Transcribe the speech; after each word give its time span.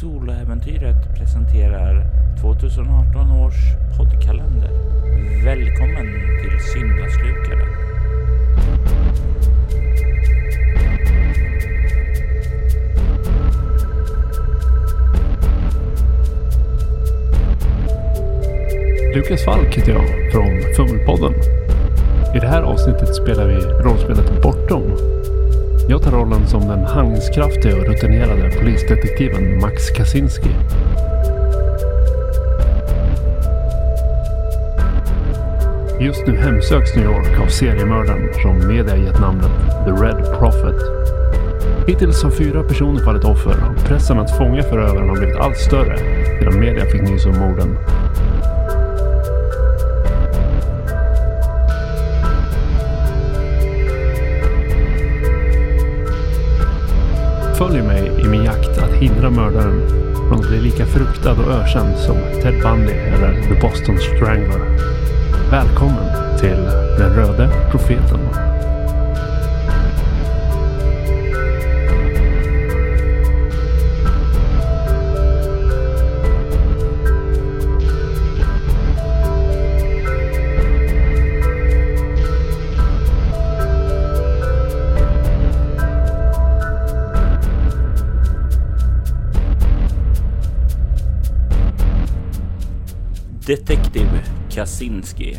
Soloäventyret 0.00 1.14
presenterar 1.18 2.06
2018 2.40 3.30
års 3.30 3.54
poddkalender. 3.96 4.70
Välkommen 5.44 6.06
till 6.42 6.60
Syndaslukaren. 6.72 7.68
Lukas 19.14 19.44
Falk 19.44 19.74
heter 19.74 19.92
jag 19.92 20.32
från 20.32 20.74
Fummelpodden. 20.76 21.34
I 22.34 22.38
det 22.38 22.48
här 22.48 22.62
avsnittet 22.62 23.14
spelar 23.14 23.46
vi 23.46 23.54
rollspelet 23.54 24.42
Bortom. 24.42 24.82
Jag 25.88 26.02
tar 26.02 26.10
rollen 26.10 26.46
som 26.46 26.68
den 26.68 26.84
handlingskraftiga 26.84 27.76
och 27.76 27.86
rutinerade 27.86 28.50
polisdetektiven 28.50 29.60
Max 29.60 29.90
Kaczynski. 29.90 30.48
Just 36.00 36.26
nu 36.26 36.36
hemsöks 36.36 36.96
New 36.96 37.04
York 37.04 37.40
av 37.40 37.46
seriemördaren 37.46 38.30
som 38.42 38.68
media 38.68 38.96
gett 38.96 39.20
namnet 39.20 39.50
The 39.84 39.90
Red 39.90 40.38
Prophet. 40.38 40.82
Hittills 41.88 42.22
har 42.22 42.30
fyra 42.30 42.62
personer 42.62 43.04
fallit 43.04 43.24
offer 43.24 43.56
och 43.70 43.84
pressen 43.84 44.18
att 44.18 44.36
fånga 44.36 44.62
förövaren 44.62 45.08
har 45.08 45.16
blivit 45.16 45.36
allt 45.36 45.58
större 45.58 45.98
sedan 46.38 46.60
media 46.60 46.84
fick 46.84 47.02
nys 47.02 47.26
om 47.26 47.38
morden. 47.38 47.78
Följ 57.58 57.82
mig 57.82 58.20
i 58.20 58.28
min 58.28 58.44
jakt 58.44 58.78
att 58.78 58.92
hindra 58.92 59.30
mördaren 59.30 59.88
från 60.28 60.40
att 60.40 60.48
bli 60.48 60.60
lika 60.60 60.86
fruktad 60.86 61.32
och 61.32 61.52
ökänd 61.52 61.96
som 61.96 62.16
Ted 62.42 62.62
Bundy 62.62 62.92
eller 62.92 63.42
The 63.42 63.60
Boston 63.60 63.98
Strangler. 63.98 64.78
Välkommen 65.50 66.38
till 66.40 66.64
Den 66.98 67.14
röde 67.14 67.48
profeten. 67.70 68.45
Detektiv 93.46 94.08
Kaczynski 94.50 95.36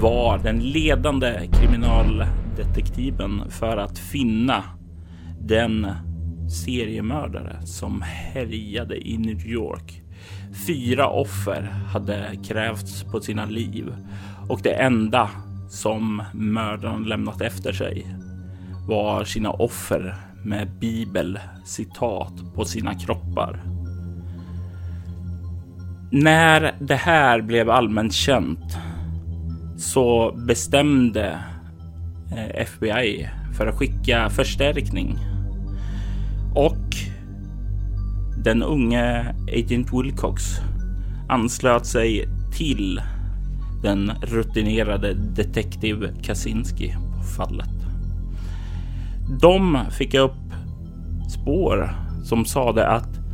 var 0.00 0.38
den 0.38 0.58
ledande 0.58 1.48
kriminaldetektiven 1.52 3.50
för 3.50 3.76
att 3.76 3.98
finna 3.98 4.64
den 5.40 5.86
seriemördare 6.64 7.66
som 7.66 8.02
härjade 8.02 9.08
i 9.08 9.18
New 9.18 9.46
York. 9.46 10.02
Fyra 10.66 11.08
offer 11.08 11.62
hade 11.62 12.30
krävts 12.44 13.04
på 13.04 13.20
sina 13.20 13.44
liv 13.44 13.94
och 14.48 14.60
det 14.62 14.72
enda 14.72 15.30
som 15.68 16.22
mördaren 16.34 17.02
lämnat 17.02 17.40
efter 17.40 17.72
sig 17.72 18.06
var 18.88 19.24
sina 19.24 19.50
offer 19.50 20.14
med 20.44 20.78
bibelcitat 20.80 22.54
på 22.54 22.64
sina 22.64 22.94
kroppar. 22.94 23.75
När 26.10 26.74
det 26.80 26.94
här 26.94 27.40
blev 27.42 27.70
allmänt 27.70 28.12
känt 28.12 28.78
så 29.76 30.32
bestämde 30.46 31.38
eh, 32.32 32.62
FBI 32.62 33.28
för 33.56 33.66
att 33.66 33.74
skicka 33.74 34.30
förstärkning. 34.30 35.18
Och 36.54 36.96
den 38.44 38.62
unge 38.62 39.34
Agent 39.52 39.92
Wilcox 39.92 40.42
anslöt 41.28 41.86
sig 41.86 42.28
till 42.56 43.00
den 43.82 44.12
rutinerade 44.22 45.14
detektiv 45.14 46.08
Kaczynski 46.22 46.96
på 47.16 47.22
fallet. 47.22 47.68
De 49.40 49.78
fick 49.90 50.14
upp 50.14 50.52
spår 51.28 51.90
som 52.24 52.44
sade 52.44 52.86
att 52.86 53.25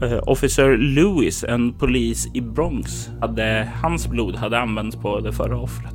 Eh, 0.00 0.18
officer 0.26 0.76
Lewis, 0.76 1.44
en 1.44 1.72
polis 1.72 2.30
i 2.34 2.40
Bronx, 2.40 3.10
hade 3.20 3.68
hans 3.82 4.08
blod 4.08 4.36
hade 4.36 4.58
använts 4.58 4.96
på 4.96 5.20
det 5.20 5.32
förra 5.32 5.60
offret. 5.60 5.94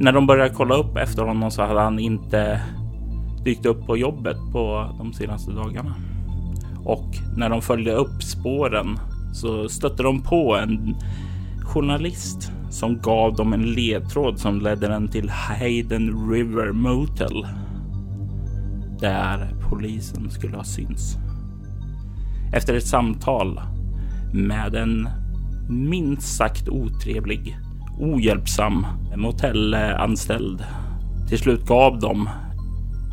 När 0.00 0.12
de 0.12 0.26
började 0.26 0.54
kolla 0.54 0.74
upp 0.74 0.96
efter 0.96 1.22
honom 1.22 1.50
så 1.50 1.62
hade 1.62 1.80
han 1.80 1.98
inte 1.98 2.60
dykt 3.44 3.66
upp 3.66 3.86
på 3.86 3.96
jobbet 3.96 4.36
på 4.52 4.94
de 4.98 5.12
senaste 5.12 5.52
dagarna. 5.52 5.94
Och 6.84 7.06
när 7.36 7.50
de 7.50 7.62
följde 7.62 7.92
upp 7.92 8.22
spåren 8.22 8.98
så 9.34 9.68
stötte 9.68 10.02
de 10.02 10.22
på 10.22 10.56
en 10.56 10.96
journalist 11.62 12.52
som 12.70 12.98
gav 12.98 13.34
dem 13.34 13.52
en 13.52 13.72
ledtråd 13.72 14.38
som 14.38 14.60
ledde 14.60 14.88
den 14.88 15.08
till 15.08 15.30
Hayden 15.30 16.30
River 16.30 16.72
Motel. 16.72 17.46
Där 19.00 19.54
polisen 19.70 20.30
skulle 20.30 20.56
ha 20.56 20.64
synts. 20.64 21.16
Efter 22.52 22.74
ett 22.74 22.86
samtal 22.86 23.60
med 24.32 24.74
en 24.74 25.08
minst 25.68 26.36
sagt 26.36 26.68
otrevlig, 26.68 27.58
ohjälpsam 27.98 28.86
motellanställd. 29.16 30.64
Till 31.28 31.38
slut 31.38 31.66
gav 31.66 31.98
de 31.98 32.28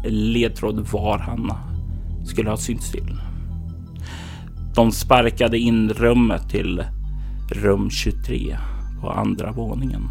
ledtråd 0.05 0.87
var 0.91 1.19
han 1.19 1.53
skulle 2.25 2.49
ha 2.49 2.57
synts 2.57 2.91
till. 2.91 3.17
De 4.75 4.91
sparkade 4.91 5.57
in 5.57 5.89
rummet 5.89 6.49
till 6.49 6.83
rum 7.51 7.89
23 7.89 8.57
på 9.01 9.11
andra 9.11 9.51
våningen 9.51 10.09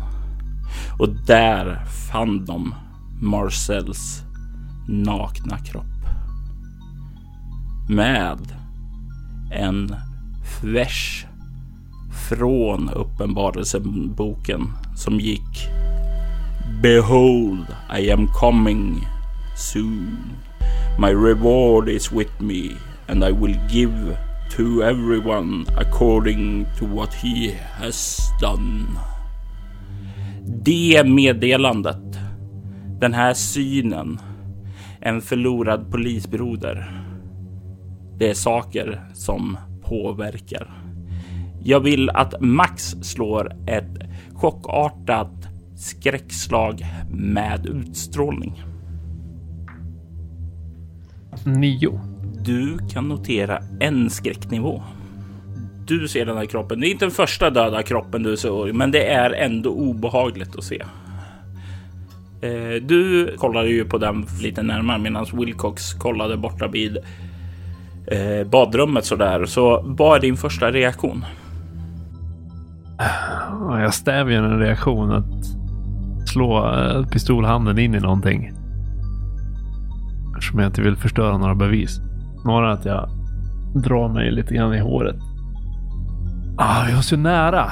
och 0.98 1.08
där 1.26 1.84
fann 1.84 2.44
de 2.44 2.74
Marcells 3.22 4.22
nakna 4.88 5.58
kropp. 5.58 5.84
Med 7.88 8.38
en 9.50 9.96
vers 10.62 11.26
från 12.28 12.90
uppenbarelseboken 12.90 14.72
som 14.96 15.20
gick 15.20 15.68
Behold, 16.82 17.66
I 17.98 18.10
am 18.10 18.28
coming 18.28 19.06
soon. 19.56 20.36
My 20.98 21.10
reward 21.10 21.88
is 21.88 22.12
with 22.12 22.40
me 22.40 22.70
and 23.08 23.24
I 23.24 23.32
will 23.32 23.56
give 23.68 24.16
to 24.50 24.82
everyone 24.82 25.66
according 25.76 26.66
to 26.78 26.86
what 26.86 27.14
he 27.14 27.50
has 27.78 28.18
done. 28.40 28.86
Det 30.64 31.04
meddelandet, 31.06 32.18
den 33.00 33.14
här 33.14 33.34
synen, 33.34 34.20
en 35.00 35.20
förlorad 35.20 35.90
polisbroder 35.90 37.05
det 38.18 38.30
är 38.30 38.34
saker 38.34 39.00
som 39.14 39.58
påverkar. 39.82 40.70
Jag 41.62 41.80
vill 41.80 42.10
att 42.10 42.40
Max 42.40 42.82
slår 43.02 43.52
ett 43.66 43.98
chockartat 44.34 45.32
skräckslag 45.76 46.86
med 47.10 47.66
utstrålning. 47.66 48.62
Nio. 51.44 52.00
Du 52.44 52.78
kan 52.90 53.08
notera 53.08 53.58
en 53.80 54.10
skräcknivå. 54.10 54.82
Du 55.86 56.08
ser 56.08 56.26
den 56.26 56.36
här 56.36 56.46
kroppen. 56.46 56.80
Det 56.80 56.88
är 56.88 56.90
inte 56.90 57.04
den 57.04 57.12
första 57.12 57.50
döda 57.50 57.82
kroppen 57.82 58.22
du 58.22 58.36
ser, 58.36 58.72
men 58.72 58.90
det 58.90 59.06
är 59.06 59.30
ändå 59.30 59.70
obehagligt 59.70 60.56
att 60.56 60.64
se. 60.64 60.82
Du 62.82 63.34
kollade 63.36 63.68
ju 63.68 63.84
på 63.84 63.98
den 63.98 64.26
lite 64.42 64.62
närmare 64.62 64.98
medan 64.98 65.26
Wilcox 65.32 65.94
kollade 65.94 66.36
borta 66.36 66.68
vid 66.68 66.98
eh, 68.06 68.46
badrummet 68.46 69.04
sådär. 69.04 69.44
Så 69.44 69.82
vad 69.84 70.16
är 70.16 70.20
din 70.20 70.36
första 70.36 70.70
reaktion? 70.70 71.24
Jag 73.70 73.94
stävjar 73.94 74.42
en 74.42 74.58
reaktion 74.58 75.12
att 75.12 75.44
slå 76.28 76.74
pistolhanden 77.10 77.78
in 77.78 77.94
i 77.94 78.00
någonting. 78.00 78.52
Eftersom 80.36 80.58
jag 80.58 80.68
inte 80.68 80.82
vill 80.82 80.96
förstöra 80.96 81.38
några 81.38 81.54
bevis. 81.54 82.00
Snarare 82.42 82.72
att 82.72 82.84
jag 82.84 83.08
drar 83.74 84.08
mig 84.08 84.32
lite 84.32 84.54
grann 84.54 84.74
i 84.74 84.78
håret. 84.78 85.16
Ah, 86.58 86.88
jag 86.88 86.98
är 86.98 87.02
så 87.02 87.16
nära. 87.16 87.70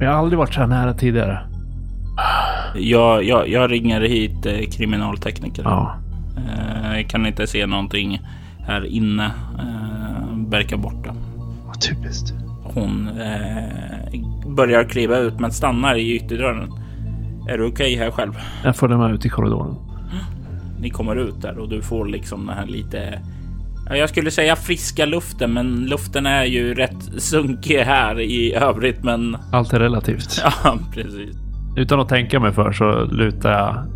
Jag 0.00 0.10
har 0.10 0.18
aldrig 0.18 0.38
varit 0.38 0.54
så 0.54 0.60
här 0.60 0.66
nära 0.66 0.94
tidigare. 0.94 1.40
Jag, 2.74 3.24
jag, 3.24 3.48
jag 3.48 3.72
ringer 3.72 4.00
hit 4.00 4.46
eh, 4.46 4.70
kriminaltekniker. 4.76 5.62
Ja. 5.62 5.94
Eh, 6.36 6.96
jag 6.96 7.10
kan 7.10 7.26
inte 7.26 7.46
se 7.46 7.66
någonting 7.66 8.20
här 8.70 8.86
inne 8.86 9.24
eh, 9.58 10.50
verkar 10.50 10.76
borta. 10.76 11.14
Vad 11.66 11.80
typiskt. 11.80 12.34
Hon 12.62 13.08
eh, 13.08 14.50
börjar 14.56 14.84
kliva 14.84 15.18
ut 15.18 15.40
men 15.40 15.52
stannar 15.52 15.94
i 15.94 16.16
ytterdörren. 16.16 16.72
Är 17.48 17.58
du 17.58 17.66
okej 17.66 17.94
okay 17.94 17.96
här 17.96 18.10
själv? 18.10 18.32
Jag 18.64 18.76
följer 18.76 18.98
med 18.98 19.10
ut 19.14 19.26
i 19.26 19.28
korridoren. 19.28 19.74
Ni 20.80 20.90
kommer 20.90 21.16
ut 21.16 21.42
där 21.42 21.58
och 21.58 21.68
du 21.68 21.82
får 21.82 22.06
liksom 22.06 22.46
den 22.46 22.56
här 22.56 22.66
lite 22.66 23.20
jag 23.98 24.08
skulle 24.08 24.30
säga 24.30 24.56
friska 24.56 25.06
luften, 25.06 25.52
men 25.52 25.86
luften 25.86 26.26
är 26.26 26.44
ju 26.44 26.74
rätt 26.74 27.22
sunkig 27.22 27.78
här 27.78 28.20
i 28.20 28.54
övrigt. 28.54 29.04
Men 29.04 29.36
allt 29.52 29.72
är 29.72 29.80
relativt. 29.80 30.42
Ja, 30.64 30.78
precis. 30.94 31.36
Utan 31.76 32.00
att 32.00 32.08
tänka 32.08 32.40
mig 32.40 32.52
för 32.52 32.72
så 32.72 33.04
lutar 33.04 33.50
jag 33.50 33.86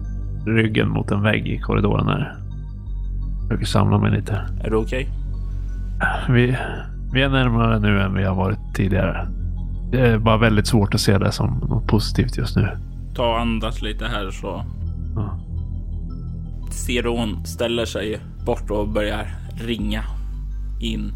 ryggen 0.56 0.88
mot 0.88 1.10
en 1.10 1.22
vägg 1.22 1.46
i 1.46 1.58
korridoren 1.58 2.08
här. 2.08 2.43
Försöker 3.48 3.66
samla 3.66 3.98
mig 3.98 4.10
lite. 4.10 4.32
Är 4.64 4.70
du 4.70 4.76
okej? 4.76 5.08
Okay? 5.08 6.34
Vi, 6.34 6.56
vi 7.12 7.22
är 7.22 7.28
närmare 7.28 7.78
nu 7.78 8.00
än 8.00 8.14
vi 8.14 8.24
har 8.24 8.34
varit 8.34 8.74
tidigare. 8.74 9.28
Det 9.92 10.00
är 10.00 10.18
bara 10.18 10.36
väldigt 10.36 10.66
svårt 10.66 10.94
att 10.94 11.00
se 11.00 11.18
det 11.18 11.32
som 11.32 11.58
något 11.68 11.86
positivt 11.86 12.36
just 12.36 12.56
nu. 12.56 12.68
Ta 13.14 13.26
och 13.26 13.40
andas 13.40 13.82
lite 13.82 14.06
här 14.06 14.30
så. 14.30 14.64
Ja. 15.16 15.38
Ser 16.70 17.02
du 17.02 17.08
hon 17.08 17.46
ställer 17.46 17.84
sig 17.84 18.20
bort 18.46 18.70
och 18.70 18.88
börjar 18.88 19.26
ringa 19.66 20.02
in 20.80 21.12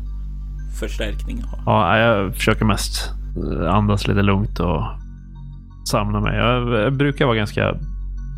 förstärkning. 0.81 1.43
Ja, 1.67 1.99
jag 1.99 2.35
försöker 2.35 2.65
mest 2.65 3.13
andas 3.71 4.09
lite 4.09 4.23
lugnt 4.23 4.61
och 4.61 4.83
samla 5.91 6.21
mig. 6.21 6.37
Jag 6.37 6.93
brukar 6.97 7.27
vara 7.27 7.37
ganska 7.37 7.75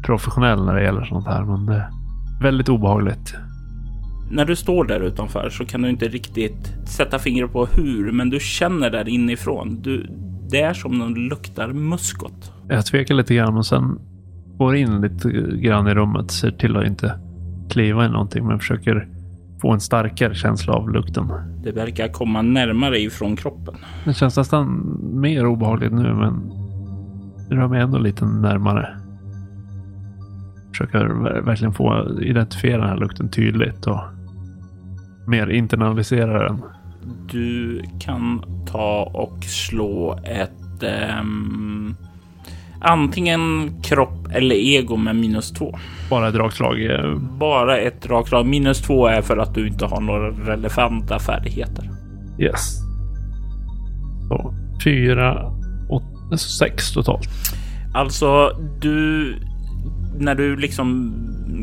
professionell 0.07 0.65
när 0.65 0.75
det 0.75 0.83
gäller 0.83 1.05
sånt 1.05 1.27
här, 1.27 1.45
men 1.45 1.67
det 1.67 1.75
är 1.75 1.91
väldigt 2.43 2.69
obehagligt. 2.69 3.35
När 4.33 4.45
du 4.45 4.57
står 4.57 4.85
där 4.85 5.01
utanför 5.01 5.51
så 5.51 5.65
kan 5.65 5.83
du 5.83 5.89
inte 5.89 6.09
riktigt 6.09 6.75
sätta 6.87 7.19
fingret 7.19 7.53
på 7.53 7.67
hur, 7.67 8.13
men 8.13 8.31
du 8.31 8.41
känner 8.41 8.91
där 8.91 9.09
inifrån. 9.09 9.83
Du, 9.83 10.07
det 10.51 10.61
är 10.61 10.75
som 10.75 10.99
någon 10.99 11.15
luktar 11.15 11.73
muskot. 11.73 12.53
Jag 12.69 12.87
tvekar 12.87 13.15
lite 13.15 13.35
grann, 13.35 13.55
men 13.55 13.65
sen 13.65 13.99
går 14.57 14.77
in 14.77 15.01
lite 15.01 15.31
grann 15.57 15.89
i 15.89 15.95
rummet. 15.95 16.31
Ser 16.31 16.51
till 16.51 16.77
att 16.77 16.87
inte 16.87 17.19
kliva 17.71 18.07
i 18.07 18.09
någonting, 18.09 18.47
men 18.47 18.59
försöker 18.59 19.09
få 19.61 19.73
en 19.73 19.81
starkare 19.81 20.35
känsla 20.35 20.73
av 20.73 20.91
lukten. 20.91 21.33
Det 21.65 21.73
verkar 21.73 22.09
komma 22.09 22.43
närmare 22.43 22.99
ifrån 22.99 23.37
kroppen. 23.37 23.75
Det 24.05 24.15
känns 24.15 24.37
nästan 24.37 24.97
mer 25.21 25.47
obehagligt 25.47 25.93
nu, 25.93 26.15
men 26.15 26.53
rör 27.51 27.69
mig 27.69 27.81
ändå 27.81 27.99
lite 27.99 28.25
närmare. 28.25 28.97
Försöker 30.71 31.07
verkligen 31.45 31.73
få 31.73 32.17
identifiera 32.23 32.81
den 32.81 32.89
här 32.89 32.97
lukten 32.97 33.29
tydligt 33.29 33.87
och 33.87 34.01
mer 35.27 35.51
internalisera 35.51 36.43
den. 36.45 36.63
Du 37.31 37.83
kan 38.01 38.45
ta 38.67 39.11
och 39.15 39.45
slå 39.45 40.19
ett 40.25 40.83
um, 41.21 41.97
antingen 42.81 43.73
kropp 43.83 44.29
eller 44.33 44.55
ego 44.55 44.97
med 44.97 45.17
minus 45.17 45.53
två. 45.53 45.79
Bara 46.11 46.29
ett 46.29 46.35
dragslag? 46.35 46.77
Bara 47.39 47.79
ett 47.79 48.03
dragslag. 48.03 48.47
Minus 48.47 48.83
två 48.83 49.07
är 49.07 49.23
för 49.23 49.37
att 49.37 49.55
du 49.55 49.69
inte 49.69 49.87
har 49.87 50.01
några 50.01 50.31
relevanta 50.31 51.19
färdigheter. 51.19 51.91
Yes. 52.39 52.77
Så 54.29 54.55
fyra, 54.85 55.53
åtta, 55.89 56.37
sex 56.37 56.93
totalt. 56.93 57.29
Alltså, 57.95 58.51
du 58.81 59.35
när 60.19 60.35
du 60.35 60.57
liksom 60.57 61.15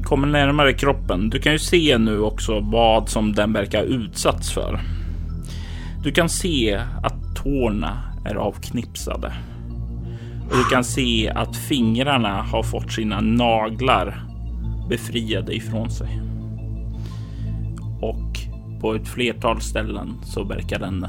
kommer 0.01 0.27
närmare 0.27 0.73
kroppen. 0.73 1.29
Du 1.29 1.39
kan 1.39 1.51
ju 1.51 1.59
se 1.59 1.97
nu 1.97 2.19
också 2.19 2.59
vad 2.59 3.09
som 3.09 3.33
den 3.33 3.53
verkar 3.53 3.83
utsatts 3.83 4.51
för. 4.51 4.79
Du 6.03 6.11
kan 6.11 6.29
se 6.29 6.79
att 7.03 7.35
tårna 7.35 7.97
är 8.25 8.35
avknipsade. 8.35 9.33
Och 10.49 10.57
du 10.57 10.63
kan 10.63 10.83
se 10.83 11.29
att 11.29 11.55
fingrarna 11.55 12.41
har 12.41 12.63
fått 12.63 12.91
sina 12.91 13.21
naglar 13.21 14.23
befriade 14.89 15.55
ifrån 15.55 15.89
sig. 15.91 16.21
Och 18.01 18.39
på 18.81 18.95
ett 18.95 19.07
flertal 19.07 19.61
ställen 19.61 20.13
så 20.23 20.43
verkar 20.43 20.79
den 20.79 21.07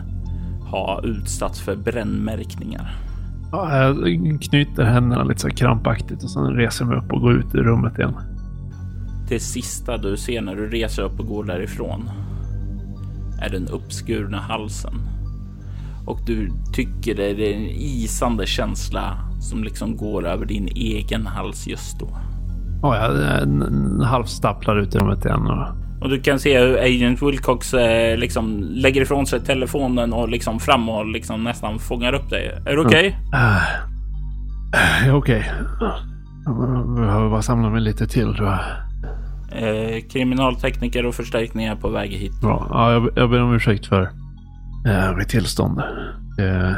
ha 0.71 1.01
utsatts 1.05 1.61
för 1.61 1.77
brännmärkningar. 1.77 2.95
Ja, 3.53 3.83
jag 3.83 4.39
knyter 4.43 4.85
händerna 4.85 5.25
lite 5.25 5.41
så 5.41 5.51
krampaktigt 5.51 6.23
och 6.23 6.31
sen 6.31 6.55
reser 6.55 6.85
jag 6.85 6.89
mig 6.89 6.99
upp 6.99 7.13
och 7.13 7.21
går 7.21 7.33
ut 7.33 7.55
ur 7.55 7.63
rummet 7.63 7.99
igen. 7.99 8.15
Det 9.29 9.41
sista 9.41 9.97
du 9.97 10.17
ser 10.17 10.41
när 10.41 10.57
du 10.57 10.69
reser 10.71 11.03
upp 11.03 11.21
och 11.21 11.27
går 11.27 11.45
därifrån 11.45 12.11
är 13.43 13.49
den 13.49 13.69
uppskurna 13.69 14.41
halsen. 14.41 14.95
Och 16.07 16.21
du 16.27 16.51
tycker 16.73 17.15
det 17.15 17.31
är 17.31 17.55
en 17.55 17.67
isande 17.71 18.47
känsla 18.47 19.19
som 19.41 19.65
liksom 19.65 19.97
går 19.97 20.27
över 20.27 20.47
din 20.47 20.69
egen 20.69 21.27
hals 21.27 21.67
just 21.67 21.99
då. 22.01 22.09
Ja, 22.83 22.97
jag 22.97 24.05
halvstapplar 24.05 24.77
ut 24.77 24.95
i 24.95 24.99
rummet 24.99 25.25
igen. 25.25 25.47
Och... 25.47 26.03
och 26.03 26.09
du 26.09 26.21
kan 26.21 26.39
se 26.39 26.61
hur 26.61 26.79
Agent 26.79 27.23
Wilcox 27.23 27.75
eh, 27.75 28.19
liksom 28.19 28.59
lägger 28.61 29.03
ifrån 29.03 29.27
sig 29.27 29.41
telefonen 29.41 30.13
och 30.13 30.29
liksom 30.29 30.61
fram 30.61 30.89
och 30.89 31.07
liksom 31.07 31.45
nästan 31.45 31.79
fångar 31.79 32.13
upp 32.13 32.31
dig. 32.31 32.63
Är 32.67 32.77
du 32.77 32.87
okej? 32.87 33.19
Okay? 33.29 33.41
Uh, 33.41 35.09
uh, 35.09 35.17
okej. 35.17 35.53
Okay. 35.77 35.91
Jag 36.45 36.95
behöver 36.95 37.31
bara 37.31 37.43
samla 37.43 37.71
mig 37.71 37.81
lite 37.81 38.07
till 38.07 38.35
tror 38.35 38.49
jag. 38.49 38.59
Eh, 39.53 40.03
kriminaltekniker 40.13 41.07
och 41.07 41.15
förstärkningar 41.15 41.77
på 41.77 41.89
väg 41.89 42.11
hit. 42.11 42.41
Bra. 42.41 42.67
Ja, 42.71 42.93
jag, 42.93 43.11
jag 43.17 43.31
ber 43.31 43.43
om 43.43 43.55
ursäkt 43.55 43.87
för 43.87 44.03
eh, 44.87 45.17
mitt 45.17 45.29
tillstånd. 45.29 45.79
Eh, 46.39 46.73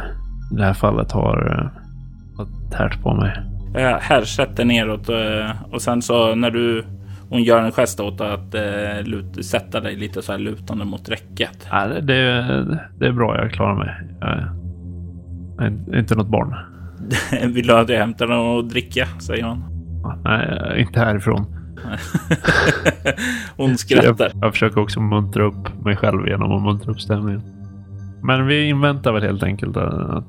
det 0.50 0.64
här 0.64 0.75
fallet 0.75 1.12
har 1.12 1.70
eh, 2.38 2.46
tärt 2.70 3.02
på 3.02 3.14
mig. 3.14 3.37
Eh, 3.75 3.99
här, 4.00 4.22
sätt 4.22 4.56
dig 4.56 4.64
neråt 4.64 5.08
eh, 5.08 5.72
och 5.72 5.82
sen 5.82 6.02
så 6.02 6.34
när 6.34 6.50
du 6.50 6.84
hon 7.28 7.43
gör 7.43 7.62
en 7.62 7.72
gest 7.72 8.00
åt 8.00 8.20
att 8.20 8.55
eh, 8.55 9.02
lut, 9.05 9.44
sätta 9.44 9.81
dig 9.81 9.96
lite 9.96 10.23
så 10.23 10.32
här 10.32 10.38
lutande 10.38 10.84
mot 10.84 11.08
räcket. 11.08 11.69
Ja, 11.70 11.87
det, 11.87 12.02
det 12.99 13.06
är 13.06 13.12
bra, 13.12 13.37
jag 13.37 13.52
klarar 13.52 13.75
mig. 13.75 13.90
Jag 15.58 15.66
är 15.66 15.99
inte 15.99 16.14
något 16.14 16.28
barn. 16.28 16.55
Vill 17.55 17.66
du 17.66 17.78
att 17.78 17.88
jag 17.88 17.99
hämtar 17.99 18.26
något 18.26 18.64
att 18.64 18.70
dricka? 18.70 19.06
Säger 19.06 19.44
hon. 19.44 19.64
Nej, 20.25 20.81
inte 20.81 21.00
härifrån. 21.00 21.59
hon 23.56 23.78
skrattar. 23.78 24.30
Jag, 24.34 24.44
jag 24.44 24.52
försöker 24.52 24.80
också 24.80 25.00
muntra 25.00 25.44
upp 25.44 25.84
mig 25.84 25.96
själv 25.96 26.28
genom 26.28 26.52
att 26.52 26.62
muntra 26.62 26.92
upp 26.92 27.00
stämningen. 27.00 27.42
Men 28.22 28.46
vi 28.46 28.68
inväntar 28.68 29.12
väl 29.12 29.22
helt 29.22 29.42
enkelt 29.42 29.76
att 29.76 30.25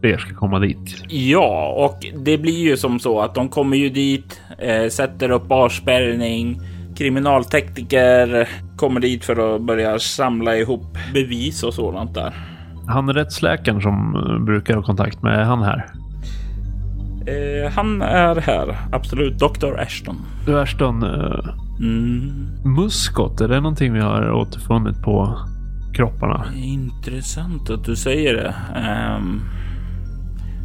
fler 0.00 0.18
ska 0.18 0.34
komma 0.34 0.58
dit. 0.58 1.04
Ja, 1.08 1.74
och 1.76 2.06
det 2.24 2.38
blir 2.38 2.58
ju 2.58 2.76
som 2.76 2.98
så 2.98 3.20
att 3.20 3.34
de 3.34 3.48
kommer 3.48 3.76
ju 3.76 3.88
dit, 3.88 4.40
eh, 4.58 4.88
sätter 4.88 5.30
upp 5.30 5.50
avspärrning. 5.50 6.60
Kriminaltekniker 6.96 8.48
kommer 8.76 9.00
dit 9.00 9.24
för 9.24 9.54
att 9.54 9.62
börja 9.62 9.98
samla 9.98 10.56
ihop 10.56 10.98
bevis 11.14 11.62
och 11.62 11.74
sådant 11.74 12.14
där. 12.14 12.34
Han 12.86 13.12
rättsläkaren 13.12 13.80
som 13.80 14.12
brukar 14.46 14.74
ha 14.74 14.82
kontakt 14.82 15.22
med, 15.22 15.40
är 15.40 15.44
han 15.44 15.62
här? 15.62 15.86
Eh, 17.26 17.72
han 17.72 18.02
är 18.02 18.36
här, 18.36 18.76
absolut. 18.92 19.38
Dr. 19.38 19.78
Ashton. 19.78 20.16
Du 20.46 20.60
Ashton, 20.60 21.02
eh, 21.02 21.54
mm. 21.80 22.48
muskot, 22.64 23.40
är 23.40 23.48
det 23.48 23.60
någonting 23.60 23.92
vi 23.92 24.00
har 24.00 24.32
återfunnit 24.32 25.02
på 25.02 25.38
kropparna? 25.94 26.46
Intressant 26.56 27.70
att 27.70 27.84
du 27.84 27.96
säger 27.96 28.34
det. 28.34 28.54
Um, 29.18 29.42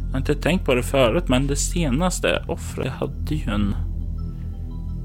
jag 0.06 0.12
har 0.12 0.18
inte 0.18 0.34
tänkt 0.34 0.66
på 0.66 0.74
det 0.74 0.82
förut, 0.82 1.28
men 1.28 1.46
det 1.46 1.56
senaste 1.56 2.44
offret 2.48 2.92
hade 2.92 3.34
ju 3.34 3.52
en 3.52 3.74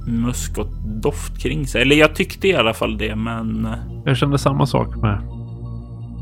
muskotdoft 0.08 1.42
kring 1.42 1.68
sig. 1.68 1.82
Eller 1.82 1.96
jag 1.96 2.16
tyckte 2.16 2.48
i 2.48 2.56
alla 2.56 2.74
fall 2.74 2.98
det, 2.98 3.16
men... 3.16 3.68
Jag 4.06 4.18
kände 4.18 4.38
samma 4.38 4.66
sak 4.66 4.96
med, 4.96 5.22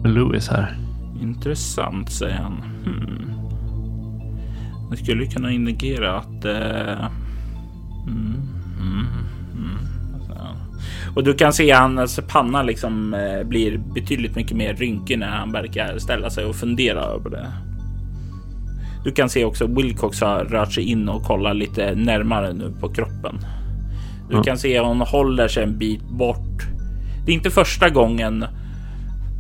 med 0.03 0.11
Louis 0.11 0.49
här. 0.49 0.77
Intressant, 1.21 2.11
säger 2.11 2.35
han. 2.35 2.63
Hmm. 2.85 3.32
Det 4.93 4.97
skulle 4.97 5.25
kunna 5.25 5.51
indikera 5.51 6.17
att... 6.17 6.45
Eh... 6.45 7.05
Mm, 8.07 8.41
mm, 8.79 9.07
mm. 9.53 9.77
Och 11.15 11.23
du 11.23 11.33
kan 11.33 11.53
se 11.53 11.71
hans 11.71 12.19
panna 12.27 12.63
liksom 12.63 13.13
eh, 13.13 13.47
blir 13.47 13.77
betydligt 13.77 14.35
mycket 14.35 14.57
mer 14.57 14.73
rynkig 14.73 15.19
när 15.19 15.27
han 15.27 15.51
verkar 15.51 15.97
ställa 15.97 16.29
sig 16.29 16.45
och 16.45 16.55
fundera 16.55 17.01
över 17.01 17.29
det. 17.29 17.51
Du 19.03 19.11
kan 19.11 19.29
se 19.29 19.45
också 19.45 19.67
Wilcox 19.67 20.21
har 20.21 20.45
rört 20.45 20.73
sig 20.73 20.83
in 20.83 21.09
och 21.09 21.23
kollar 21.23 21.53
lite 21.53 21.95
närmare 21.95 22.53
nu 22.53 22.73
på 22.79 22.93
kroppen. 22.93 23.39
Du 24.29 24.43
kan 24.43 24.57
se 24.57 24.79
hon 24.79 25.01
håller 25.01 25.47
sig 25.47 25.63
en 25.63 25.77
bit 25.77 26.09
bort. 26.09 26.67
Det 27.25 27.31
är 27.31 27.35
inte 27.35 27.49
första 27.49 27.89
gången 27.89 28.45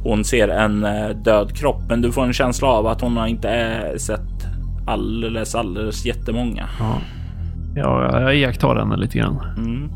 hon 0.03 0.23
ser 0.23 0.47
en 0.47 0.85
eh, 0.85 1.09
död 1.09 1.57
kropp, 1.57 1.81
men 1.89 2.01
du 2.01 2.11
får 2.11 2.23
en 2.23 2.33
känsla 2.33 2.67
av 2.67 2.87
att 2.87 3.01
hon 3.01 3.17
har 3.17 3.27
inte 3.27 3.49
eh, 3.49 3.97
sett 3.97 4.32
alldeles, 4.87 5.55
alldeles 5.55 6.05
jättemånga. 6.05 6.69
Ja, 6.79 7.01
ja 7.75 8.21
jag 8.21 8.35
iakttar 8.35 8.75
henne 8.75 8.97
lite 8.97 9.17
grann. 9.17 9.41
Mm. 9.57 9.89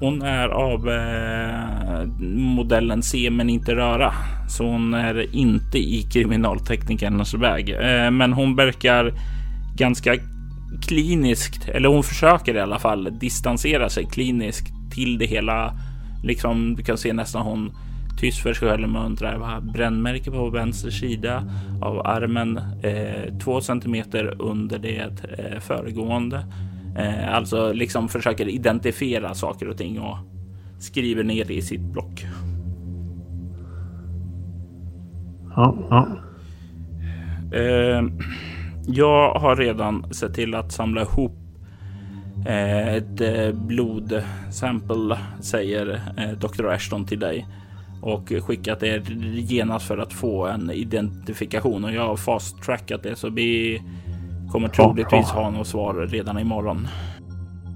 Hon 0.00 0.22
är 0.22 0.48
av 0.48 0.90
eh, 0.90 2.06
modellen 2.36 3.02
se 3.02 3.30
men 3.30 3.50
inte 3.50 3.74
röra. 3.74 4.12
Så 4.48 4.66
hon 4.66 4.94
är 4.94 5.34
inte 5.36 5.78
i 5.78 6.02
kriminalteknikerns 6.12 7.34
väg. 7.34 7.70
Eh, 7.70 8.10
men 8.10 8.32
hon 8.32 8.56
verkar 8.56 9.12
ganska 9.76 10.14
kliniskt, 10.82 11.68
eller 11.68 11.88
hon 11.88 12.02
försöker 12.02 12.54
i 12.54 12.60
alla 12.60 12.78
fall 12.78 13.18
distansera 13.20 13.88
sig 13.88 14.06
kliniskt 14.06 14.72
till 14.94 15.18
det 15.18 15.26
hela. 15.26 15.72
Liksom 16.24 16.74
du 16.76 16.82
kan 16.82 16.98
se 16.98 17.12
nästan 17.12 17.42
hon 17.42 17.72
tyst 18.22 18.42
för 18.42 18.54
sig 18.54 18.68
själv 18.68 18.88
muntrar. 18.88 19.60
Brännmärke 19.60 20.30
på 20.30 20.50
vänster 20.50 20.90
sida 20.90 21.44
av 21.80 22.06
armen, 22.06 22.60
eh, 22.82 23.38
två 23.38 23.60
centimeter 23.60 24.42
under 24.42 24.78
det 24.78 25.24
eh, 25.38 25.60
föregående. 25.60 26.46
Eh, 26.98 27.34
alltså 27.34 27.72
liksom 27.72 28.08
försöker 28.08 28.48
identifiera 28.48 29.34
saker 29.34 29.68
och 29.68 29.76
ting 29.76 30.00
och 30.00 30.16
skriver 30.78 31.24
ner 31.24 31.44
det 31.44 31.54
i 31.54 31.62
sitt 31.62 31.80
block. 31.80 32.26
Ja, 35.56 35.76
ja. 35.90 36.08
Eh, 37.58 38.02
jag 38.86 39.34
har 39.34 39.56
redan 39.56 40.14
sett 40.14 40.34
till 40.34 40.54
att 40.54 40.72
samla 40.72 41.02
ihop 41.02 41.38
eh, 42.46 42.94
ett 42.94 43.20
eh, 43.20 43.52
blodsample, 43.52 45.18
säger 45.40 46.00
Dr. 46.40 46.66
Ashton 46.66 47.04
till 47.04 47.20
dig 47.20 47.46
och 48.02 48.32
skickat 48.42 48.80
det 48.80 49.08
genast 49.34 49.86
för 49.86 49.98
att 49.98 50.12
få 50.12 50.46
en 50.46 50.70
identifikation 50.70 51.84
och 51.84 51.92
jag 51.92 52.06
har 52.06 52.16
fast 52.16 52.62
trackat 52.62 53.02
det 53.02 53.16
så 53.16 53.30
vi 53.30 53.82
kommer 54.50 54.68
troligtvis 54.68 55.30
ha 55.30 55.50
något 55.50 55.66
svar 55.66 55.94
redan 55.94 56.38
imorgon. 56.38 56.88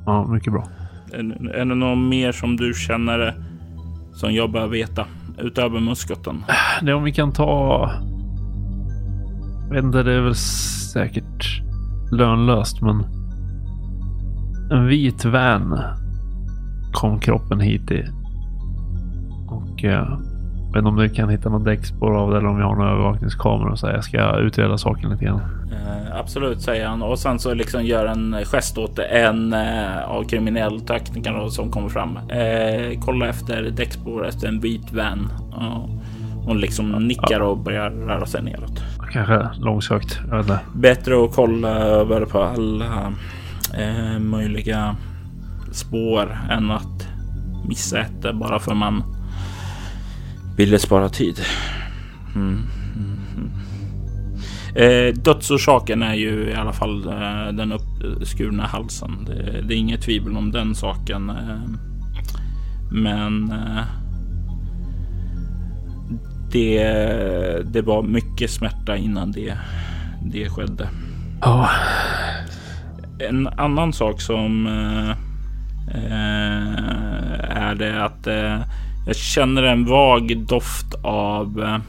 Ja, 0.06 0.26
mycket 0.26 0.52
bra. 0.52 0.68
Är, 1.12 1.49
är 1.50 1.64
det 1.64 1.75
något 1.75 2.09
mer 2.09 2.33
som 2.33 2.56
du 2.56 2.75
känner 2.75 3.35
som 4.14 4.35
jag 4.35 4.52
bör 4.52 4.66
veta 4.66 5.06
utöver 5.38 5.80
muskotten? 5.80 6.45
Det 6.83 6.95
om 6.95 7.04
vi 7.04 7.12
kan 7.12 7.33
ta. 7.33 7.90
Jag 9.62 9.75
vet 9.75 9.85
inte, 9.85 10.02
det 10.02 10.12
är 10.12 10.21
väl 10.21 10.35
säkert 10.92 11.62
lönlöst, 12.12 12.83
men. 12.83 13.04
En 14.71 14.87
vit 14.87 15.25
van 15.25 15.80
kom 16.92 17.21
kroppen 17.21 17.61
hit 17.61 17.90
i. 17.90 18.04
Jag 19.93 20.19
inte 20.78 20.88
om 20.88 20.97
du 20.97 21.09
kan 21.09 21.28
hitta 21.28 21.49
någon 21.49 21.64
däckspår 21.64 22.16
av 22.16 22.31
det 22.31 22.37
eller 22.38 22.49
om 22.49 22.57
vi 22.57 22.62
har 22.62 22.76
några 22.76 22.90
övervakningskameror. 22.90 23.76
Så 23.76 23.87
jag 23.87 24.05
ska 24.05 24.37
utreda 24.37 24.78
saken 24.78 25.11
lite 25.11 25.25
grann. 25.25 25.40
Eh, 25.73 26.19
absolut, 26.19 26.62
säger 26.62 26.87
han 26.87 27.02
och 27.02 27.19
sen 27.19 27.38
så 27.38 27.55
liksom 27.55 27.85
gör 27.85 28.07
en 28.07 28.37
gest 28.45 28.78
åt 28.78 28.99
en 28.99 29.52
eh, 29.52 30.09
av 30.09 30.25
kriminellteknikerna 30.25 31.49
som 31.49 31.71
kommer 31.71 31.88
fram. 31.88 32.16
Eh, 32.16 33.00
kolla 33.00 33.28
efter 33.28 33.62
däckspår 33.62 34.26
efter 34.26 34.49
en 34.49 34.61
vit 34.61 34.93
van. 34.93 35.28
Och 35.52 35.90
hon 36.45 36.61
liksom 36.61 36.90
nickar 36.90 37.40
och 37.40 37.59
börjar 37.59 37.90
röra 37.90 38.26
sig 38.26 38.43
neråt. 38.43 38.83
Kanske 39.12 39.49
långsökt. 39.59 40.21
Jag 40.31 40.37
vet 40.37 40.47
inte. 40.47 40.61
Bättre 40.75 41.25
att 41.25 41.35
kolla 41.35 41.69
över 41.69 42.25
på 42.25 42.43
alla 42.43 43.12
eh, 43.78 44.19
möjliga 44.19 44.97
spår 45.73 46.38
än 46.50 46.71
att 46.71 47.09
missa 47.69 47.99
ett 47.99 48.35
bara 48.35 48.59
för 48.59 48.75
man 48.75 49.15
ville 50.57 50.79
spara 50.79 51.09
tid. 51.09 51.41
Mm. 52.35 52.63
Eh, 54.75 55.15
dödsorsaken 55.15 56.03
är 56.03 56.15
ju 56.15 56.51
i 56.51 56.55
alla 56.55 56.73
fall 56.73 57.09
eh, 57.09 57.53
den 57.53 57.73
uppskurna 57.73 58.67
halsen. 58.67 59.25
Det, 59.27 59.63
det, 59.69 59.75
är 59.75 59.79
inget 59.79 60.03
tvivel 60.03 60.37
om 60.37 60.53
den 60.53 60.75
saken. 60.75 61.31
Eh, 61.31 61.61
men 62.93 63.53
eh, 63.53 63.85
det, 66.53 66.83
det 67.73 67.83
var 67.83 68.03
mycket 68.03 68.51
smärta 68.51 68.97
innan 68.97 69.33
det, 69.33 69.59
det 70.23 70.49
skedde. 70.49 70.89
Ja. 71.41 71.71
En 73.19 73.49
annan 73.49 73.93
sak 73.93 74.21
som 74.21 74.67
eh, 74.67 75.11
eh, 75.97 76.77
är 77.57 77.75
det 77.75 78.05
att 78.05 78.27
jag 79.07 79.17
känner 79.17 79.63
en 79.63 79.85
vag 79.85 80.47
doft 80.49 80.95
av 81.03 81.81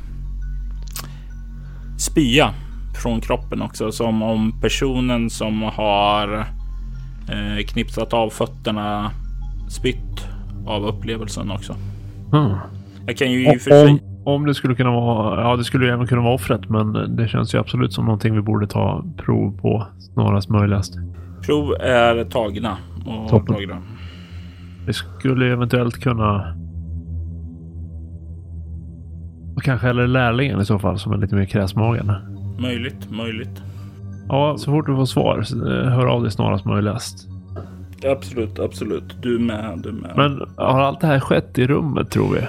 spya 1.98 2.54
från 3.02 3.22
kroppen 3.22 3.62
också. 3.62 3.92
Som 3.92 4.22
om 4.22 4.62
personen 4.62 5.30
som 5.30 5.62
har 5.62 6.38
eh, 7.30 7.66
knipsat 7.68 8.14
av 8.14 8.30
fötterna 8.30 9.12
spytt 9.70 10.28
av 10.68 10.86
upplevelsen 10.86 11.52
också. 11.52 11.76
Mm. 12.34 12.58
Jag 13.08 13.18
kan 13.18 13.32
ju 13.32 13.54
i 13.54 13.58
och 13.58 13.62
för 13.62 13.72
sig... 13.72 13.90
Om, 13.90 14.00
om 14.24 14.46
det 14.46 14.56
skulle 14.56 14.76
kunna 14.76 14.92
vara, 14.92 15.42
ja 15.42 15.56
det 15.56 15.64
skulle 15.64 15.86
ju 15.86 15.92
även 15.92 16.08
kunna 16.08 16.22
vara 16.22 16.34
offret, 16.34 16.70
men 16.70 17.16
det 17.16 17.28
känns 17.28 17.54
ju 17.54 17.60
absolut 17.60 17.94
som 17.94 18.06
någonting 18.06 18.36
vi 18.36 18.42
borde 18.42 18.68
ta 18.68 19.06
prov 19.18 19.60
på 19.62 19.88
snarast 20.14 20.50
möjligast. 20.50 20.94
Prov 21.46 21.74
är 21.80 22.24
tagna 22.24 22.78
och 23.06 23.30
Toppen. 23.30 23.56
tagna. 23.56 23.82
Vi 24.86 24.94
skulle 24.94 25.52
eventuellt 25.52 26.00
kunna 26.00 26.56
och 29.58 29.64
kanske 29.64 29.90
eller 29.90 30.08
lärlingen 30.08 30.62
i 30.62 30.66
så 30.66 30.80
fall 30.80 31.00
som 31.00 31.12
är 31.12 31.18
lite 31.18 31.36
mer 31.36 31.46
kräsmagen. 31.46 32.12
Möjligt, 32.60 33.12
möjligt. 33.12 33.62
Ja, 34.30 34.58
så 34.58 34.72
fort 34.72 34.86
du 34.86 34.96
får 34.96 35.06
svar, 35.06 35.38
eh, 35.40 35.90
hör 35.90 36.06
av 36.06 36.22
dig 36.24 36.32
snarast 36.32 36.66
möjligast. 36.66 37.28
Absolut, 38.06 38.60
absolut. 38.60 39.22
Du 39.22 39.40
med, 39.40 39.80
du 39.84 39.92
med. 39.92 40.14
Men 40.16 40.42
har 40.58 40.82
allt 40.82 41.02
det 41.02 41.08
här 41.08 41.20
skett 41.20 41.58
i 41.58 41.68
rummet 41.68 42.12
tror 42.12 42.34
vi? 42.34 42.42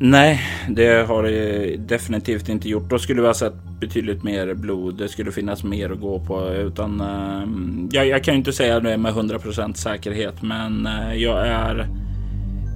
Nej, 0.00 0.40
det 0.68 1.08
har 1.08 1.22
det 1.22 1.76
definitivt 1.76 2.48
inte 2.48 2.68
gjort. 2.68 2.90
Då 2.90 2.98
skulle 2.98 3.20
vi 3.20 3.26
ha 3.26 3.34
sett 3.34 3.54
betydligt 3.80 4.22
mer 4.22 4.54
blod. 4.54 4.98
Det 4.98 5.08
skulle 5.08 5.32
finnas 5.32 5.64
mer 5.64 5.90
att 5.90 6.00
gå 6.00 6.20
på. 6.20 6.48
Utan, 6.48 7.00
uh, 7.00 7.48
jag, 7.90 8.06
jag, 8.06 8.24
kan 8.24 8.34
ju 8.34 8.38
inte 8.38 8.52
säga 8.52 8.80
det 8.80 8.96
med 8.96 9.12
100% 9.12 9.74
säkerhet, 9.74 10.42
men 10.42 10.86
uh, 10.86 11.14
jag 11.14 11.46
är 11.46 11.88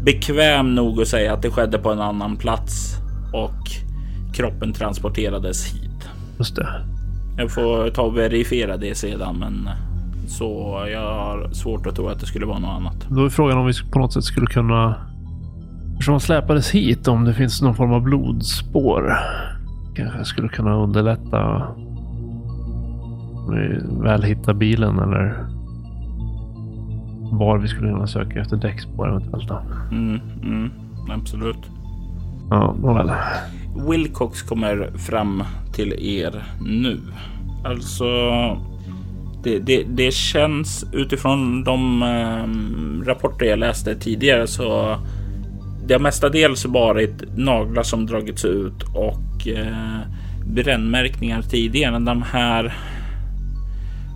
bekväm 0.04 0.74
nog 0.74 1.00
att 1.00 1.08
säga 1.08 1.32
att 1.32 1.42
det 1.42 1.50
skedde 1.50 1.78
på 1.78 1.90
en 1.90 2.00
annan 2.00 2.36
plats 2.36 3.03
och 3.34 3.70
kroppen 4.34 4.72
transporterades 4.72 5.74
hit. 5.74 6.08
Just 6.38 6.56
det. 6.56 6.68
Jag 7.36 7.50
får 7.50 7.90
ta 7.90 8.02
och 8.02 8.16
verifiera 8.16 8.76
det 8.76 8.94
sedan, 8.94 9.36
men 9.38 9.68
så 10.28 10.82
jag 10.92 11.00
har 11.00 11.52
svårt 11.52 11.86
att 11.86 11.96
tro 11.96 12.08
att 12.08 12.20
det 12.20 12.26
skulle 12.26 12.46
vara 12.46 12.58
något 12.58 12.76
annat. 12.76 13.06
Då 13.08 13.24
är 13.24 13.28
frågan 13.28 13.58
om 13.58 13.66
vi 13.66 13.72
på 13.92 13.98
något 13.98 14.12
sätt 14.12 14.24
skulle 14.24 14.46
kunna 14.46 14.96
Eftersom 15.94 16.12
han 16.12 16.20
släpades 16.20 16.70
hit, 16.70 17.08
om 17.08 17.24
det 17.24 17.34
finns 17.34 17.62
någon 17.62 17.74
form 17.74 17.92
av 17.92 18.02
blodspår. 18.02 19.12
Kanske 19.94 20.24
skulle 20.24 20.48
kunna 20.48 20.74
underlätta. 20.74 21.68
Om 23.34 23.54
vi 23.54 23.80
väl 24.02 24.22
hittar 24.22 24.54
bilen 24.54 24.98
eller 24.98 25.46
var 27.32 27.58
vi 27.58 27.68
skulle 27.68 27.90
kunna 27.90 28.06
söka 28.06 28.40
efter 28.40 28.56
däckspår 28.56 29.08
eventuellt. 29.08 29.48
Då. 29.48 29.62
Mm, 29.90 30.20
mm, 30.42 30.70
absolut. 31.10 31.70
Ja, 32.54 32.76
nåväl. 32.82 33.10
Wilcox 33.88 34.42
kommer 34.42 34.90
fram 34.98 35.44
till 35.72 35.92
er 35.92 36.44
nu. 36.60 37.00
Alltså, 37.64 38.04
det, 39.42 39.58
det, 39.58 39.82
det 39.88 40.14
känns 40.14 40.84
utifrån 40.92 41.64
de 41.64 42.02
eh, 42.02 43.06
rapporter 43.06 43.46
jag 43.46 43.58
läste 43.58 43.94
tidigare 43.94 44.46
så 44.46 44.96
det 45.86 45.94
har 45.94 46.00
mestadels 46.00 46.66
varit 46.66 47.36
naglar 47.36 47.82
som 47.82 48.06
dragits 48.06 48.44
ut 48.44 48.82
och 48.82 49.48
eh, 49.48 50.00
brännmärkningar 50.46 51.42
tidigare. 51.42 51.98
De 51.98 52.22
här 52.22 52.74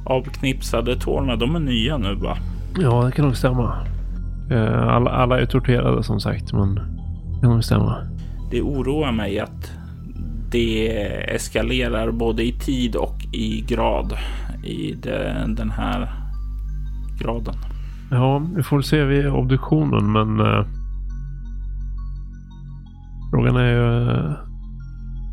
avknipsade 0.05 0.97
tårna, 0.97 1.37
de 1.37 1.57
är 1.57 1.61
nya 1.61 1.99
nu 1.99 2.15
va? 2.15 2.37
Ja, 2.81 3.05
det 3.05 3.13
kan 3.13 3.25
nog 3.25 3.37
stämma. 3.37 3.77
Eh, 4.51 4.89
alla, 4.89 5.11
alla 5.11 5.41
är 5.41 5.47
torterade 5.47 6.03
som 6.03 6.21
sagt, 6.21 6.53
men 6.53 6.75
det 6.75 7.41
kan 7.41 7.51
nog 7.51 7.65
stämma. 7.65 7.97
Det 8.51 8.63
oroar 8.63 9.13
mig 9.13 9.41
att 9.41 9.73
det 10.51 10.89
eskalerar 11.35 12.11
både 12.11 12.43
i 12.43 12.53
tid 12.53 12.97
och 12.97 13.17
i 13.33 13.65
grad 13.69 14.13
i 14.65 14.93
den 15.47 15.71
här 15.71 16.09
graden. 17.21 17.55
Ja, 18.11 18.43
vi 18.57 18.63
får 18.63 18.83
se 18.83 19.05
vid 19.05 19.29
obduktionen, 19.29 20.13
men 20.13 20.41
eh, 20.41 20.67
frågan 23.31 23.57
är 23.57 23.71
ju 23.71 24.11
eh, 24.11 24.35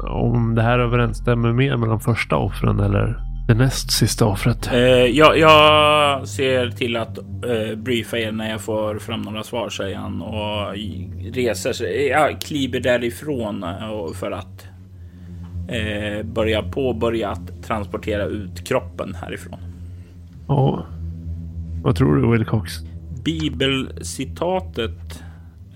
om 0.06 0.56
det 0.56 0.62
här 0.62 0.80
överensstämmer 0.80 1.54
mer 1.54 1.78
med 1.78 1.90
de 1.90 2.00
första 2.00 2.36
offren 2.36 2.80
eller 2.80 3.25
det 3.48 3.54
näst 3.54 3.92
sista 3.92 4.26
offret. 4.26 4.70
Eh, 4.72 4.80
jag, 4.80 5.40
jag 5.40 6.28
ser 6.28 6.70
till 6.70 6.96
att 6.96 7.18
eh, 7.18 7.76
briefa 7.78 8.18
er 8.18 8.32
när 8.32 8.50
jag 8.50 8.62
får 8.62 9.00
fram 9.00 9.22
några 9.22 9.44
svar, 9.44 9.70
säger 9.70 9.98
han 9.98 10.22
och 10.22 10.74
reser 11.34 11.74
sig. 11.74 12.08
Jag 12.08 12.42
kliver 12.42 12.80
därifrån 12.80 13.64
eh, 13.64 14.14
för 14.14 14.32
att 14.32 14.66
eh, 15.68 16.26
börja 16.26 16.64
påbörja 16.64 17.30
att 17.30 17.64
transportera 17.64 18.26
ut 18.26 18.68
kroppen 18.68 19.16
härifrån. 19.22 19.60
Ja. 20.48 20.86
Vad 21.84 21.96
tror 21.96 22.16
du 22.16 22.32
Wilcox? 22.32 22.82
bibelcitatet 23.26 25.24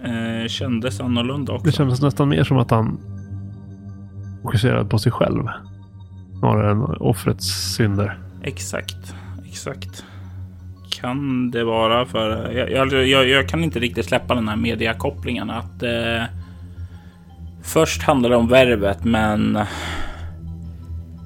eh, 0.03 0.47
kändes 0.47 0.99
annorlunda 0.99 1.53
också. 1.53 1.65
Det 1.65 1.71
kändes 1.71 2.01
nästan 2.01 2.29
mer 2.29 2.43
som 2.43 2.57
att 2.57 2.71
han 2.71 2.99
fokuserade 4.43 4.89
på 4.89 4.99
sig 4.99 5.11
själv. 5.11 5.43
Snarare 6.39 6.71
än 6.71 6.81
offrets 6.83 7.45
synder. 7.75 8.17
Exakt, 8.43 9.15
exakt. 9.45 10.03
Kan 10.91 11.51
det 11.51 11.63
vara 11.63 12.05
för... 12.05 12.51
Jag, 12.51 12.71
jag, 12.71 13.07
jag, 13.07 13.29
jag 13.29 13.49
kan 13.49 13.63
inte 13.63 13.79
riktigt 13.79 14.05
släppa 14.05 14.35
den 14.35 14.47
här 14.47 14.55
mediakopplingen 14.55 15.49
att 15.49 15.83
eh, 15.83 16.23
först 17.63 18.03
handlar 18.03 18.29
det 18.29 18.35
om 18.35 18.47
värvet, 18.47 19.03
men 19.03 19.59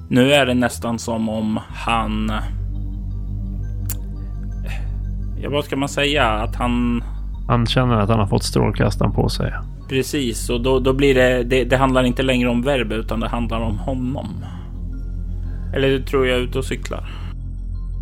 nu 0.08 0.32
är 0.32 0.46
det 0.46 0.54
nästan 0.54 0.98
som 0.98 1.28
om 1.28 1.60
han... 1.74 2.32
Ja, 5.42 5.50
vad 5.50 5.64
ska 5.64 5.76
man 5.76 5.88
säga? 5.88 6.28
Att 6.30 6.56
han... 6.56 7.04
Han 7.48 7.66
känner 7.66 7.94
att 7.94 8.08
han 8.08 8.18
har 8.18 8.26
fått 8.26 8.44
strålkastaren 8.44 9.12
på 9.12 9.28
sig. 9.28 9.52
Precis, 9.88 10.50
och 10.50 10.60
då, 10.60 10.80
då 10.80 10.92
blir 10.92 11.14
det, 11.14 11.42
det... 11.42 11.64
Det 11.64 11.76
handlar 11.76 12.02
inte 12.02 12.22
längre 12.22 12.48
om 12.48 12.62
verb, 12.62 12.92
utan 12.92 13.20
det 13.20 13.28
handlar 13.28 13.60
om 13.60 13.78
honom. 13.78 14.28
Eller 15.74 15.98
tror 15.98 16.26
jag 16.26 16.38
är 16.38 16.42
ute 16.42 16.58
och 16.58 16.64
cyklar? 16.64 17.04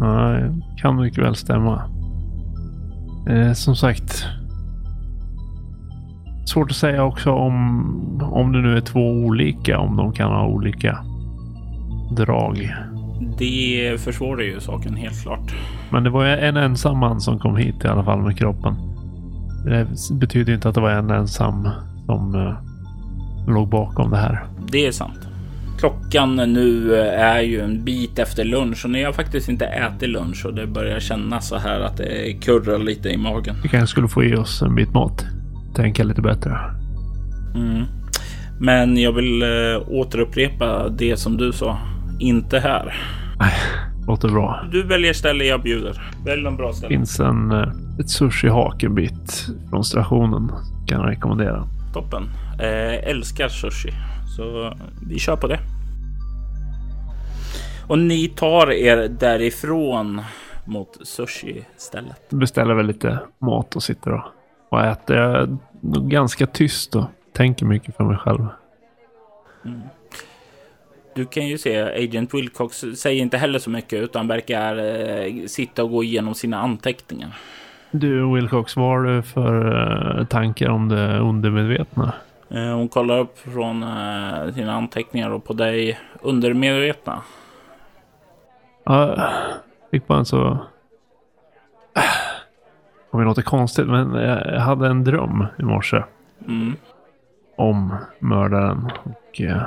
Nej, 0.01 0.51
kan 0.77 1.01
mycket 1.01 1.25
väl 1.25 1.35
stämma. 1.35 1.83
Eh, 3.29 3.53
som 3.53 3.77
sagt. 3.77 4.27
Svårt 6.47 6.71
att 6.71 6.77
säga 6.77 7.05
också 7.05 7.31
om, 7.31 8.23
om 8.23 8.53
det 8.53 8.59
nu 8.59 8.77
är 8.77 8.81
två 8.81 9.11
olika, 9.11 9.79
om 9.79 9.97
de 9.97 10.13
kan 10.13 10.33
ha 10.33 10.47
olika 10.47 10.99
drag. 12.17 12.75
Det 13.39 14.01
försvårar 14.01 14.43
ju 14.43 14.61
saken 14.61 14.95
helt 14.95 15.23
klart. 15.23 15.55
Men 15.91 16.05
det 16.05 16.11
var 16.11 16.25
en 16.25 16.57
ensam 16.57 16.99
man 16.99 17.21
som 17.21 17.39
kom 17.39 17.57
hit 17.57 17.85
i 17.85 17.89
alla 17.89 18.05
fall 18.05 18.23
med 18.23 18.39
kroppen. 18.39 18.75
Det 19.65 19.87
betyder 20.21 20.55
inte 20.55 20.69
att 20.69 20.75
det 20.75 20.81
var 20.81 20.91
en 20.91 21.11
ensam 21.11 21.69
som 22.07 22.35
uh, 22.35 22.55
låg 23.47 23.69
bakom 23.69 24.11
det 24.11 24.17
här. 24.17 24.45
Det 24.73 24.87
är 24.87 24.93
sant. 24.93 25.32
Klockan 25.83 26.37
nu 26.37 26.95
är 27.11 27.41
ju 27.41 27.61
en 27.61 27.85
bit 27.85 28.19
efter 28.19 28.45
lunch 28.45 28.85
och 28.85 28.91
ni 28.91 29.03
har 29.03 29.13
faktiskt 29.13 29.49
inte 29.49 29.67
ätit 29.67 30.09
lunch 30.09 30.47
och 30.47 30.55
det 30.55 30.67
börjar 30.67 31.01
kännas 31.01 31.49
så 31.49 31.57
här 31.57 31.81
att 31.81 31.97
det 31.97 32.33
kurrar 32.41 32.79
lite 32.79 33.09
i 33.09 33.17
magen. 33.17 33.57
Vi 33.63 33.69
kanske 33.69 33.87
skulle 33.87 34.09
få 34.09 34.25
i 34.25 34.37
oss 34.37 34.63
en 34.63 34.75
bit 34.75 34.93
mat. 34.95 35.25
Tänka 35.75 36.05
lite 36.05 36.23
bättre. 36.23 36.59
Mm. 37.55 37.85
Men 38.61 38.97
jag 38.97 39.13
vill 39.13 39.43
äh, 39.43 39.49
återupprepa 39.89 40.89
det 40.89 41.17
som 41.17 41.37
du 41.37 41.53
sa. 41.53 41.79
Inte 42.21 42.59
här. 42.59 42.95
Nej, 43.39 43.55
låter 44.07 44.29
bra. 44.29 44.65
Du 44.73 44.83
väljer 44.83 45.13
ställe 45.13 45.45
jag 45.45 45.63
bjuder. 45.63 46.03
Välj 46.25 46.43
någon 46.43 46.57
bra 46.57 46.73
ställe. 46.73 46.97
finns 46.97 47.21
en, 47.21 47.51
eh, 47.51 47.69
ett 48.01 48.11
sushi-hak 48.11 48.83
en 48.83 48.95
bit 48.95 49.47
från 49.71 49.85
stationen. 49.85 50.53
Kan 50.87 51.01
jag 51.01 51.11
rekommendera. 51.11 51.69
Toppen. 51.95 52.23
Äh, 52.61 53.11
älskar 53.11 53.49
sushi. 53.49 53.93
Så 54.37 54.75
vi 55.09 55.19
kör 55.19 55.37
på 55.37 55.47
det. 55.47 55.59
Och 57.87 57.99
ni 57.99 58.29
tar 58.29 58.73
er 58.73 59.09
därifrån 59.09 60.23
mot 60.65 61.07
sushi-stället. 61.07 62.31
Beställer 62.31 62.75
väl 62.75 62.87
lite 62.87 63.19
mat 63.39 63.77
och 63.77 63.83
sitter 63.83 64.13
och, 64.13 64.25
och 64.71 64.81
äter. 64.81 65.17
Jag 65.17 65.43
är 65.43 65.59
ganska 66.09 66.47
tyst 66.47 66.97
och 66.97 67.05
tänker 67.33 67.67
mycket 67.67 67.97
för 67.97 68.05
mig 68.05 68.17
själv. 68.17 68.47
Mm. 69.65 69.81
Du 71.15 71.25
kan 71.25 71.47
ju 71.47 71.59
se 71.59 71.83
Agent 71.83 72.35
Wilcox 72.35 72.85
säger 72.97 73.23
inte 73.23 73.37
heller 73.37 73.59
så 73.59 73.71
mycket 73.71 74.03
utan 74.03 74.29
verkar 74.29 74.77
eh, 74.77 75.47
sitta 75.47 75.85
och 75.85 75.91
gå 75.91 76.05
igenom 76.05 76.35
sina 76.35 76.61
anteckningar. 76.61 77.37
Du 77.91 78.35
Wilcox, 78.35 78.77
vad 78.77 78.87
har 78.87 79.03
du 79.03 79.23
för 79.23 80.19
eh, 80.19 80.27
tankar 80.27 80.69
om 80.69 80.89
det 80.89 81.19
undermedvetna? 81.19 82.13
Eh, 82.55 82.75
hon 82.75 82.89
kollar 82.89 83.19
upp 83.19 83.39
från 83.39 83.83
eh, 83.83 84.55
sina 84.55 84.73
anteckningar 84.73 85.31
och 85.31 85.45
på 85.45 85.53
dig 85.53 85.99
undermedvetna. 86.21 87.23
Ja, 88.85 89.31
fick 89.91 90.07
bara 90.07 90.19
en 90.19 90.25
så... 90.25 90.59
Om 93.11 93.21
det 93.21 93.25
låter 93.25 93.43
konstigt, 93.43 93.87
men 93.87 94.15
jag 94.15 94.61
hade 94.61 94.89
en 94.89 95.05
dröm 95.05 95.47
i 95.59 95.63
morse. 95.63 96.03
Mm. 96.49 96.77
Om 97.57 97.97
mördaren. 98.19 98.91
Och, 99.03 99.41
eh, 99.41 99.63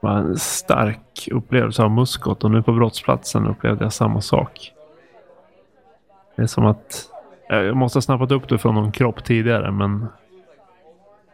var 0.00 0.12
en 0.12 0.36
stark 0.36 1.28
upplevelse 1.32 1.82
av 1.82 1.90
muskot 1.90 2.44
och 2.44 2.50
nu 2.50 2.62
på 2.62 2.72
brottsplatsen 2.72 3.46
upplevde 3.46 3.84
jag 3.84 3.92
samma 3.92 4.20
sak. 4.20 4.72
Det 6.36 6.42
är 6.42 6.46
som 6.46 6.66
att 6.66 7.08
jag 7.48 7.76
måste 7.76 7.96
ha 7.96 8.02
snappat 8.02 8.32
upp 8.32 8.48
det 8.48 8.58
från 8.58 8.74
någon 8.74 8.92
kropp 8.92 9.24
tidigare 9.24 9.70
men 9.70 10.06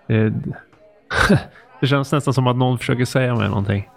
det, 0.09 0.33
det 1.81 1.87
känns 1.87 2.12
nästan 2.12 2.35
som 2.35 2.47
att 2.47 2.57
någon 2.57 2.79
försöker 2.79 3.05
säga 3.05 3.35
mig 3.35 3.49
någonting. 3.49 3.88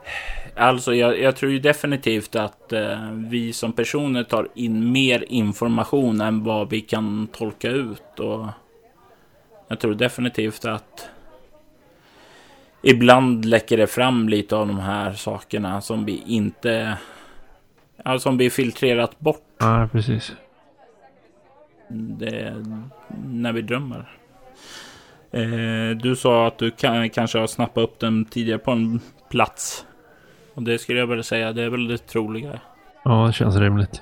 Alltså, 0.56 0.96
jag, 0.96 1.20
jag 1.20 1.36
tror 1.36 1.52
ju 1.52 1.60
definitivt 1.60 2.36
att 2.36 2.74
eh, 2.74 3.12
vi 3.12 3.54
som 3.54 3.74
personer 3.74 4.24
tar 4.24 4.48
in 4.56 4.92
mer 4.92 5.26
information 5.28 6.22
än 6.22 6.44
vad 6.44 6.70
vi 6.70 6.82
kan 6.82 7.28
tolka 7.28 7.70
ut. 7.70 8.20
Och 8.20 8.48
jag 9.68 9.80
tror 9.80 9.94
definitivt 9.94 10.66
att 10.66 11.10
ibland 12.82 13.46
läcker 13.46 13.78
det 13.78 13.88
fram 13.88 14.30
lite 14.30 14.56
av 14.56 14.68
de 14.68 14.80
här 14.80 15.14
sakerna 15.14 15.82
som 15.82 16.06
vi 16.06 16.24
inte... 16.26 16.98
Ja, 18.04 18.20
som 18.20 18.38
vi 18.38 18.50
filtrerat 18.50 19.20
bort. 19.20 19.44
Ja, 19.58 19.90
precis. 19.92 20.32
Det, 21.90 22.66
när 23.26 23.54
vi 23.54 23.62
drömmer. 23.62 24.12
Eh, 25.34 25.98
du 25.98 26.16
sa 26.16 26.48
att 26.48 26.58
du 26.58 26.72
kan, 26.72 27.10
kanske 27.10 27.40
har 27.40 27.48
snappat 27.48 27.84
upp 27.84 28.00
den 28.00 28.26
tidigare 28.26 28.60
på 28.60 28.72
en 28.72 29.00
plats. 29.30 29.86
Och 30.54 30.64
det 30.64 30.78
skulle 30.78 31.00
jag 31.00 31.08
väl 31.08 31.24
säga, 31.24 31.54
det 31.54 31.64
är 31.64 31.70
väl 31.70 31.88
det 31.88 31.98
troliga. 31.98 32.60
Ja, 33.04 33.26
det 33.28 33.34
känns 33.34 33.56
rimligt. 33.56 34.02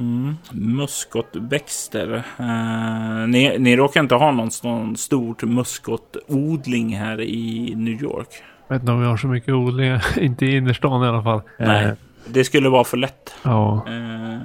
Mm. 0.00 0.36
Muskotväxter. 0.52 2.14
Uh, 2.40 3.28
ni, 3.28 3.58
ni 3.58 3.76
råkar 3.76 4.00
inte 4.00 4.14
ha 4.14 4.32
någon 4.32 4.50
sån 4.50 4.96
stort 4.96 5.42
muskotodling 5.42 6.96
här 6.96 7.20
i 7.20 7.74
New 7.76 8.02
York? 8.02 8.28
Jag 8.68 8.74
vet 8.74 8.82
inte 8.82 8.92
om 8.92 9.00
vi 9.00 9.06
har 9.06 9.16
så 9.16 9.26
mycket 9.26 9.54
odlingar. 9.54 10.04
inte 10.18 10.46
i 10.46 10.56
innerstan 10.56 11.04
i 11.04 11.06
alla 11.06 11.22
fall. 11.22 11.42
Nej, 11.58 11.86
uh, 11.86 11.92
det 12.26 12.44
skulle 12.44 12.68
vara 12.68 12.84
för 12.84 12.96
lätt. 12.96 13.34
Ja. 13.42 13.84
Uh, 13.88 14.38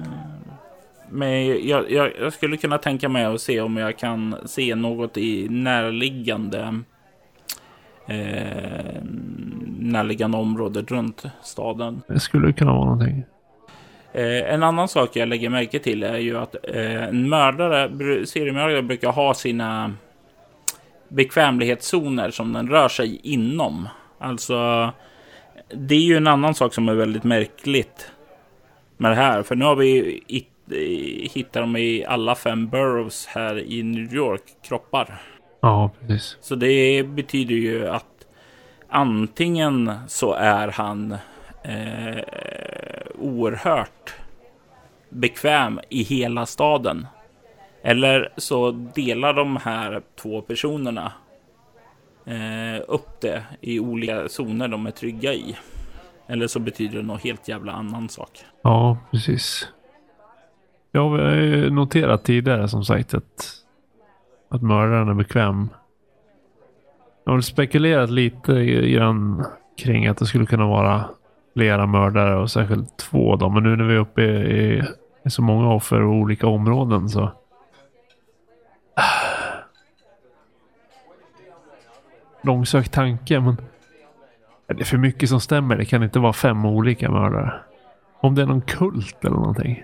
men 1.13 1.47
jag, 1.67 1.91
jag, 1.91 2.12
jag, 2.19 2.34
skulle 2.34 2.58
kunna 2.58 2.78
tänka 2.78 3.10
mig 3.10 3.26
att 3.26 3.41
se 3.41 3.62
om 3.62 3.78
jag 3.78 3.97
kan 3.97 4.36
se 4.45 4.76
något 4.76 5.17
i 5.17 5.49
närliggande 5.49 6.80
eh, 8.08 9.04
närliggande 9.80 10.38
området 10.38 10.91
runt 10.91 11.23
staden. 11.41 12.02
Det 12.08 12.19
skulle 12.19 12.54
kunna 12.54 12.73
vara 12.73 12.86
någonting. 12.86 13.23
Eh, 14.13 14.54
en 14.54 14.63
annan 14.63 14.88
sak 14.88 15.15
jag 15.15 15.28
lägger 15.28 15.49
märke 15.49 15.80
till 15.80 16.04
är 16.04 16.17
ju 16.17 16.38
att 16.38 16.56
eh, 16.63 17.04
en 17.04 17.30
mördare, 17.30 18.26
seriemördare 18.26 18.82
brukar 18.82 19.12
ha 19.12 19.34
sina 19.34 19.93
bekvämlighetszoner 21.08 22.32
som 22.32 22.54
den 22.54 22.69
rör 22.69 22.88
sig 22.88 23.19
inom. 23.23 23.89
Alltså, 24.19 24.89
det 25.73 25.95
är 25.95 25.99
ju 25.99 26.17
en 26.17 26.28
annan 26.28 26.56
sak 26.56 26.73
som 26.73 26.89
är 26.89 26.93
väldigt 26.93 27.23
märkligt 27.23 28.12
med 28.97 29.12
det 29.12 29.15
här. 29.15 29.43
För 29.43 29.56
nu 29.56 29.65
har 29.65 29.76
vi 29.76 30.23
hittat 31.32 31.54
dem 31.54 31.76
i 31.76 32.06
alla 32.06 32.36
fem 32.36 32.67
boroughs 32.67 33.26
här 33.26 33.60
i 33.60 33.84
New 33.84 34.13
York, 34.13 34.41
kroppar. 34.62 35.21
Ja, 35.62 35.91
precis. 35.99 36.38
Så 36.41 36.56
det 36.56 37.04
betyder 37.04 37.56
ju 37.56 37.88
att 37.88 38.28
antingen 38.89 39.91
så 40.08 40.34
är 40.34 40.67
han 40.67 41.12
eh, 41.63 42.23
oerhört 43.19 44.13
bekväm 45.10 45.80
i 45.89 46.04
hela 46.04 46.45
staden. 46.45 47.08
Eller 47.82 48.34
så 48.38 48.71
delar 48.71 49.34
de 49.34 49.58
här 49.58 50.02
två 50.15 50.41
personerna 50.41 51.12
eh, 52.26 52.84
upp 52.88 53.21
det 53.21 53.43
i 53.62 53.80
olika 53.80 54.30
zoner 54.30 54.67
de 54.67 54.86
är 54.86 54.91
trygga 54.91 55.34
i. 55.34 55.56
Eller 56.28 56.47
så 56.47 56.60
betyder 56.60 56.97
det 56.97 57.04
något 57.04 57.23
helt 57.23 57.47
jävla 57.47 57.71
annan 57.71 58.10
sak. 58.10 58.45
Ja, 58.62 58.97
precis. 59.12 59.67
Jag 60.95 61.10
har 61.10 61.32
ju 61.32 61.69
noterat 61.69 62.23
tidigare 62.23 62.67
som 62.67 62.86
sagt 62.86 63.13
att, 63.13 63.53
att 64.49 64.62
mördaren 64.62 65.10
är 65.10 65.13
bekväm. 65.13 65.69
Jag 67.25 67.34
har 67.34 67.41
spekulerat 67.41 68.10
lite 68.10 68.65
grann 68.65 69.45
kring 69.77 70.08
att 70.08 70.17
det 70.17 70.25
skulle 70.25 70.45
kunna 70.45 70.67
vara 70.67 71.06
flera 71.53 71.86
mördare 71.86 72.36
och 72.36 72.51
särskilt 72.51 72.97
två 72.97 73.36
då. 73.36 73.49
Men 73.49 73.63
nu 73.63 73.75
när 73.75 73.84
vi 73.84 73.93
är 73.93 73.99
uppe 73.99 74.21
i, 74.21 74.25
i, 74.25 74.84
i 75.25 75.29
så 75.29 75.41
många 75.41 75.73
offer 75.73 76.01
och 76.01 76.13
olika 76.13 76.47
områden 76.47 77.10
så. 77.10 77.32
Långsökt 82.41 82.93
tanke 82.93 83.39
men. 83.39 83.58
Det 84.67 84.82
är 84.82 84.86
för 84.86 84.97
mycket 84.97 85.29
som 85.29 85.39
stämmer. 85.39 85.77
Det 85.77 85.86
kan 85.86 86.03
inte 86.03 86.19
vara 86.19 86.34
fem 86.34 86.65
olika 86.65 87.12
mördare. 87.12 87.53
Om 88.19 88.36
det 88.36 88.41
är 88.41 88.45
någon 88.45 88.62
kult 88.62 89.25
eller 89.25 89.36
någonting 89.36 89.84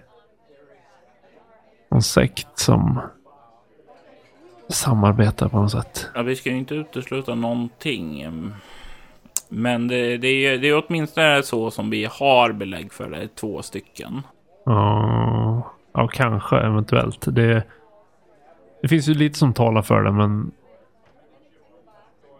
någon 1.91 2.01
sekt 2.01 2.59
som 2.59 3.01
samarbetar 4.69 5.49
på 5.49 5.61
något 5.61 5.71
sätt. 5.71 6.09
Ja, 6.15 6.21
vi 6.21 6.35
ska 6.35 6.49
ju 6.49 6.57
inte 6.57 6.75
utesluta 6.75 7.35
någonting. 7.35 8.25
Men 9.49 9.87
det, 9.87 10.17
det, 10.17 10.27
är, 10.27 10.57
det 10.57 10.67
är 10.67 10.83
åtminstone 10.87 11.43
så 11.43 11.71
som 11.71 11.89
vi 11.89 12.07
har 12.11 12.51
belägg 12.51 12.93
för 12.93 13.09
det, 13.09 13.35
två 13.35 13.61
stycken. 13.61 14.21
Ja, 14.65 15.73
ja 15.93 16.07
kanske 16.07 16.57
eventuellt. 16.57 17.25
Det, 17.35 17.63
det 18.81 18.87
finns 18.87 19.07
ju 19.07 19.13
lite 19.13 19.39
som 19.39 19.53
talar 19.53 19.81
för 19.81 20.03
det, 20.03 20.11
men 20.11 20.51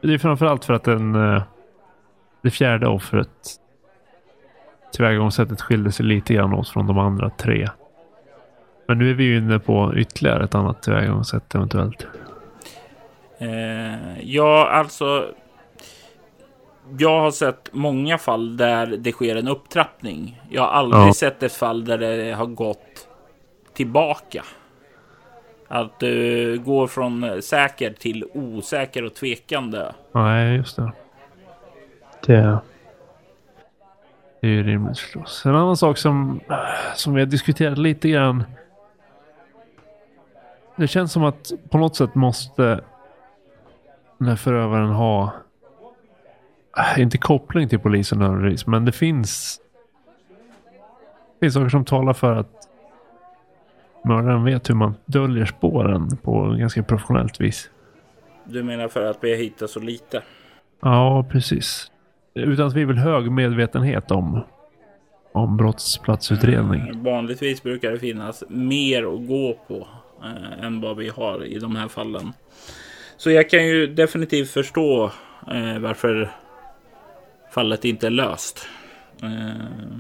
det 0.01 0.13
är 0.13 0.17
framförallt 0.17 0.65
för 0.65 0.73
att 0.73 0.83
den, 0.83 1.15
eh, 1.15 1.43
det 2.41 2.51
fjärde 2.51 2.87
offret 2.87 3.29
tillvägagångssättet 4.93 5.61
skilde 5.61 5.91
sig 5.91 6.05
lite 6.05 6.33
grann 6.33 6.53
åt 6.53 6.69
från 6.69 6.87
de 6.87 6.97
andra 6.97 7.29
tre. 7.29 7.69
Men 8.89 8.97
nu 8.97 9.09
är 9.09 9.13
vi 9.13 9.23
ju 9.23 9.37
inne 9.37 9.59
på 9.59 9.93
ytterligare 9.95 10.43
ett 10.43 10.55
annat 10.55 10.83
tillvägagångssätt 10.83 11.55
eventuellt. 11.55 12.07
Eh, 13.37 14.19
ja, 14.21 14.69
alltså. 14.69 15.25
Jag 16.97 17.19
har 17.19 17.31
sett 17.31 17.69
många 17.71 18.17
fall 18.17 18.57
där 18.57 18.87
det 18.87 19.11
sker 19.11 19.35
en 19.35 19.47
upptrappning. 19.47 20.41
Jag 20.49 20.61
har 20.61 20.69
aldrig 20.69 21.03
ja. 21.03 21.13
sett 21.13 21.43
ett 21.43 21.53
fall 21.53 21.85
där 21.85 21.97
det 21.97 22.31
har 22.31 22.45
gått 22.45 23.07
tillbaka. 23.73 24.43
Att 25.67 25.99
du 25.99 26.59
går 26.59 26.87
från 26.87 27.41
säker 27.41 27.93
till 27.93 28.25
osäker 28.33 29.03
och 29.03 29.15
tvekande. 29.15 29.91
Nej, 30.11 30.55
just 30.55 30.75
det. 30.75 30.91
Det, 32.25 32.59
det 34.41 34.47
är 34.47 34.51
ju 34.51 34.63
rimligt 34.63 34.99
förstås. 34.99 35.45
En 35.45 35.55
annan 35.55 35.77
sak 35.77 35.97
som, 35.97 36.39
som 36.95 37.13
vi 37.13 37.21
har 37.21 37.25
diskuterat 37.25 37.77
lite 37.77 38.09
grann. 38.09 38.43
Det 40.79 40.87
känns 40.87 41.11
som 41.11 41.23
att 41.23 41.51
på 41.69 41.77
något 41.77 41.95
sätt 41.95 42.15
måste 42.15 42.81
den 44.17 44.27
här 44.27 44.35
förövaren 44.35 44.89
ha 44.89 45.33
inte 46.97 47.17
koppling 47.17 47.69
till 47.69 47.79
polisen 47.79 48.19
nödvändigtvis, 48.19 48.67
men 48.67 48.85
det 48.85 48.91
finns 48.91 49.61
det 51.33 51.45
finns 51.45 51.53
saker 51.53 51.69
som 51.69 51.85
talar 51.85 52.13
för 52.13 52.35
att 52.35 52.69
mördaren 54.03 54.43
vet 54.43 54.69
hur 54.69 54.75
man 54.75 54.95
döljer 55.05 55.45
spåren 55.45 56.17
på 56.17 56.55
ganska 56.59 56.83
professionellt 56.83 57.41
vis. 57.41 57.69
Du 58.43 58.63
menar 58.63 58.87
för 58.87 59.05
att 59.05 59.17
vi 59.21 59.31
har 59.31 59.37
hittat 59.37 59.69
så 59.69 59.79
lite? 59.79 60.21
Ja, 60.81 61.25
precis. 61.31 61.91
Utan 62.33 62.71
tvivel 62.71 62.97
hög 62.97 63.31
medvetenhet 63.31 64.11
om, 64.11 64.41
om 65.31 65.57
brottsplatsutredning. 65.57 66.81
Mm, 66.81 67.03
vanligtvis 67.03 67.63
brukar 67.63 67.91
det 67.91 67.99
finnas 67.99 68.43
mer 68.49 69.03
att 69.03 69.27
gå 69.27 69.59
på 69.67 69.87
eh, 70.23 70.65
än 70.65 70.81
vad 70.81 70.97
vi 70.97 71.09
har 71.09 71.45
i 71.45 71.59
de 71.59 71.75
här 71.75 71.87
fallen. 71.87 72.33
Så 73.17 73.31
jag 73.31 73.49
kan 73.49 73.67
ju 73.67 73.87
definitivt 73.87 74.51
förstå 74.51 75.11
eh, 75.51 75.79
varför 75.79 76.29
fallet 77.53 77.85
inte 77.85 78.07
är 78.07 78.11
löst. 78.11 78.67
Eh, 79.23 79.97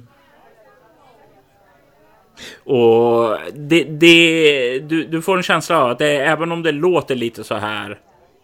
och 2.63 3.37
det, 3.53 3.83
det, 3.83 4.79
du, 4.79 5.03
du 5.03 5.21
får 5.21 5.37
en 5.37 5.43
känsla 5.43 5.83
av 5.83 5.89
att 5.89 5.99
det, 5.99 6.17
även 6.17 6.51
om 6.51 6.63
det 6.63 6.71
låter 6.71 7.15
lite 7.15 7.43
så 7.43 7.55
här 7.55 7.99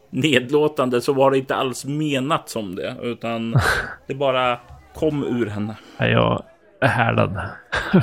nedlåtande 0.10 1.02
så 1.02 1.14
var 1.14 1.32
det 1.32 1.38
inte 1.38 1.56
alls 1.56 1.86
menat 1.86 2.50
som 2.50 2.76
det, 2.76 2.96
utan 3.02 3.56
det 4.08 4.14
bara 4.14 4.60
kom 4.94 5.24
ur 5.24 5.46
henne. 5.46 5.76
Jag 5.98 6.44
är 6.82 6.88
härdad 6.88 7.42
för 7.92 8.00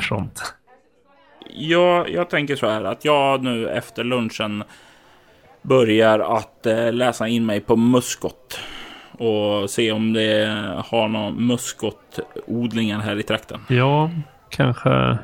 sånt. 1.52 1.68
Ja, 1.68 2.06
jag 2.08 2.30
tänker 2.30 2.56
så 2.56 2.66
här 2.66 2.84
att 2.84 3.04
jag 3.04 3.42
nu 3.42 3.68
efter 3.68 4.04
lunchen 4.04 4.64
börjar 5.62 6.18
att 6.18 6.66
eh, 6.66 6.92
läsa 6.92 7.28
in 7.28 7.46
mig 7.46 7.60
på 7.60 7.76
muskot 7.76 8.60
och 9.18 9.70
se 9.70 9.92
om 9.92 10.12
det 10.12 10.56
har 10.86 11.08
några 11.08 11.30
muskotodlingar 11.30 13.00
här 13.00 13.18
i 13.20 13.22
trakten. 13.22 13.60
Ja, 13.68 14.10
kanske 14.50 15.18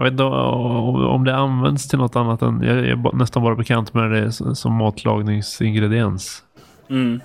jag 0.00 0.04
vet 0.04 0.12
inte 0.12 0.24
om 0.24 1.24
det 1.24 1.36
används 1.36 1.88
till 1.88 1.98
något 1.98 2.16
annat 2.16 2.42
än... 2.42 2.62
Jag 2.62 2.78
är 2.78 3.16
nästan 3.16 3.42
bara 3.42 3.54
bekant 3.54 3.94
med 3.94 4.10
det 4.10 4.32
som 4.32 4.74
matlagningsingrediens. 4.74 6.44
Mm. 6.90 7.20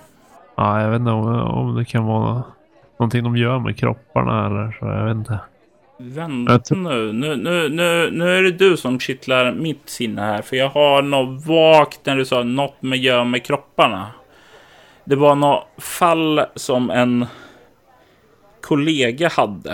Ja, 0.56 0.82
jag 0.82 0.90
vet 0.90 1.00
inte 1.00 1.12
om, 1.12 1.76
det 1.76 1.86
kan 1.86 2.06
vara 2.06 2.44
någonting 3.00 3.24
de 3.24 3.38
gör 3.38 3.60
med 3.60 3.78
kropparna 3.78 4.46
eller 4.46 4.78
så. 4.80 4.86
Jag 4.86 5.06
vet 5.06 5.16
inte. 5.16 5.40
Vänta 5.98 6.76
nu. 6.76 7.14
Nu, 7.14 7.36
nu, 7.36 7.70
nu. 7.70 8.12
nu 8.12 8.38
är 8.38 8.44
det 8.44 8.52
du 8.52 8.78
som 8.78 9.00
kittlar 9.00 9.52
mitt 9.52 9.90
sinne 9.90 10.22
här. 10.22 10.42
För 10.42 10.56
jag 10.56 10.70
har 10.70 11.02
något 11.02 11.46
vagt 11.46 12.06
när 12.06 12.16
du 12.16 12.26
sa 12.26 12.44
något 12.44 12.82
med 12.82 13.00
gör 13.00 13.24
med 13.24 13.46
kropparna. 13.46 14.12
Det 15.04 15.16
var 15.16 15.36
något 15.36 15.68
fall 15.78 16.42
som 16.56 16.90
en 16.90 17.26
kollega 18.62 19.30
hade. 19.30 19.72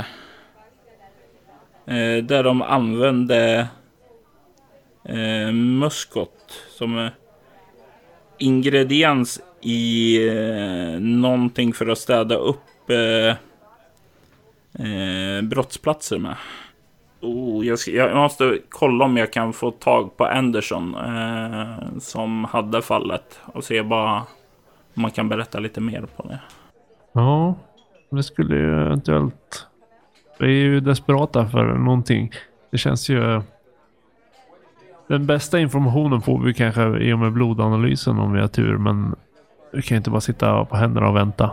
Eh, 1.85 2.23
där 2.23 2.43
de 2.43 2.61
använde 2.61 3.67
eh, 5.09 5.51
muskot 5.51 6.63
som 6.69 7.09
ingrediens 8.37 9.41
i 9.61 10.17
eh, 10.27 10.99
någonting 10.99 11.73
för 11.73 11.87
att 11.87 11.97
städa 11.97 12.35
upp 12.35 12.89
eh, 12.89 13.35
eh, 14.81 15.41
brottsplatser 15.41 16.17
med. 16.17 16.35
Oh, 17.21 17.65
jag, 17.65 17.79
ska, 17.79 17.91
jag, 17.91 18.15
måste 18.15 18.57
kolla 18.69 19.05
om 19.05 19.17
jag 19.17 19.33
kan 19.33 19.53
få 19.53 19.71
tag 19.71 20.17
på 20.17 20.25
Anderson 20.25 20.95
eh, 20.95 21.97
som 21.99 22.45
hade 22.45 22.81
fallet 22.81 23.39
och 23.45 23.63
se 23.63 23.83
bara 23.83 24.17
om 24.93 25.01
man 25.01 25.11
kan 25.11 25.29
berätta 25.29 25.59
lite 25.59 25.81
mer 25.81 26.01
på 26.15 26.27
det. 26.27 26.39
Ja, 27.13 27.55
det 28.09 28.23
skulle 28.23 28.55
ju 28.55 28.85
eventuellt 28.85 29.67
vi 30.41 30.47
är 30.47 30.65
ju 30.65 30.79
desperata 30.79 31.47
för 31.47 31.73
någonting. 31.73 32.31
Det 32.71 32.77
känns 32.77 33.09
ju... 33.09 33.41
Den 35.07 35.25
bästa 35.25 35.59
informationen 35.59 36.21
får 36.21 36.39
vi 36.39 36.53
kanske 36.53 36.97
i 36.99 37.13
och 37.13 37.19
med 37.19 37.31
blodanalysen 37.31 38.19
om 38.19 38.33
vi 38.33 38.41
har 38.41 38.47
tur. 38.47 38.77
Men 38.77 39.15
vi 39.73 39.81
kan 39.81 39.97
inte 39.97 40.09
bara 40.09 40.21
sitta 40.21 40.65
på 40.65 40.75
händerna 40.75 41.09
och 41.09 41.15
vänta. 41.15 41.51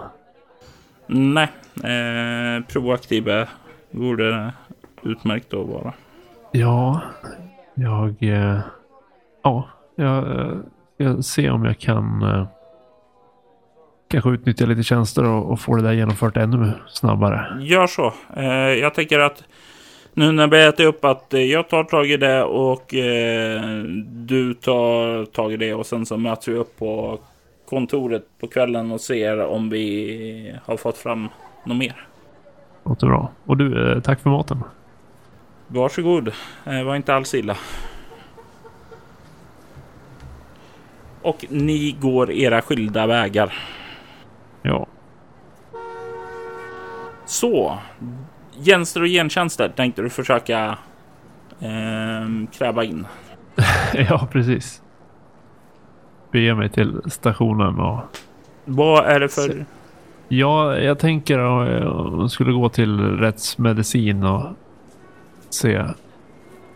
Nej, 1.07 1.49
eh, 1.85 2.65
proaktiva 2.73 3.49
vore 3.91 4.53
utmärkt 5.03 5.55
att 5.55 5.67
vara. 5.67 5.93
Ja, 6.53 7.01
jag... 7.75 8.15
Eh, 8.21 8.59
ja, 9.43 9.69
jag, 9.97 10.41
eh, 10.41 10.57
jag 10.97 11.25
ser 11.25 11.51
om 11.51 11.65
jag 11.65 11.79
kan... 11.79 12.23
Eh, 12.23 12.47
kanske 14.11 14.31
utnyttja 14.31 14.67
lite 14.67 14.83
tjänster 14.83 15.25
och, 15.25 15.53
och 15.53 15.61
få 15.61 15.77
det 15.77 15.83
där 15.83 15.93
genomfört 15.93 16.37
ännu 16.37 16.73
snabbare. 16.89 17.47
Gör 17.61 17.87
så. 17.87 18.13
Jag 18.81 18.95
tänker 18.95 19.19
att 19.19 19.45
nu 20.15 20.33
när 20.33 20.47
vi 20.47 20.65
äter 20.65 20.87
upp 20.87 21.05
att 21.05 21.27
jag 21.29 21.69
tar 21.69 21.85
tag 21.85 22.11
i 22.11 22.17
det 22.17 22.43
och 22.43 22.85
du 24.05 24.55
tar 24.55 25.25
tag 25.25 25.53
i 25.53 25.57
det 25.57 25.75
och 25.75 25.87
sen 25.87 26.07
så 26.07 26.17
möts 26.17 26.49
vi 26.49 26.55
upp 26.55 26.79
på 26.79 27.19
kontoret 27.69 28.25
på 28.41 28.47
kvällen 28.47 28.91
och 28.91 29.01
ser 29.01 29.47
om 29.47 29.71
vi 29.71 30.55
har 30.65 30.77
fått 30.77 30.99
fram 30.99 31.29
något 31.65 31.77
mer. 31.77 32.07
Låter 32.85 33.07
bra. 33.07 33.31
Och 33.45 33.57
du, 33.57 33.93
eh, 33.93 34.01
tack 34.01 34.21
för 34.21 34.31
maten. 34.31 34.65
Varsågod. 35.67 36.33
Eh, 36.65 36.83
var 36.83 36.97
inte 36.97 37.15
alls 37.15 37.35
illa. 37.35 37.57
Och 41.23 41.45
ni 41.49 41.97
går 42.01 42.31
era 42.33 42.63
skilda 42.63 43.07
vägar. 43.07 43.55
Ja. 44.63 44.87
Så. 47.27 47.79
Tjänster 48.65 49.03
och 49.03 49.09
gentjänster 49.09 49.69
tänkte 49.69 50.03
du 50.03 50.11
försöka 50.11 50.79
eh, 51.61 52.51
kräva 52.53 52.85
in. 52.85 53.07
ja, 53.95 54.29
precis. 54.33 54.83
Bege 56.33 56.55
mig 56.55 56.71
till 56.71 57.01
stationen 57.07 57.81
och... 57.81 58.01
Vad 58.65 59.07
är 59.07 59.21
det 59.21 59.29
för... 59.29 59.65
Ja, 60.29 60.79
jag 60.79 60.99
tänker 60.99 61.39
att 61.39 61.83
jag 61.83 62.31
skulle 62.31 62.53
gå 62.53 62.69
till 62.69 63.01
rättsmedicin 63.01 64.25
och 64.25 64.47
se, 65.51 65.85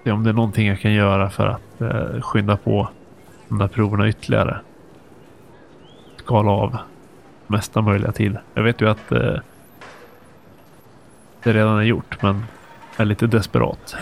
se 0.05 0.11
om 0.11 0.25
det 0.25 0.31
är 0.31 0.35
någonting 0.35 0.67
jag 0.67 0.81
kan 0.81 0.93
göra 0.93 1.31
för 1.31 1.47
att 1.47 1.81
eh, 1.81 2.21
skynda 2.21 2.57
på 2.57 2.89
de 3.49 3.59
där 3.59 3.69
proverna 3.69 4.09
ytterligare. 4.09 4.61
Skala 6.17 6.51
av 6.51 6.77
mesta 7.47 7.81
möjliga 7.81 8.13
tid. 8.13 8.37
Jag 8.55 8.63
vet 8.63 8.81
ju 8.81 8.89
att 8.89 9.13
eh, 9.13 9.37
det 11.43 11.53
redan 11.53 11.79
är 11.79 11.83
gjort, 11.83 12.23
men 12.23 12.45
är 12.97 13.05
lite 13.05 13.27
desperat. 13.27 13.97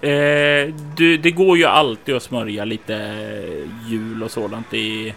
Eh, 0.00 0.74
du, 0.96 1.16
det 1.16 1.30
går 1.30 1.58
ju 1.58 1.64
alltid 1.64 2.14
att 2.14 2.22
smörja 2.22 2.64
lite 2.64 2.96
eh, 2.96 3.90
jul 3.90 4.22
och 4.22 4.30
sådant 4.30 4.74
i 4.74 5.14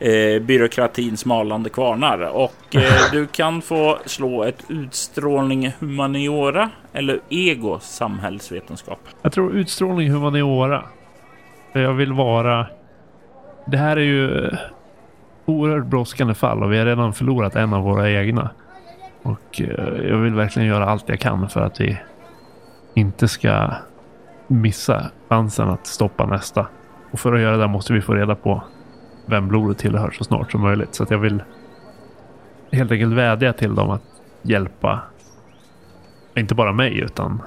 eh, 0.00 0.42
byråkratins 0.42 1.24
malande 1.24 1.70
kvarnar. 1.70 2.20
Och 2.20 2.76
eh, 2.76 2.82
du 3.12 3.26
kan 3.26 3.62
få 3.62 3.98
slå 4.06 4.44
ett 4.44 4.64
utstrålning 4.68 5.72
humaniora 5.78 6.70
eller 6.92 7.20
ego 7.28 7.78
samhällsvetenskap. 7.80 9.00
Jag 9.22 9.32
tror 9.32 9.52
utstrålning 9.52 10.10
humaniora. 10.10 10.84
Jag 11.72 11.94
vill 11.94 12.12
vara... 12.12 12.66
Det 13.66 13.76
här 13.76 13.96
är 13.96 14.00
ju 14.00 14.50
oerhört 15.44 15.86
brådskande 15.86 16.34
fall 16.34 16.62
och 16.62 16.72
vi 16.72 16.78
har 16.78 16.86
redan 16.86 17.12
förlorat 17.12 17.56
en 17.56 17.74
av 17.74 17.82
våra 17.82 18.10
egna. 18.10 18.50
Och 19.22 19.60
eh, 19.60 20.08
jag 20.08 20.16
vill 20.16 20.34
verkligen 20.34 20.68
göra 20.68 20.86
allt 20.86 21.08
jag 21.08 21.20
kan 21.20 21.48
för 21.48 21.60
att 21.60 21.80
vi 21.80 21.98
inte 22.94 23.28
ska 23.28 23.70
missa 24.46 25.10
chansen 25.28 25.68
att 25.68 25.86
stoppa 25.86 26.26
nästa. 26.26 26.66
Och 27.10 27.20
för 27.20 27.32
att 27.32 27.40
göra 27.40 27.56
det 27.56 27.66
måste 27.66 27.92
vi 27.92 28.00
få 28.00 28.14
reda 28.14 28.34
på 28.34 28.62
vem 29.30 29.48
blodet 29.48 29.78
tillhör 29.78 30.10
så 30.10 30.24
snart 30.24 30.52
som 30.52 30.60
möjligt. 30.60 30.94
Så 30.94 31.02
att 31.02 31.10
jag 31.10 31.18
vill 31.18 31.42
helt 32.72 32.92
enkelt 32.92 33.14
vädja 33.14 33.52
till 33.52 33.74
dem 33.74 33.90
att 33.90 34.02
hjälpa 34.42 35.00
inte 36.36 36.54
bara 36.54 36.72
mig 36.72 36.98
utan 36.98 37.42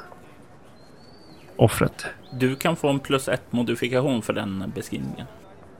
offret. 1.55 2.05
Du 2.31 2.55
kan 2.55 2.75
få 2.75 2.89
en 2.89 2.99
plus 2.99 3.27
ett 3.27 3.51
modifikation 3.51 4.21
för 4.21 4.33
den 4.33 4.71
beskrivningen. 4.75 5.27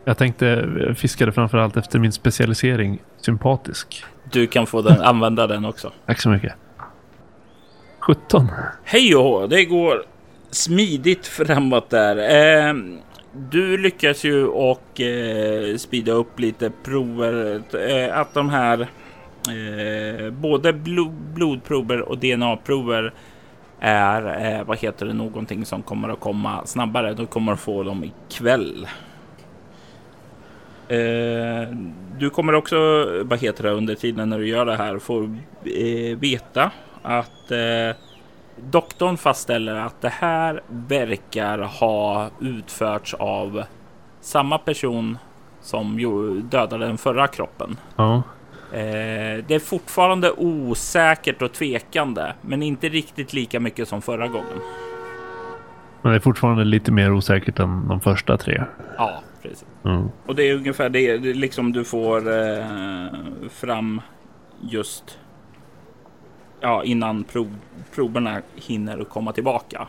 Jag 0.05 0.17
tänkte 0.17 0.69
fiskade 0.97 1.31
framförallt 1.31 1.77
efter 1.77 1.99
min 1.99 2.11
specialisering 2.11 3.01
sympatisk. 3.17 4.03
Du 4.31 4.47
kan 4.47 4.67
få 4.67 4.81
den, 4.81 5.01
använda 5.01 5.47
den 5.47 5.65
också. 5.65 5.91
Tack 6.05 6.21
så 6.21 6.29
mycket. 6.29 6.53
17. 7.99 8.47
Hej 8.83 9.15
och 9.15 9.49
det 9.49 9.65
går 9.65 10.03
smidigt 10.51 11.27
framåt 11.27 11.89
där. 11.89 12.17
Eh, 12.17 12.73
du 13.33 13.77
lyckas 13.77 14.23
ju 14.23 14.47
och 14.47 15.01
eh, 15.01 15.77
speeda 15.77 16.11
upp 16.11 16.39
lite 16.39 16.71
prover. 16.83 17.61
Eh, 17.89 18.17
att 18.17 18.33
de 18.33 18.49
här 18.49 18.87
eh, 19.49 20.29
både 20.29 20.73
bl 20.73 20.99
blodprover 21.33 22.01
och 22.01 22.17
DNA-prover 22.17 23.13
är 23.79 24.45
eh, 24.45 24.63
vad 24.63 24.77
heter 24.77 25.05
det 25.05 25.13
någonting 25.13 25.65
som 25.65 25.81
kommer 25.83 26.09
att 26.09 26.19
komma 26.19 26.65
snabbare. 26.65 27.13
Du 27.13 27.25
kommer 27.25 27.53
att 27.53 27.59
få 27.59 27.83
dem 27.83 28.03
ikväll. 28.03 28.87
Eh, 30.87 31.77
du 32.17 32.29
kommer 32.29 32.53
också, 32.53 32.77
vad 33.23 33.39
heter 33.39 33.63
det, 33.63 33.69
under 33.69 33.95
tiden 33.95 34.29
när 34.29 34.39
du 34.39 34.47
gör 34.47 34.65
det 34.65 34.75
här 34.75 34.99
få 34.99 35.23
eh, 35.65 36.17
veta 36.17 36.71
att 37.01 37.51
eh, 37.51 37.95
doktorn 38.55 39.17
fastställer 39.17 39.75
att 39.75 40.01
det 40.01 40.09
här 40.09 40.61
verkar 40.67 41.59
ha 41.59 42.29
utförts 42.39 43.13
av 43.13 43.63
samma 44.21 44.57
person 44.57 45.17
som 45.61 45.97
dödade 46.49 46.85
den 46.85 46.97
förra 46.97 47.27
kroppen. 47.27 47.77
Ja. 47.95 48.23
Eh, 48.73 49.43
det 49.47 49.55
är 49.55 49.59
fortfarande 49.59 50.31
osäkert 50.31 51.41
och 51.41 51.53
tvekande, 51.53 52.33
men 52.41 52.63
inte 52.63 52.89
riktigt 52.89 53.33
lika 53.33 53.59
mycket 53.59 53.87
som 53.87 54.01
förra 54.01 54.27
gången. 54.27 54.59
Men 56.01 56.11
det 56.11 56.17
är 56.17 56.19
fortfarande 56.19 56.63
lite 56.63 56.91
mer 56.91 57.13
osäkert 57.13 57.59
än 57.59 57.87
de 57.87 58.01
första 58.01 58.37
tre. 58.37 58.63
Ja, 58.97 59.23
precis. 59.41 59.65
Mm. 59.85 60.07
Och 60.25 60.35
det 60.35 60.43
är 60.43 60.55
ungefär 60.55 60.89
det, 60.89 61.17
det 61.17 61.33
liksom 61.33 61.71
du 61.71 61.83
får 61.83 62.31
eh, 62.31 62.65
fram 63.49 64.01
just 64.61 65.19
ja, 66.63 66.83
innan 66.83 67.23
prov, 67.23 67.55
proverna 67.95 68.41
hinner 68.55 69.03
komma 69.03 69.31
tillbaka. 69.31 69.87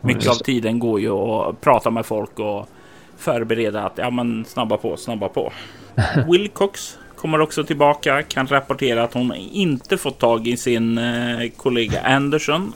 Mycket 0.00 0.28
av 0.28 0.34
tiden 0.34 0.78
går 0.78 1.00
ju 1.00 1.10
att 1.10 1.60
prata 1.60 1.90
med 1.90 2.06
folk 2.06 2.38
och 2.38 2.68
förbereda 3.16 3.82
att 3.82 3.98
ja, 3.98 4.10
men 4.10 4.44
snabba 4.44 4.76
på, 4.76 4.96
snabba 4.96 5.28
på. 5.28 5.52
Wilcox 6.32 6.98
kommer 7.16 7.40
också 7.40 7.64
tillbaka, 7.64 8.22
kan 8.22 8.46
rapportera 8.46 9.02
att 9.02 9.14
hon 9.14 9.34
inte 9.34 9.98
fått 9.98 10.18
tag 10.18 10.48
i 10.48 10.56
sin 10.56 10.98
eh, 10.98 11.50
kollega 11.56 12.00
Anderson 12.00 12.72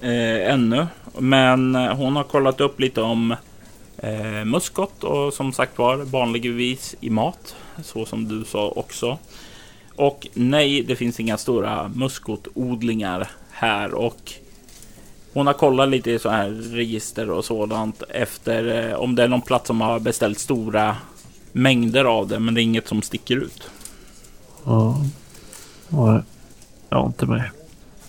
eh, 0.00 0.52
ännu. 0.52 0.86
Men 1.18 1.74
hon 1.74 2.16
har 2.16 2.24
kollat 2.24 2.60
upp 2.60 2.80
lite 2.80 3.00
om 3.00 3.34
eh, 3.96 4.44
muskot 4.44 5.04
och 5.04 5.34
som 5.34 5.52
sagt 5.52 5.78
var 5.78 5.96
vanligtvis 5.96 6.96
i 7.00 7.10
mat, 7.10 7.56
så 7.82 8.06
som 8.06 8.28
du 8.28 8.44
sa 8.44 8.68
också. 8.68 9.18
Och 9.98 10.26
nej, 10.34 10.82
det 10.82 10.96
finns 10.96 11.20
inga 11.20 11.38
stora 11.38 11.88
muskotodlingar 11.88 13.30
här 13.50 13.94
och 13.94 14.32
hon 15.32 15.46
har 15.46 15.54
kollat 15.54 15.88
lite 15.88 16.10
i 16.10 16.18
så 16.18 16.28
här 16.28 16.50
register 16.50 17.30
och 17.30 17.44
sådant 17.44 18.02
efter 18.08 18.90
eh, 18.90 18.94
om 18.94 19.14
det 19.14 19.22
är 19.22 19.28
någon 19.28 19.42
plats 19.42 19.66
som 19.66 19.80
har 19.80 19.98
beställt 20.00 20.38
stora 20.38 20.96
mängder 21.52 22.04
av 22.04 22.28
det, 22.28 22.38
men 22.38 22.54
det 22.54 22.60
är 22.60 22.62
inget 22.62 22.88
som 22.88 23.02
sticker 23.02 23.36
ut. 23.36 23.70
Ja, 24.64 25.04
nej, 25.88 26.22
jag 26.88 26.98
har 26.98 27.06
inte 27.06 27.26
med. 27.26 27.50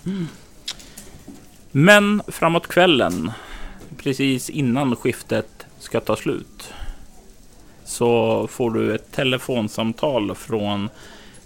Mm. 0.06 0.26
Men 1.70 2.22
framåt 2.28 2.66
kvällen, 2.66 3.32
precis 3.96 4.50
innan 4.50 4.96
skiftet 4.96 5.66
ska 5.78 6.00
ta 6.00 6.16
slut, 6.16 6.72
så 7.84 8.46
får 8.46 8.70
du 8.70 8.94
ett 8.94 9.12
telefonsamtal 9.12 10.34
från 10.34 10.88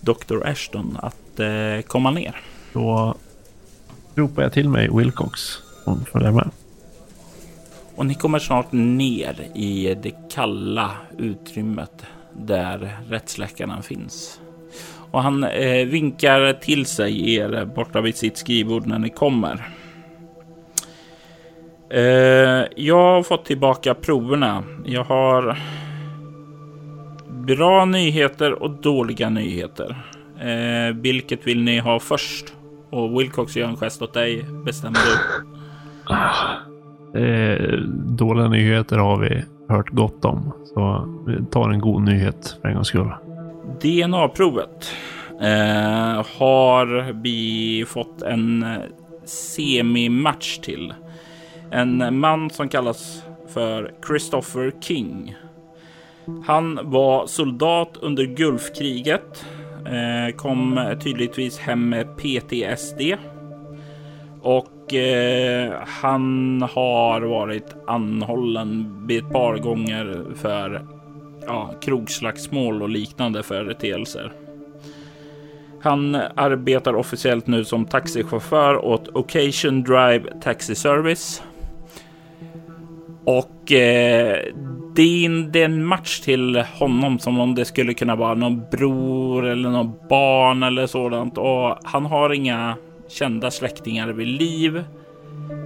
Dr. 0.04 0.46
Ashton 0.46 0.98
att 1.02 1.40
eh, 1.40 1.80
komma 1.86 2.10
ner. 2.10 2.40
Då 2.72 3.14
ropar 4.14 4.42
jag 4.42 4.52
till 4.52 4.68
mig 4.68 4.88
Wilcox. 4.92 5.40
Hon 5.84 6.04
följer 6.04 6.30
med. 6.30 6.50
Och 7.96 8.06
ni 8.06 8.14
kommer 8.14 8.38
snart 8.38 8.72
ner 8.72 9.50
i 9.54 9.96
det 10.02 10.30
kalla 10.30 10.90
utrymmet 11.18 12.06
där 12.32 12.98
rättsläkaren 13.08 13.82
finns. 13.82 14.40
Och 15.10 15.22
han 15.22 15.44
eh, 15.44 15.86
vinkar 15.86 16.52
till 16.52 16.86
sig 16.86 17.34
er 17.34 17.64
borta 17.64 18.00
vid 18.00 18.16
sitt 18.16 18.36
skrivbord 18.36 18.86
när 18.86 18.98
ni 18.98 19.10
kommer. 19.10 19.68
Eh, 21.90 22.66
jag 22.76 22.96
har 22.96 23.22
fått 23.22 23.44
tillbaka 23.44 23.94
proverna. 23.94 24.62
Jag 24.84 25.04
har 25.04 25.58
bra 27.46 27.84
nyheter 27.84 28.62
och 28.62 28.70
dåliga 28.70 29.30
nyheter. 29.30 30.06
Eh, 30.40 30.96
vilket 30.96 31.46
vill 31.46 31.62
ni 31.62 31.78
ha 31.78 32.00
först? 32.00 32.54
Och 32.90 33.20
Wilcox 33.20 33.56
gör 33.56 33.68
en 33.68 33.76
gest 33.76 34.02
åt 34.02 34.14
dig. 34.14 34.44
Bestämmer 34.64 34.98
du. 34.98 35.34
Eh, 37.20 37.78
dåliga 38.06 38.48
nyheter 38.48 38.98
har 38.98 39.18
vi 39.18 39.44
hört 39.68 39.90
gott 39.90 40.24
om. 40.24 40.52
Så 40.64 41.08
vi 41.26 41.46
tar 41.46 41.70
en 41.70 41.80
god 41.80 42.02
nyhet 42.02 42.58
för 42.60 42.68
en 42.68 42.74
gångs 42.74 42.88
skull. 42.88 43.12
DNA-provet 43.80 44.92
eh, 45.40 46.26
har 46.38 47.12
vi 47.22 47.84
fått 47.88 48.22
en 48.22 48.64
semi-match 49.24 50.58
till. 50.58 50.94
En 51.70 52.18
man 52.18 52.50
som 52.50 52.68
kallas 52.68 53.24
för 53.48 53.92
Christopher 54.06 54.72
King. 54.80 55.34
Han 56.46 56.80
var 56.82 57.26
soldat 57.26 57.96
under 58.00 58.24
Gulfkriget. 58.24 59.44
Eh, 59.86 60.36
kom 60.36 60.94
tydligtvis 61.00 61.58
hem 61.58 61.88
med 61.88 62.16
PTSD. 62.16 63.00
Och 64.42 64.94
eh, 64.94 65.72
han 65.86 66.62
har 66.62 67.20
varit 67.20 67.74
anhållen 67.86 69.06
ett 69.10 69.32
par 69.32 69.58
gånger 69.58 70.24
för 70.34 70.86
ja, 71.46 71.74
krogslagsmål 71.80 72.82
och 72.82 72.88
liknande 72.88 73.42
företeelser. 73.42 74.32
Han 75.80 76.14
arbetar 76.34 76.94
officiellt 76.94 77.46
nu 77.46 77.64
som 77.64 77.84
taxichaufför 77.84 78.84
åt 78.84 79.08
Occasion 79.08 79.82
Drive 79.82 80.40
Taxi 80.42 80.74
Service. 80.74 81.42
Och 83.26 83.72
eh, 83.72 84.38
det 84.94 85.02
är 85.02 85.56
en 85.56 85.84
match 85.84 86.20
till 86.20 86.56
honom 86.56 87.18
som 87.18 87.40
om 87.40 87.54
det 87.54 87.64
skulle 87.64 87.94
kunna 87.94 88.16
vara 88.16 88.34
någon 88.34 88.62
bror 88.70 89.46
eller 89.46 89.70
någon 89.70 89.92
barn 90.08 90.62
eller 90.62 90.86
sådant. 90.86 91.38
Och 91.38 91.78
han 91.84 92.06
har 92.06 92.32
inga 92.32 92.76
kända 93.08 93.50
släktingar 93.50 94.08
vid 94.08 94.28
liv. 94.28 94.84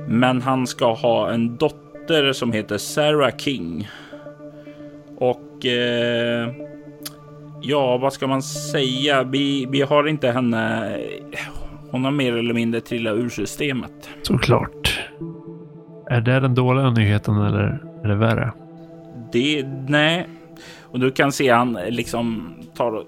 Men 0.08 0.42
han 0.42 0.66
ska 0.66 0.94
ha 0.94 1.30
en 1.30 1.56
dotter 1.56 2.32
som 2.32 2.52
heter 2.52 2.78
Sarah 2.78 3.36
King. 3.36 3.88
Och 5.16 5.66
eh, 5.66 6.52
ja, 7.62 7.96
vad 7.96 8.12
ska 8.12 8.26
man 8.26 8.42
säga? 8.42 9.22
Vi, 9.22 9.66
vi 9.70 9.80
har 9.80 10.08
inte 10.08 10.30
henne. 10.30 10.92
Hon 11.90 12.04
har 12.04 12.10
mer 12.10 12.36
eller 12.36 12.54
mindre 12.54 12.80
trillat 12.80 13.16
ur 13.16 13.28
systemet. 13.28 14.10
Såklart. 14.22 14.77
Är 16.10 16.20
det 16.20 16.40
den 16.40 16.54
dåliga 16.54 16.90
nyheten 16.90 17.34
eller 17.34 17.78
är 18.02 18.08
det 18.08 18.14
värre? 18.14 18.52
Det, 19.32 19.66
nej. 19.88 20.26
Och 20.82 21.00
du 21.00 21.10
kan 21.10 21.32
se 21.32 21.50
han 21.50 21.72
liksom 21.88 22.54
tar 22.76 22.92
och 22.92 23.04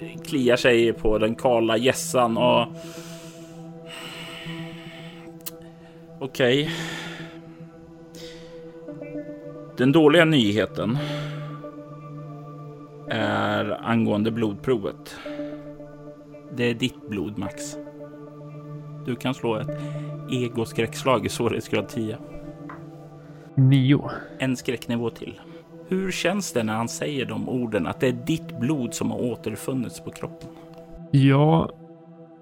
eh, 0.00 0.20
kliar 0.20 0.56
sig 0.56 0.92
på 0.92 1.18
den 1.18 1.34
kala 1.34 1.76
gässan 1.76 2.36
och 2.36 2.66
Okej. 6.20 6.62
Okay. 6.62 6.74
Den 9.76 9.92
dåliga 9.92 10.24
nyheten 10.24 10.98
är 13.08 13.80
angående 13.82 14.30
blodprovet. 14.30 15.16
Det 16.56 16.64
är 16.64 16.74
ditt 16.74 17.08
blod, 17.08 17.38
Max. 17.38 17.76
Du 19.04 19.16
kan 19.16 19.34
slå 19.34 19.56
ett 19.56 19.78
egoskräckslag 20.30 21.26
i 21.26 21.28
svårighetsgrad 21.28 21.88
10. 21.88 22.16
Nio. 23.54 24.10
En 24.38 24.56
skräcknivå 24.56 25.10
till. 25.10 25.40
Hur 25.88 26.10
känns 26.10 26.52
det 26.52 26.62
när 26.62 26.74
han 26.74 26.88
säger 26.88 27.26
de 27.26 27.48
orden 27.48 27.86
att 27.86 28.00
det 28.00 28.08
är 28.08 28.12
ditt 28.12 28.60
blod 28.60 28.94
som 28.94 29.10
har 29.10 29.18
återfunnits 29.18 30.00
på 30.00 30.10
kroppen? 30.10 30.48
Ja, 31.10 31.70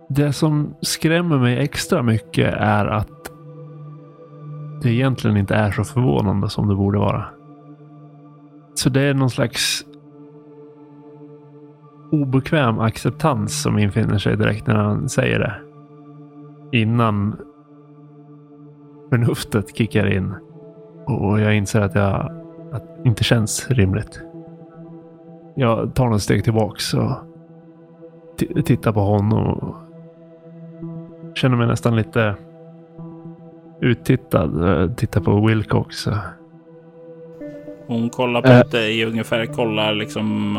det 0.09 0.33
som 0.33 0.75
skrämmer 0.81 1.39
mig 1.39 1.59
extra 1.59 2.03
mycket 2.03 2.55
är 2.55 2.87
att 2.87 3.31
det 4.83 4.91
egentligen 4.91 5.37
inte 5.37 5.55
är 5.55 5.71
så 5.71 5.85
förvånande 5.85 6.51
som 6.51 6.69
det 6.69 6.75
borde 6.75 6.99
vara. 6.99 7.25
Så 8.75 8.89
det 8.89 9.01
är 9.01 9.15
någon 9.15 9.31
slags 9.31 9.85
obekväm 12.13 12.79
acceptans 12.79 13.63
som 13.63 13.79
infinner 13.79 14.19
sig 14.19 14.37
direkt 14.37 14.67
när 14.67 14.75
han 14.75 15.09
säger 15.09 15.39
det. 15.39 15.68
Innan 16.73 17.37
förnuftet 19.11 19.77
kickar 19.77 20.13
in 20.13 20.35
och 21.07 21.41
jag 21.41 21.57
inser 21.57 21.81
att 21.81 21.95
jag 21.95 22.33
att 22.73 23.03
det 23.03 23.09
inte 23.09 23.25
känns 23.25 23.71
rimligt. 23.71 24.21
Jag 25.57 25.95
tar 25.95 26.05
några 26.05 26.19
steg 26.19 26.45
tillbaks 26.45 26.95
och 26.95 27.13
tittar 28.65 28.93
på 28.93 29.01
honom 29.01 29.47
och 29.47 29.77
känner 31.35 31.57
mig 31.57 31.67
nästan 31.67 31.97
lite 31.97 32.35
uttittad. 33.81 34.97
Tittar 34.97 35.21
på 35.21 35.47
Wilcox. 35.47 36.09
Hon 37.87 38.11
kollar 38.11 38.43
på 38.43 38.49
äh. 38.49 38.71
dig 38.71 39.05
ungefär, 39.05 39.47
kollar 39.47 39.95
liksom. 39.95 40.59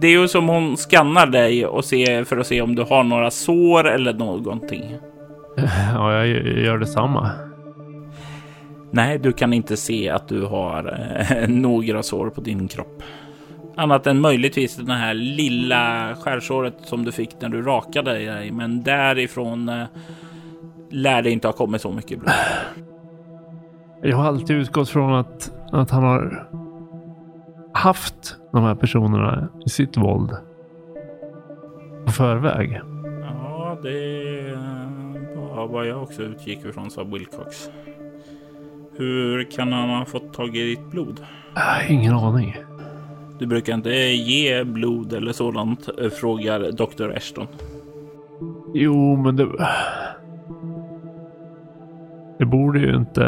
Det 0.00 0.06
är 0.06 0.20
ju 0.20 0.28
som 0.28 0.48
hon 0.48 0.76
skannar 0.76 1.26
dig 1.26 1.66
och 1.66 1.84
ser 1.84 2.24
för 2.24 2.36
att 2.36 2.46
se 2.46 2.62
om 2.62 2.74
du 2.74 2.82
har 2.82 3.04
några 3.04 3.30
sår 3.30 3.88
eller 3.88 4.14
någonting. 4.14 4.98
Ja, 5.94 6.26
jag 6.26 6.46
gör 6.58 6.78
detsamma. 6.78 7.30
Nej, 8.90 9.18
du 9.18 9.32
kan 9.32 9.52
inte 9.52 9.76
se 9.76 10.10
att 10.10 10.28
du 10.28 10.44
har 10.44 10.98
eh, 11.30 11.48
några 11.48 12.02
sår 12.02 12.30
på 12.30 12.40
din 12.40 12.68
kropp. 12.68 13.02
Annat 13.76 14.06
än 14.06 14.20
möjligtvis 14.20 14.76
det 14.76 14.92
här 14.92 15.14
lilla 15.14 16.14
skärsåret 16.20 16.74
som 16.84 17.04
du 17.04 17.12
fick 17.12 17.40
när 17.40 17.48
du 17.48 17.62
rakade 17.62 18.12
dig. 18.12 18.50
Men 18.50 18.82
därifrån 18.82 19.68
eh, 19.68 19.84
lär 20.90 21.22
det 21.22 21.30
inte 21.30 21.48
ha 21.48 21.52
kommit 21.52 21.80
så 21.80 21.92
mycket 21.92 22.18
blod. 22.18 22.32
Jag 24.02 24.16
har 24.16 24.24
alltid 24.24 24.56
utgått 24.56 24.88
från 24.88 25.14
att, 25.14 25.52
att 25.72 25.90
han 25.90 26.02
har 26.02 26.48
haft 27.74 28.36
de 28.52 28.64
här 28.64 28.74
personerna 28.74 29.48
i 29.66 29.68
sitt 29.68 29.96
våld 29.96 30.30
på 32.06 32.12
förväg. 32.12 32.80
Ja, 33.22 33.78
det 33.82 34.21
var 35.66 35.72
vad 35.72 35.86
jag 35.86 36.02
också 36.02 36.22
utgick 36.22 36.64
ifrån, 36.64 36.90
sa 36.90 37.04
Wilcox. 37.04 37.70
Hur 38.96 39.50
kan 39.50 39.72
han 39.72 39.88
ha 39.88 40.04
fått 40.04 40.34
tag 40.34 40.56
i 40.56 40.70
ditt 40.70 40.90
blod? 40.90 41.20
Äh, 41.56 41.92
ingen 41.92 42.14
aning. 42.14 42.56
Du 43.38 43.46
brukar 43.46 43.74
inte 43.74 43.90
ge 43.90 44.64
blod 44.64 45.12
eller 45.12 45.32
sådant, 45.32 45.88
eh, 45.98 46.10
frågar 46.10 46.72
Dr. 46.72 47.16
Ashton. 47.16 47.46
Jo, 48.74 49.16
men 49.16 49.36
det... 49.36 49.48
Det 52.38 52.46
borde 52.46 52.80
ju 52.80 52.96
inte 52.96 53.22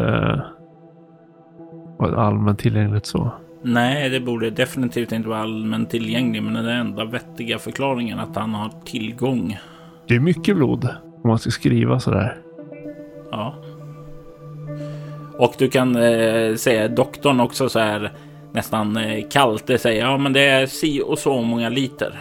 vara 1.99 2.17
allmänt 2.17 2.59
tillgängligt 2.59 3.07
så. 3.07 3.31
Nej, 3.63 4.11
det 4.11 4.21
borde 4.21 4.51
definitivt 4.51 5.13
inte 5.13 5.29
vara 5.29 5.39
allmänt 5.39 5.91
tillgängligt, 5.91 6.43
men 6.43 6.55
den 6.55 6.69
enda 6.69 7.05
vettiga 7.05 7.59
förklaringen 7.59 8.19
att 8.19 8.37
han 8.37 8.55
har 8.55 8.71
tillgång. 8.85 9.59
Det 10.09 10.15
är 10.15 10.21
mycket 10.21 10.57
blod 10.57 10.89
om 11.25 11.29
man 11.29 11.39
ska 11.39 11.51
skriva 11.51 12.01
sådär. 12.01 12.37
Ja. 13.31 13.55
Och 15.39 15.55
du 15.59 15.69
kan 15.69 15.97
eh, 15.97 16.55
säga 16.55 16.89
doktorn 16.89 17.41
också 17.41 17.69
så 17.69 17.79
här 17.79 18.13
nästan 18.53 18.97
eh, 18.97 19.29
kallt. 19.31 19.67
Det 19.67 19.79
säger 19.79 20.05
ja, 20.05 20.19
men 20.19 20.33
det 20.33 20.47
är 20.47 20.67
si 20.67 21.03
och 21.07 21.19
så 21.19 21.43
många 21.43 21.69
liter. 21.69 22.21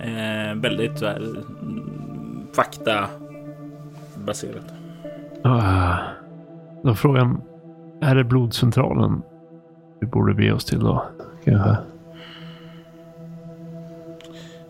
Eh, 0.00 0.54
väldigt 0.54 0.98
så 0.98 1.06
här 1.06 1.16
mm, 1.16 2.46
fakta 2.56 3.06
baserat. 4.26 4.72
Uh, 5.46 5.96
då 6.82 6.94
frågan 6.94 7.42
är 8.00 8.14
det 8.14 8.24
blodcentralen 8.24 9.22
vi 10.00 10.06
borde 10.06 10.34
be 10.34 10.52
oss 10.52 10.64
till 10.64 10.80
då? 10.80 11.04
Kanske. 11.44 11.76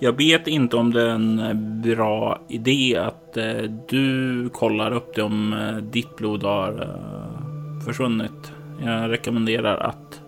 Jag 0.04 0.16
vet 0.16 0.46
inte 0.46 0.76
om 0.76 0.92
det 0.92 1.02
är 1.02 1.08
en 1.08 1.82
bra 1.82 2.40
idé 2.48 2.96
att 2.96 3.36
eh, 3.36 3.62
du 3.88 4.48
kollar 4.52 4.92
upp 4.92 5.14
det 5.14 5.22
om 5.22 5.52
eh, 5.52 5.76
ditt 5.76 6.16
blod 6.16 6.42
har 6.42 6.72
eh, 6.82 7.84
försvunnit. 7.84 8.52
Jag 8.84 9.10
rekommenderar 9.10 9.76
att 9.78 10.20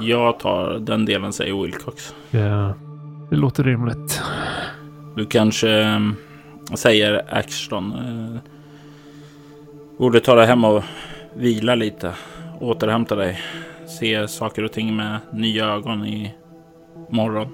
jag 0.00 0.38
tar 0.38 0.78
den 0.78 1.04
delen, 1.04 1.32
säger 1.32 1.62
Wilcox. 1.62 2.14
Ja, 2.30 2.74
det 3.30 3.36
låter 3.36 3.64
rimligt. 3.64 4.22
Du 5.16 5.26
kanske 5.26 6.00
säger 6.74 7.34
Axton. 7.34 7.92
Eh, 7.92 8.40
borde 9.98 10.20
ta 10.20 10.34
dig 10.34 10.46
hem 10.46 10.64
och 10.64 10.84
vila 11.34 11.74
lite. 11.74 12.12
Återhämta 12.60 13.16
dig. 13.16 13.40
Se 14.00 14.28
saker 14.28 14.64
och 14.64 14.72
ting 14.72 14.96
med 14.96 15.18
nya 15.32 15.66
ögon 15.66 16.06
i 16.06 16.34
morgon. 17.08 17.48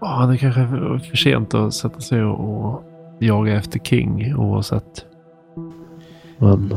Ja, 0.00 0.26
det 0.26 0.38
kanske 0.38 0.60
är 0.60 0.98
för 0.98 1.16
sent 1.16 1.54
att 1.54 1.74
sätta 1.74 2.00
sig 2.00 2.22
och 2.22 2.84
jaga 3.18 3.56
efter 3.56 3.78
King 3.78 4.34
oavsett. 4.36 5.06
Men... 6.38 6.72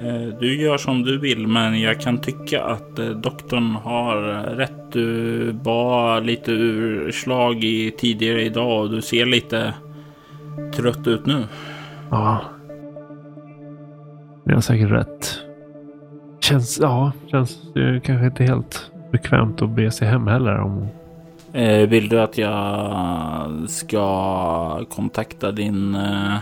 Eh, 0.00 0.38
du 0.40 0.62
gör 0.62 0.78
som 0.78 1.02
du 1.02 1.18
vill, 1.18 1.46
men 1.46 1.80
jag 1.80 2.00
kan 2.00 2.18
tycka 2.18 2.64
att 2.64 2.98
eh, 2.98 3.06
doktorn 3.06 3.74
har 3.74 4.16
rätt. 4.56 4.92
Du 4.92 5.52
var 5.52 6.20
lite 6.20 6.52
urslag 6.52 7.64
i 7.64 7.90
tidigare 7.90 8.42
idag 8.42 8.82
och 8.82 8.90
du 8.90 9.02
ser 9.02 9.26
lite 9.26 9.74
trött 10.74 11.06
ut 11.06 11.26
nu. 11.26 11.44
Ja. 12.10 12.40
Det 14.44 14.54
har 14.54 14.60
säkert 14.60 14.90
rätt. 14.90 15.47
Känns, 16.48 16.78
ja, 16.80 17.12
känns 17.26 17.72
det 17.74 18.00
kanske 18.04 18.26
inte 18.26 18.44
helt 18.44 18.90
bekvämt 19.12 19.62
att 19.62 19.70
be 19.70 19.90
sig 19.90 20.08
hem 20.08 20.26
heller. 20.26 20.60
Om... 20.60 20.88
Eh, 21.52 21.88
vill 21.88 22.08
du 22.08 22.20
att 22.20 22.38
jag 22.38 23.50
ska 23.68 24.84
kontakta 24.84 25.52
din 25.52 25.94
eh, 25.94 26.36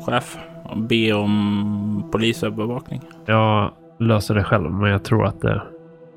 chef 0.00 0.38
be 0.76 1.12
om 1.12 2.08
polisövervakning. 2.12 3.00
Jag 3.26 3.70
löser 3.98 4.34
det 4.34 4.44
själv, 4.44 4.70
men 4.70 4.90
jag 4.90 5.04
tror 5.04 5.26
att 5.26 5.40
det, 5.40 5.62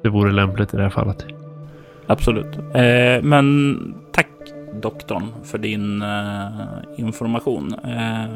det 0.04 0.10
vore 0.10 0.32
lämpligt 0.32 0.74
i 0.74 0.78
det 0.78 0.84
här 0.84 0.90
fallet. 0.90 1.26
Absolut. 2.08 2.58
Eh, 2.58 3.24
men 3.24 3.76
tack 4.12 4.28
doktorn 4.74 5.24
för 5.44 5.58
din 5.58 6.02
eh, 6.02 6.48
information. 6.98 7.74
Eh, 7.84 8.36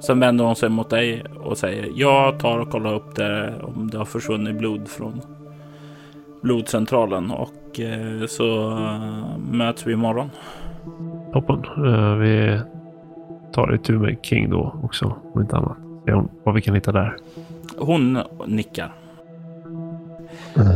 sen 0.00 0.20
vänder 0.20 0.44
hon 0.44 0.56
sig 0.56 0.68
mot 0.68 0.90
dig 0.90 1.24
och 1.44 1.58
säger 1.58 1.88
jag 1.94 2.38
tar 2.38 2.58
och 2.58 2.70
kollar 2.70 2.94
upp 2.94 3.16
det 3.16 3.54
om 3.62 3.90
det 3.90 3.98
har 3.98 4.04
försvunnit 4.04 4.58
blod 4.58 4.88
från 4.88 5.20
blodcentralen 6.42 7.30
och 7.30 7.80
eh, 7.80 8.26
så 8.26 8.78
möts 9.50 9.86
vi 9.86 9.92
imorgon. 9.92 10.30
Toppen. 11.32 11.62
Vi 12.20 12.60
tar 13.52 13.74
itu 13.74 13.92
med 13.92 14.16
King 14.22 14.50
då 14.50 14.80
också, 14.82 15.16
om 15.34 15.40
inte 15.40 15.56
annat. 15.56 15.76
Se 16.06 16.22
vad 16.44 16.54
vi 16.54 16.62
kan 16.62 16.74
hitta 16.74 16.92
där. 16.92 17.16
Hon 17.78 18.18
nickar. 18.46 18.92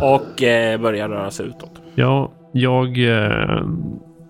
Och 0.03 0.42
eh, 0.42 0.81
börjar 0.81 1.09
röra 1.09 1.31
sig 1.31 1.47
utåt. 1.47 1.83
Ja, 1.95 2.31
jag 2.53 2.87
eh, 2.87 3.66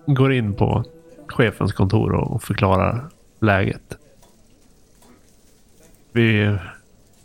går 0.07 0.33
in 0.33 0.53
på 0.53 0.83
chefens 1.27 1.73
kontor 1.73 2.13
och 2.13 2.43
förklarar 2.43 3.09
läget. 3.39 3.97
Vi 6.11 6.57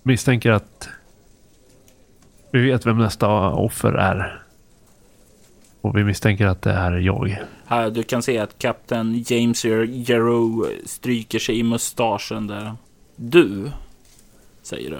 misstänker 0.02 0.50
att 0.50 0.88
vi 2.50 2.60
vet 2.66 2.86
vem 2.86 2.98
nästa 2.98 3.50
offer 3.50 3.92
är. 3.92 4.42
Och 5.80 5.96
vi 5.96 6.04
misstänker 6.04 6.46
att 6.46 6.62
det 6.62 6.72
är 6.72 6.92
jag. 6.92 7.42
Här, 7.66 7.90
du 7.90 8.02
kan 8.02 8.22
se 8.22 8.38
att 8.38 8.58
kapten 8.58 9.24
James 9.26 9.64
Jarrow 9.64 10.66
stryker 10.84 11.38
sig 11.38 11.58
i 11.58 11.62
mustaschen 11.62 12.46
där. 12.46 12.74
Du, 13.16 13.70
säger 14.62 14.90
du. 14.90 14.98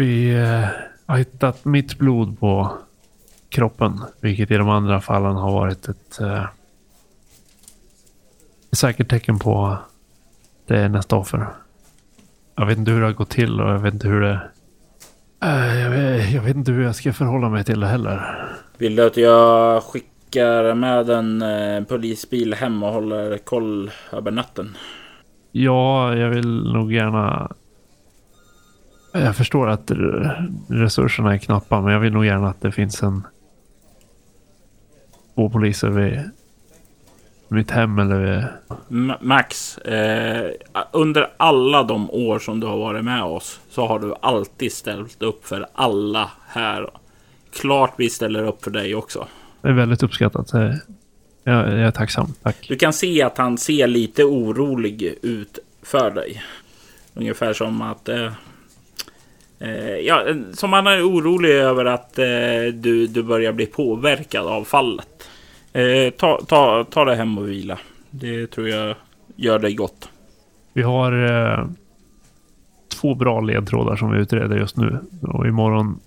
Vi 0.00 0.34
eh, 0.34 0.64
har 1.06 1.18
hittat 1.18 1.64
mitt 1.64 1.98
blod 1.98 2.40
på 2.40 2.72
kroppen. 3.48 4.00
Vilket 4.20 4.50
i 4.50 4.54
de 4.54 4.68
andra 4.68 5.00
fallen 5.00 5.36
har 5.36 5.52
varit 5.52 5.88
ett 5.88 6.20
eh, 6.20 6.44
säkert 8.72 9.10
tecken 9.10 9.38
på 9.38 9.78
det 10.66 10.78
är 10.78 10.88
nästa 10.88 11.16
offer. 11.16 11.46
Jag 12.56 12.66
vet 12.66 12.78
inte 12.78 12.90
hur 12.90 13.00
det 13.00 13.06
har 13.06 13.12
gått 13.12 13.30
till 13.30 13.60
och 13.60 13.70
jag 13.70 13.78
vet 13.78 13.94
inte 13.94 14.08
hur 14.08 14.20
det... 14.20 14.40
Uh, 15.44 15.80
jag, 15.80 15.90
vet, 15.90 16.30
jag, 16.32 16.42
vet 16.42 16.56
inte 16.56 16.72
hur 16.72 16.84
jag 16.84 16.94
ska 16.94 17.12
förhålla 17.12 17.48
mig 17.48 17.64
till 17.64 17.80
det 17.80 17.86
heller. 17.86 18.44
Vill 18.78 18.96
du 18.96 19.06
att 19.06 19.16
jag 19.16 19.82
skickar 19.82 20.74
med 20.74 21.10
en 21.10 21.42
eh, 21.42 21.84
polisbil 21.84 22.54
hem 22.54 22.82
och 22.82 22.92
håller 22.92 23.38
koll 23.38 23.90
över 24.12 24.30
natten? 24.30 24.76
Ja, 25.52 26.16
jag 26.16 26.28
vill 26.28 26.72
nog 26.72 26.92
gärna... 26.92 27.52
Jag 29.12 29.36
förstår 29.36 29.68
att 29.68 29.90
resurserna 30.68 31.34
är 31.34 31.38
knappa, 31.38 31.80
men 31.80 31.92
jag 31.92 32.00
vill 32.00 32.12
nog 32.12 32.26
gärna 32.26 32.48
att 32.48 32.60
det 32.60 32.72
finns 32.72 33.02
en... 33.02 33.26
Två 35.34 35.50
poliser 35.50 35.88
vid 35.88 36.30
mitt 37.48 37.70
hem 37.70 37.98
eller. 37.98 38.52
Max, 39.20 39.78
eh, 39.78 40.50
under 40.92 41.30
alla 41.36 41.82
de 41.82 42.10
år 42.10 42.38
som 42.38 42.60
du 42.60 42.66
har 42.66 42.78
varit 42.78 43.04
med 43.04 43.22
oss 43.22 43.60
så 43.70 43.86
har 43.86 43.98
du 43.98 44.14
alltid 44.20 44.72
ställt 44.72 45.22
upp 45.22 45.46
för 45.46 45.66
alla 45.74 46.30
här. 46.48 46.90
Klart 47.52 47.94
vi 47.96 48.10
ställer 48.10 48.44
upp 48.46 48.64
för 48.64 48.70
dig 48.70 48.94
också. 48.94 49.26
Det 49.62 49.68
är 49.68 49.72
väldigt 49.72 50.02
uppskattat. 50.02 50.50
Jag, 51.44 51.68
jag 51.72 51.80
är 51.80 51.90
tacksam. 51.90 52.34
Tack. 52.42 52.68
Du 52.68 52.76
kan 52.76 52.92
se 52.92 53.22
att 53.22 53.38
han 53.38 53.58
ser 53.58 53.86
lite 53.86 54.24
orolig 54.24 55.14
ut 55.22 55.58
för 55.82 56.10
dig. 56.10 56.42
Ungefär 57.14 57.52
som 57.52 57.82
att... 57.82 58.08
Eh, 58.08 58.32
eh, 59.58 59.96
ja, 59.96 60.24
som 60.52 60.72
han 60.72 60.86
är 60.86 61.08
orolig 61.08 61.50
över 61.50 61.84
att 61.84 62.18
eh, 62.18 62.26
du, 62.74 63.06
du 63.06 63.22
börjar 63.22 63.52
bli 63.52 63.66
påverkad 63.66 64.46
av 64.46 64.64
fallet. 64.64 65.28
Eh, 65.72 66.10
ta, 66.10 66.40
ta, 66.46 66.84
ta 66.84 67.04
dig 67.04 67.16
hem 67.16 67.38
och 67.38 67.48
vila. 67.48 67.78
Det 68.10 68.46
tror 68.46 68.68
jag 68.68 68.96
gör 69.36 69.58
dig 69.58 69.74
gott. 69.74 70.08
Vi 70.72 70.82
har 70.82 71.12
eh, 71.12 71.66
två 73.00 73.14
bra 73.14 73.40
ledtrådar 73.40 73.96
som 73.96 74.10
vi 74.10 74.18
utreder 74.18 74.56
just 74.56 74.76
nu. 74.76 74.98
Och 75.22 75.46
imorgon 75.46 76.00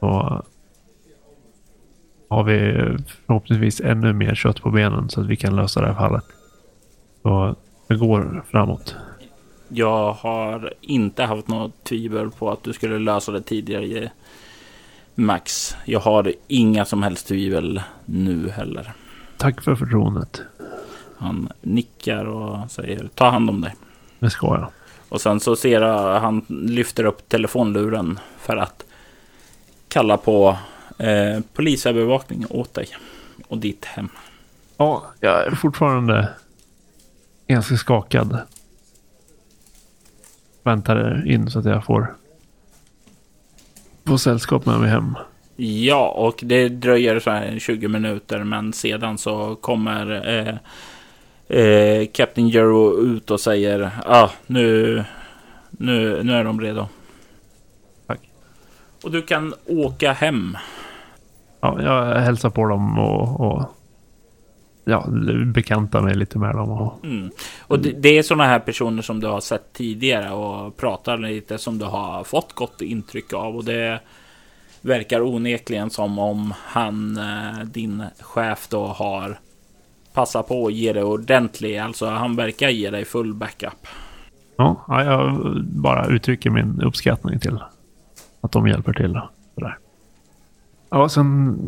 så 0.00 0.42
har 2.28 2.44
vi 2.44 2.74
förhoppningsvis 3.26 3.80
ännu 3.80 4.12
mer 4.12 4.34
kött 4.34 4.62
på 4.62 4.70
benen 4.70 5.08
så 5.08 5.20
att 5.20 5.26
vi 5.26 5.36
kan 5.36 5.56
lösa 5.56 5.80
det 5.80 5.86
här 5.86 5.94
fallet. 5.94 6.24
Så 7.22 7.56
det 7.88 7.96
går 7.96 8.44
framåt. 8.50 8.96
Jag 9.68 10.12
har 10.12 10.74
inte 10.80 11.22
haft 11.22 11.48
något 11.48 11.84
tvivel 11.84 12.30
på 12.30 12.50
att 12.50 12.62
du 12.62 12.72
skulle 12.72 12.98
lösa 12.98 13.32
det 13.32 13.42
tidigare 13.42 14.10
Max. 15.14 15.76
Jag 15.84 16.00
har 16.00 16.32
inga 16.48 16.84
som 16.84 17.02
helst 17.02 17.28
tvivel 17.28 17.82
nu 18.04 18.50
heller. 18.50 18.92
Tack 19.38 19.60
för 19.60 19.74
förtroendet. 19.74 20.42
Han 21.18 21.48
nickar 21.60 22.24
och 22.24 22.70
säger 22.70 23.08
ta 23.14 23.30
hand 23.30 23.50
om 23.50 23.60
dig. 23.60 23.74
Det 24.18 24.30
ska 24.30 24.46
jag. 24.46 24.70
Och 25.08 25.20
sen 25.20 25.40
så 25.40 25.56
ser 25.56 25.80
jag 25.80 26.20
han 26.20 26.44
lyfter 26.48 27.04
upp 27.04 27.28
telefonluren 27.28 28.18
för 28.38 28.56
att 28.56 28.84
kalla 29.88 30.16
på 30.16 30.58
eh, 30.98 31.40
polisövervakning 31.52 32.46
åt 32.50 32.74
dig 32.74 32.88
och 33.48 33.58
ditt 33.58 33.84
hem. 33.84 34.08
Ja, 34.76 35.02
jag 35.20 35.46
är 35.46 35.50
fortfarande 35.50 36.28
ganska 37.46 37.76
skakad. 37.76 38.38
Väntar 40.62 41.26
in 41.26 41.50
så 41.50 41.58
att 41.58 41.64
jag 41.64 41.84
får 41.84 42.14
få 44.04 44.18
sällskap 44.18 44.66
med 44.66 44.80
mig 44.80 44.90
hem. 44.90 45.16
Ja, 45.60 46.08
och 46.08 46.40
det 46.42 46.68
dröjer 46.68 47.20
så 47.20 47.30
här 47.30 47.58
20 47.58 47.88
minuter, 47.88 48.44
men 48.44 48.72
sedan 48.72 49.18
så 49.18 49.54
kommer 49.54 50.28
eh, 50.28 50.54
eh, 51.58 52.06
Captain 52.12 52.48
Jero 52.48 52.98
ut 53.00 53.30
och 53.30 53.40
säger 53.40 53.80
ja, 53.80 53.90
ah, 54.06 54.30
nu, 54.46 55.04
nu, 55.70 56.22
nu 56.22 56.32
är 56.32 56.44
de 56.44 56.60
redo. 56.60 56.86
Tack. 58.06 58.20
Och 59.04 59.10
du 59.10 59.22
kan 59.22 59.54
åka 59.66 60.12
hem. 60.12 60.56
Ja, 61.60 61.82
jag 61.82 62.20
hälsar 62.20 62.50
på 62.50 62.66
dem 62.66 62.98
och, 62.98 63.40
och 63.40 63.62
ja, 64.84 65.06
bekanta 65.54 66.00
mig 66.00 66.14
lite 66.14 66.38
med 66.38 66.54
dem. 66.54 66.70
Och, 66.70 67.04
mm. 67.04 67.30
och 67.60 67.78
det, 67.78 67.92
det, 67.92 68.18
är 68.18 68.22
sådana 68.22 68.44
här 68.44 68.58
personer 68.58 69.02
som 69.02 69.20
du 69.20 69.26
har 69.26 69.40
sett 69.40 69.72
tidigare 69.72 70.32
och 70.32 70.76
pratar 70.76 71.18
lite 71.18 71.58
som 71.58 71.78
du 71.78 71.84
har 71.84 72.24
fått 72.24 72.52
gott 72.52 72.80
intryck 72.80 73.32
av. 73.32 73.56
Och 73.56 73.64
det 73.64 74.00
verkar 74.80 75.20
onekligen 75.20 75.90
som 75.90 76.18
om 76.18 76.54
han, 76.64 77.16
eh, 77.16 77.64
din 77.64 78.04
chef 78.20 78.68
då 78.68 78.86
har 78.86 79.38
passat 80.14 80.48
på 80.48 80.66
att 80.66 80.72
ge 80.72 80.92
dig 80.92 81.02
ordentlig, 81.02 81.78
alltså 81.78 82.06
han 82.06 82.36
verkar 82.36 82.68
ge 82.68 82.90
dig 82.90 83.04
full 83.04 83.34
backup. 83.34 83.86
Ja, 84.56 84.84
jag 84.88 85.40
bara 85.64 86.06
uttrycker 86.06 86.50
min 86.50 86.82
uppskattning 86.82 87.40
till 87.40 87.58
att 88.40 88.52
de 88.52 88.68
hjälper 88.68 88.92
till. 88.92 89.20
Sådär. 89.54 89.78
Ja, 90.90 91.08
sen 91.08 91.58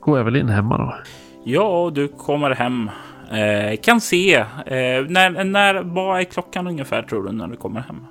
går 0.00 0.18
jag 0.18 0.24
väl 0.24 0.36
in 0.36 0.48
hemma 0.48 0.78
då. 0.78 0.94
Ja, 1.44 1.90
du 1.94 2.08
kommer 2.08 2.50
hem. 2.50 2.90
Eh, 3.30 3.76
kan 3.76 4.00
se. 4.00 4.34
Eh, 4.34 4.46
när, 5.08 5.44
när, 5.44 5.82
vad 5.82 6.20
är 6.20 6.24
klockan 6.24 6.66
ungefär 6.66 7.02
tror 7.02 7.22
du 7.22 7.32
när 7.32 7.46
du 7.46 7.56
kommer 7.56 7.80
hem? 7.80 8.06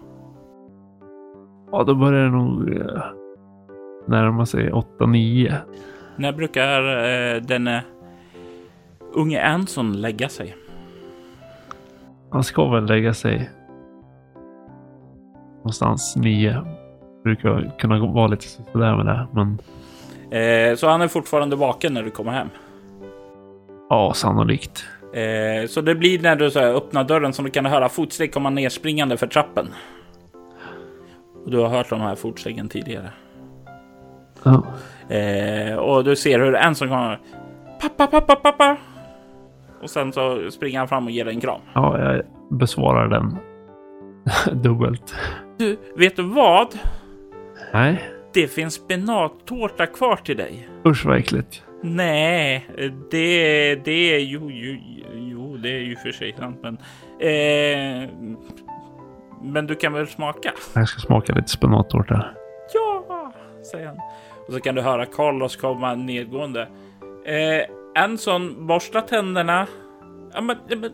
Ja, 1.71 1.83
då 1.83 1.95
börjar 1.95 2.23
det 2.23 2.31
nog 2.31 2.77
eh, 2.77 3.03
närma 4.11 4.45
sig 4.45 4.71
8-9. 4.71 5.55
När 6.15 6.31
brukar 6.31 7.05
eh, 7.35 7.41
den 7.41 7.69
unge 9.13 9.43
Anson 9.43 10.01
lägga 10.01 10.29
sig? 10.29 10.55
Han 12.31 12.43
ska 12.43 12.69
väl 12.69 12.85
lägga 12.85 13.13
sig 13.13 13.49
någonstans 15.57 16.15
9. 16.15 16.65
Brukar 17.23 17.71
kunna 17.79 18.05
vara 18.05 18.27
lite 18.27 18.45
sådär 18.47 18.95
med 18.95 19.05
det, 19.05 19.27
men. 19.33 19.59
Eh, 20.41 20.75
så 20.75 20.87
han 20.87 21.01
är 21.01 21.07
fortfarande 21.07 21.55
vaken 21.55 21.93
när 21.93 22.03
du 22.03 22.11
kommer 22.11 22.31
hem? 22.31 22.49
Ja, 23.89 24.13
sannolikt. 24.15 24.85
Eh, 25.13 25.67
så 25.67 25.81
det 25.81 25.95
blir 25.95 26.21
när 26.21 26.35
du 26.35 26.51
så 26.51 26.59
här, 26.59 26.73
öppnar 26.73 27.03
dörren 27.03 27.33
som 27.33 27.45
du 27.45 27.51
kan 27.51 27.65
höra 27.65 27.89
fotsteg 27.89 28.33
komma 28.33 28.49
nerspringande 28.49 29.17
för 29.17 29.27
trappen. 29.27 29.67
Och 31.45 31.51
du 31.51 31.57
har 31.57 31.67
hört 31.67 31.89
de 31.89 32.01
här 32.01 32.15
fotstegen 32.15 32.69
tidigare. 32.69 33.11
Ja. 34.43 34.63
Eh, 35.15 35.75
och 35.75 36.03
du 36.03 36.15
ser 36.15 36.39
hur 36.39 36.55
en 36.55 36.75
som 36.75 36.87
kommer. 36.87 37.19
Pappa, 37.81 38.07
pappa, 38.07 38.35
pappa. 38.35 38.77
Och 39.81 39.89
sen 39.89 40.13
så 40.13 40.51
springer 40.51 40.79
han 40.79 40.87
fram 40.87 41.05
och 41.05 41.11
ger 41.11 41.25
dig 41.25 41.33
en 41.33 41.41
kram. 41.41 41.61
Ja, 41.73 41.99
jag 41.99 42.21
besvarar 42.49 43.07
den 43.07 43.37
dubbelt. 44.61 45.15
Du, 45.57 45.77
vet 45.95 46.15
du 46.15 46.23
vad? 46.23 46.67
Nej. 47.73 48.03
Det 48.33 48.47
finns 48.47 48.73
spenattårta 48.73 49.85
kvar 49.85 50.15
till 50.15 50.37
dig. 50.37 50.69
Usch 50.85 51.05
vad 51.05 51.17
äckligt. 51.17 51.63
Nej, 51.83 52.67
det, 53.11 53.75
det 53.75 54.15
är 54.15 54.19
ju, 54.19 54.39
ju, 54.39 54.79
jo, 55.13 55.57
det 55.57 55.69
är 55.69 55.79
ju 55.81 55.95
för 55.95 56.11
sig 56.11 56.33
sant, 56.37 56.59
men. 56.63 56.77
Eh, 57.19 58.09
men 59.43 59.67
du 59.67 59.75
kan 59.75 59.93
väl 59.93 60.07
smaka? 60.07 60.51
Jag 60.73 60.87
ska 60.87 60.99
smaka 60.99 61.33
lite 61.33 61.47
spenattårta. 61.49 62.25
Ja, 62.73 63.33
säger 63.71 63.87
han. 63.87 63.97
Och 64.47 64.53
så 64.53 64.59
kan 64.59 64.75
du 64.75 64.81
höra 64.81 65.05
Carlos 65.05 65.55
komma 65.55 65.95
nedgående. 65.95 66.61
Eh, 67.25 68.03
en 68.03 68.17
sån, 68.17 68.67
borsta 68.67 69.01
tänderna. 69.01 69.67
Ja, 70.33 70.41
men, 70.41 70.57
men 70.69 70.91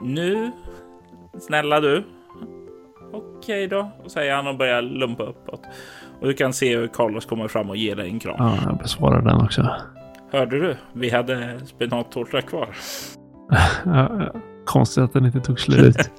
nu. 0.00 0.50
Snälla 1.40 1.80
du. 1.80 2.04
Okej 3.12 3.66
då, 3.66 3.90
säger 4.06 4.34
han 4.34 4.46
och 4.46 4.56
börjar 4.56 4.82
lumpa 4.82 5.22
uppåt. 5.22 5.60
Och 6.20 6.26
du 6.26 6.34
kan 6.34 6.52
se 6.52 6.76
hur 6.76 6.88
Carlos 6.88 7.26
kommer 7.26 7.48
fram 7.48 7.70
och 7.70 7.76
ger 7.76 7.96
dig 7.96 8.10
en 8.10 8.18
kram. 8.18 8.36
Ja, 8.38 8.58
jag 8.66 8.78
besvarar 8.78 9.22
den 9.22 9.40
också. 9.40 9.68
Hörde 10.32 10.60
du? 10.60 10.76
Vi 10.92 11.10
hade 11.10 11.60
spenattårta 11.66 12.40
kvar. 12.40 12.68
konstigt 14.64 15.04
att 15.04 15.12
den 15.12 15.26
inte 15.26 15.40
tog 15.40 15.60
slut. 15.60 15.96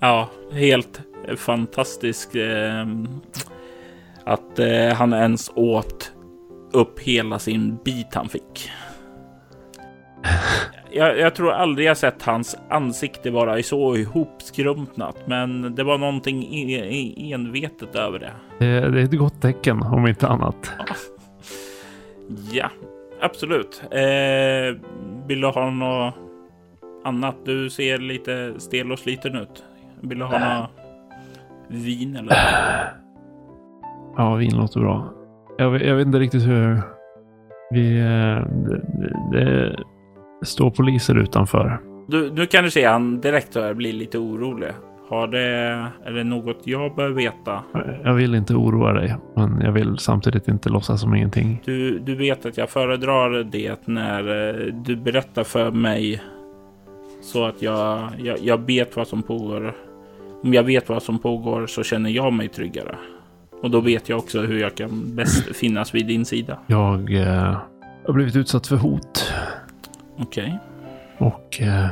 ja, 0.00 0.28
helt 0.52 1.00
fantastisk. 1.36 2.34
Eh, 2.34 2.86
att 4.26 4.58
eh, 4.58 4.94
han 4.94 5.12
ens 5.12 5.50
åt 5.54 6.12
upp 6.72 7.00
hela 7.00 7.38
sin 7.38 7.78
bit 7.84 8.14
han 8.14 8.28
fick. 8.28 8.70
Jag, 10.90 11.18
jag, 11.18 11.34
tror 11.34 11.52
aldrig 11.52 11.88
jag 11.88 11.96
sett 11.96 12.22
hans 12.22 12.56
ansikte 12.70 13.30
vara 13.30 13.62
så 13.62 13.96
ihopskrumpnat, 13.96 15.16
men 15.26 15.74
det 15.74 15.84
var 15.84 15.98
någonting 15.98 16.48
envetet 17.32 17.94
över 17.94 18.18
det. 18.18 18.32
Det 18.58 18.66
är 18.66 18.96
ett 18.96 19.18
gott 19.18 19.42
tecken 19.42 19.82
om 19.82 20.06
inte 20.06 20.28
annat. 20.28 20.72
Ja, 22.52 22.70
absolut. 23.20 23.82
Eh, 23.90 24.80
vill 25.26 25.40
du 25.40 25.46
ha 25.46 25.70
något 25.70 26.14
annat? 27.04 27.36
Du 27.44 27.70
ser 27.70 27.98
lite 27.98 28.54
stel 28.58 28.92
och 28.92 28.98
sliten 28.98 29.36
ut. 29.36 29.64
Vill 30.00 30.18
du 30.18 30.24
ha 30.24 30.38
något 30.38 30.70
vin 31.68 32.16
eller? 32.16 32.36
Ja, 34.16 34.34
vin 34.34 34.56
låter 34.56 34.80
bra. 34.80 35.12
Jag, 35.58 35.82
jag 35.82 35.96
vet 35.96 36.06
inte 36.06 36.18
riktigt 36.18 36.46
hur 36.46 36.82
vi... 37.70 37.98
Eh, 37.98 38.46
det, 39.32 39.76
det 40.40 40.46
står 40.46 40.70
poliser 40.70 41.18
utanför. 41.18 41.80
Du, 42.08 42.32
nu 42.32 42.46
kan 42.46 42.64
du 42.64 42.70
se 42.70 42.84
han 42.84 43.20
direkt 43.20 43.56
blir 43.74 43.92
lite 43.92 44.18
orolig. 44.18 44.70
Har 45.08 45.26
det, 45.26 45.46
är 46.04 46.12
det 46.12 46.24
något 46.24 46.60
jag 46.64 46.94
bör 46.94 47.10
veta? 47.10 47.62
Jag 48.04 48.14
vill 48.14 48.34
inte 48.34 48.54
oroa 48.54 48.92
dig, 48.92 49.16
men 49.36 49.60
jag 49.60 49.72
vill 49.72 49.98
samtidigt 49.98 50.48
inte 50.48 50.68
låtsas 50.68 51.00
som 51.00 51.14
ingenting. 51.14 51.62
Du, 51.64 51.98
du 51.98 52.14
vet 52.14 52.46
att 52.46 52.56
jag 52.56 52.70
föredrar 52.70 53.44
det 53.44 53.86
när 53.86 54.48
eh, 54.48 54.74
du 54.74 54.96
berättar 54.96 55.44
för 55.44 55.70
mig 55.70 56.22
så 57.22 57.44
att 57.44 57.62
jag, 57.62 58.08
jag, 58.18 58.38
jag 58.38 58.66
vet 58.66 58.96
vad 58.96 59.08
som 59.08 59.22
pågår. 59.22 59.74
Om 60.42 60.54
jag 60.54 60.62
vet 60.62 60.88
vad 60.88 61.02
som 61.02 61.18
pågår 61.18 61.66
så 61.66 61.82
känner 61.82 62.10
jag 62.10 62.32
mig 62.32 62.48
tryggare. 62.48 62.96
Och 63.62 63.70
då 63.70 63.80
vet 63.80 64.08
jag 64.08 64.18
också 64.18 64.40
hur 64.40 64.60
jag 64.60 64.74
kan 64.74 65.14
bäst 65.16 65.56
finnas 65.56 65.94
vid 65.94 66.06
din 66.06 66.24
sida. 66.24 66.58
Jag 66.66 67.14
eh, 67.14 67.56
har 68.06 68.12
blivit 68.12 68.36
utsatt 68.36 68.66
för 68.66 68.76
hot. 68.76 69.32
Okej. 70.18 70.58
Och 71.18 71.60
eh, 71.60 71.86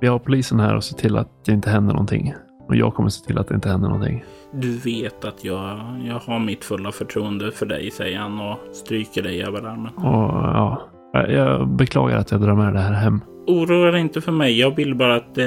vi 0.00 0.06
har 0.06 0.18
polisen 0.18 0.60
här 0.60 0.76
och 0.76 0.84
ser 0.84 0.96
till 0.96 1.16
att 1.16 1.44
det 1.44 1.52
inte 1.52 1.70
händer 1.70 1.92
någonting. 1.92 2.34
Och 2.68 2.76
jag 2.76 2.94
kommer 2.94 3.08
se 3.08 3.26
till 3.26 3.38
att 3.38 3.48
det 3.48 3.54
inte 3.54 3.68
händer 3.68 3.88
någonting. 3.88 4.24
Du 4.52 4.78
vet 4.78 5.24
att 5.24 5.44
jag, 5.44 5.80
jag 6.04 6.18
har 6.18 6.38
mitt 6.38 6.64
fulla 6.64 6.92
förtroende 6.92 7.52
för 7.52 7.66
dig, 7.66 7.90
säger 7.90 8.18
han 8.18 8.40
och 8.40 8.58
stryker 8.72 9.22
dig 9.22 9.42
över 9.42 9.62
armen. 9.62 9.94
Och 9.94 10.04
ja, 10.32 10.82
jag 11.12 11.68
beklagar 11.68 12.16
att 12.16 12.30
jag 12.30 12.40
drar 12.40 12.54
med 12.54 12.72
det 12.72 12.80
här 12.80 12.92
hem. 12.92 13.20
Oroa 13.46 13.90
dig 13.90 14.00
inte 14.00 14.20
för 14.20 14.32
mig. 14.32 14.60
Jag 14.60 14.76
vill 14.76 14.94
bara 14.94 15.16
att 15.16 15.38
eh, 15.38 15.44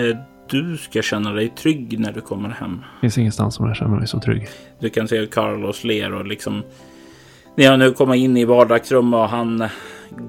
du 0.50 0.78
ska 0.78 1.02
känna 1.02 1.34
dig 1.34 1.50
trygg 1.50 2.00
när 2.00 2.12
du 2.12 2.22
kommer 2.22 2.50
hem. 2.50 2.80
Det 2.80 3.02
finns 3.02 3.18
ingenstans 3.18 3.56
som 3.56 3.68
jag 3.68 3.76
känner 3.76 3.97
mig 3.97 4.08
så 4.08 4.20
trygg. 4.20 4.47
Du 4.80 4.89
kan 4.89 5.08
se 5.08 5.26
Carlos 5.26 5.84
ler 5.84 6.14
och 6.14 6.26
liksom... 6.26 6.64
När 7.56 7.66
jag 7.66 7.80
nu 7.80 7.91
kommer 7.91 8.16
in 8.16 8.38
i 8.38 8.45
vardagsrummet 8.45 9.18
och 9.18 9.30
han 9.30 9.64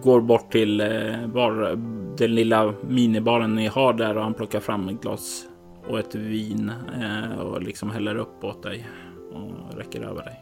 går 0.02 0.20
bort 0.20 0.52
till 0.52 0.80
eh, 0.80 1.26
bar, 1.34 1.78
den 2.18 2.34
lilla 2.34 2.74
minibaren 2.88 3.54
ni 3.54 3.66
har 3.66 3.92
där 3.92 4.16
och 4.16 4.22
han 4.22 4.34
plockar 4.34 4.60
fram 4.60 4.88
ett 4.88 5.02
glas 5.02 5.42
och 5.88 5.98
ett 5.98 6.14
vin 6.14 6.72
eh, 7.00 7.40
och 7.40 7.62
liksom 7.62 7.90
häller 7.90 8.16
upp 8.16 8.44
åt 8.44 8.62
dig 8.62 8.88
och 9.32 9.78
räcker 9.78 10.00
över 10.02 10.22
dig. 10.24 10.40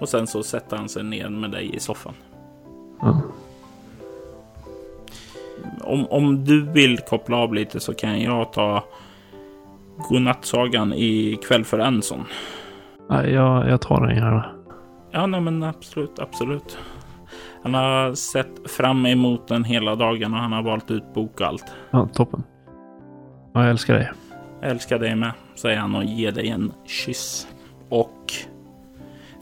Och 0.00 0.08
sen 0.08 0.26
så 0.26 0.42
sätter 0.42 0.76
han 0.76 0.88
sig 0.88 1.04
ner 1.04 1.28
med 1.28 1.50
dig 1.50 1.76
i 1.76 1.80
soffan. 1.80 2.14
Ja. 3.00 3.22
Om, 5.80 6.06
om 6.06 6.44
du 6.44 6.72
vill 6.72 6.98
koppla 6.98 7.36
av 7.36 7.54
lite 7.54 7.80
så 7.80 7.94
kan 7.94 8.20
jag 8.20 8.52
ta 8.52 8.84
godnattsagan 10.08 10.92
i 10.92 11.38
kväll 11.48 11.64
för 11.64 11.78
Enson. 11.78 12.24
Nej, 13.10 13.32
jag, 13.32 13.68
jag 13.68 13.80
tar 13.80 14.06
den 14.06 14.16
gärna. 14.16 14.44
Ja, 15.10 15.26
nej, 15.26 15.40
men 15.40 15.62
absolut, 15.62 16.18
absolut. 16.18 16.78
Han 17.62 17.74
har 17.74 18.14
sett 18.14 18.70
fram 18.70 19.06
emot 19.06 19.48
den 19.48 19.64
hela 19.64 19.94
dagen 19.94 20.34
och 20.34 20.40
han 20.40 20.52
har 20.52 20.62
valt 20.62 20.90
ut 20.90 21.14
bok 21.14 21.40
och 21.40 21.46
allt. 21.46 21.64
Ja, 21.90 22.08
toppen. 22.12 22.42
Ja, 23.52 23.60
jag 23.60 23.70
älskar 23.70 23.94
dig. 23.94 24.10
Jag 24.60 24.70
älskar 24.70 24.98
dig 24.98 25.16
med, 25.16 25.32
säger 25.54 25.78
han 25.78 25.94
och 25.94 26.04
ger 26.04 26.32
dig 26.32 26.48
en 26.48 26.72
kyss. 26.84 27.48
Och 27.88 28.32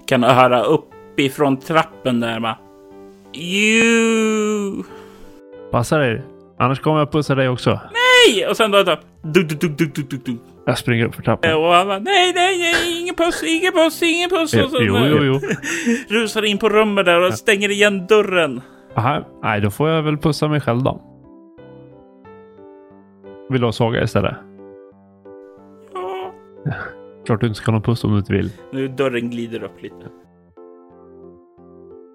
kan 0.07 0.23
höra 0.23 0.63
uppifrån 0.63 1.57
trappen 1.57 2.21
där 2.21 2.41
bara. 2.41 2.59
You! 3.35 4.85
Passa 5.75 5.99
dig. 5.99 6.23
Annars 6.59 6.81
kommer 6.81 6.99
jag 6.99 7.13
pussa 7.13 7.35
dig 7.35 7.49
också. 7.49 7.71
Nej! 7.71 8.47
Och 8.47 8.57
sen 8.57 8.71
då, 8.71 8.83
då 8.83 8.97
duk, 9.23 9.49
duk, 9.49 9.61
duk, 9.61 9.79
duk, 9.79 10.11
duk, 10.11 10.25
duk. 10.25 10.41
Jag 10.67 10.79
springer 10.79 11.05
upp 11.07 11.15
för 11.15 11.23
trappan. 11.23 11.55
Och 11.55 11.73
han 11.73 11.87
bara, 11.87 11.99
nej, 11.99 12.33
nej, 12.35 12.59
nej, 12.59 13.01
ingen 13.01 13.15
puss, 13.15 13.43
ingen 13.43 13.73
puss, 13.73 14.03
ingen 14.03 14.31
puss. 14.31 14.55
Jo, 14.55 14.65
Och 14.65 14.71
så 14.71 14.83
jo, 14.83 14.97
jo. 14.99 15.19
jo. 15.23 15.41
rusar 16.09 16.45
in 16.45 16.59
på 16.59 16.69
rummet 16.69 17.05
där 17.05 17.27
och 17.27 17.35
stänger 17.35 17.71
igen 17.71 18.07
dörren. 18.07 18.61
Aha, 18.95 19.25
nej, 19.43 19.61
då 19.61 19.71
får 19.71 19.89
jag 19.91 20.03
väl 20.03 20.19
pussa 20.19 20.49
mig 20.49 20.61
själv 20.61 20.83
då. 20.83 21.03
Vill 23.51 23.61
du 23.61 23.67
ha 23.67 23.73
saga 23.73 24.03
istället? 24.03 24.35
Ja. 25.95 26.35
Klart 27.27 27.41
du 27.41 27.47
inte 27.47 27.57
ska 27.59 27.67
ha 27.67 27.73
någon 27.73 27.83
puss 27.83 28.05
om 28.05 28.13
du 28.13 28.19
inte 28.19 28.33
vill. 28.33 28.51
Nu 28.73 28.89
dörren 28.89 29.31
glider 29.31 29.63
upp 29.63 29.83
lite. 29.83 30.07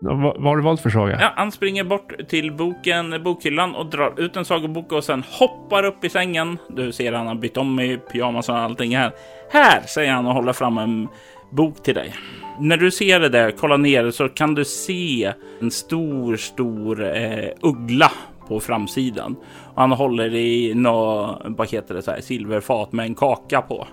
Vad, 0.02 0.44
har 0.44 0.58
du 0.58 0.64
valt 0.64 0.82
för 0.82 0.90
saga? 0.90 1.18
Ja, 1.22 1.34
han 1.36 1.52
springer 1.52 1.84
bort 1.84 2.14
till 2.30 2.52
boken, 2.52 3.24
bokhyllan 3.24 3.76
och 3.76 3.86
drar 3.86 4.20
ut 4.20 4.36
en 4.36 4.46
sagobok 4.46 4.92
och 4.92 5.04
sen 5.04 5.24
hoppar 5.28 5.86
upp 5.86 6.04
i 6.04 6.10
sängen. 6.10 6.58
Du 6.70 6.92
ser 6.92 7.14
han 7.14 7.28
har 7.28 7.36
bytt 7.36 7.58
om 7.58 7.80
i 7.80 7.98
pyjamas 7.98 8.50
och 8.50 8.58
allting 8.58 8.96
här. 8.98 9.12
Här, 9.52 9.82
säger 9.82 10.12
han 10.12 10.26
och 10.26 10.34
håller 10.34 10.54
fram 10.54 10.78
en 10.78 11.08
bok 11.52 11.84
till 11.84 11.96
dig. 11.96 12.14
När 12.60 12.78
du 12.78 12.92
ser 12.92 13.20
det 13.20 13.30
där, 13.30 13.52
kolla 13.52 13.78
ner, 13.78 14.12
så 14.12 14.30
kan 14.30 14.56
du 14.56 14.66
se 14.66 15.34
en 15.62 15.72
stor, 15.72 16.36
stor 16.36 17.16
eh, 17.16 17.50
uggla 17.62 18.12
på 18.48 18.60
framsidan. 18.60 19.36
Och 19.64 19.82
han 19.82 19.92
håller 19.92 20.36
i 20.36 20.74
något, 20.74 21.42
vad 21.46 21.70
heter 21.70 21.96
det, 21.96 22.02
så 22.02 22.12
här, 22.12 22.22
silverfat 22.22 22.92
med 22.92 23.06
en 23.06 23.16
kaka 23.16 23.62
på. 23.62 23.88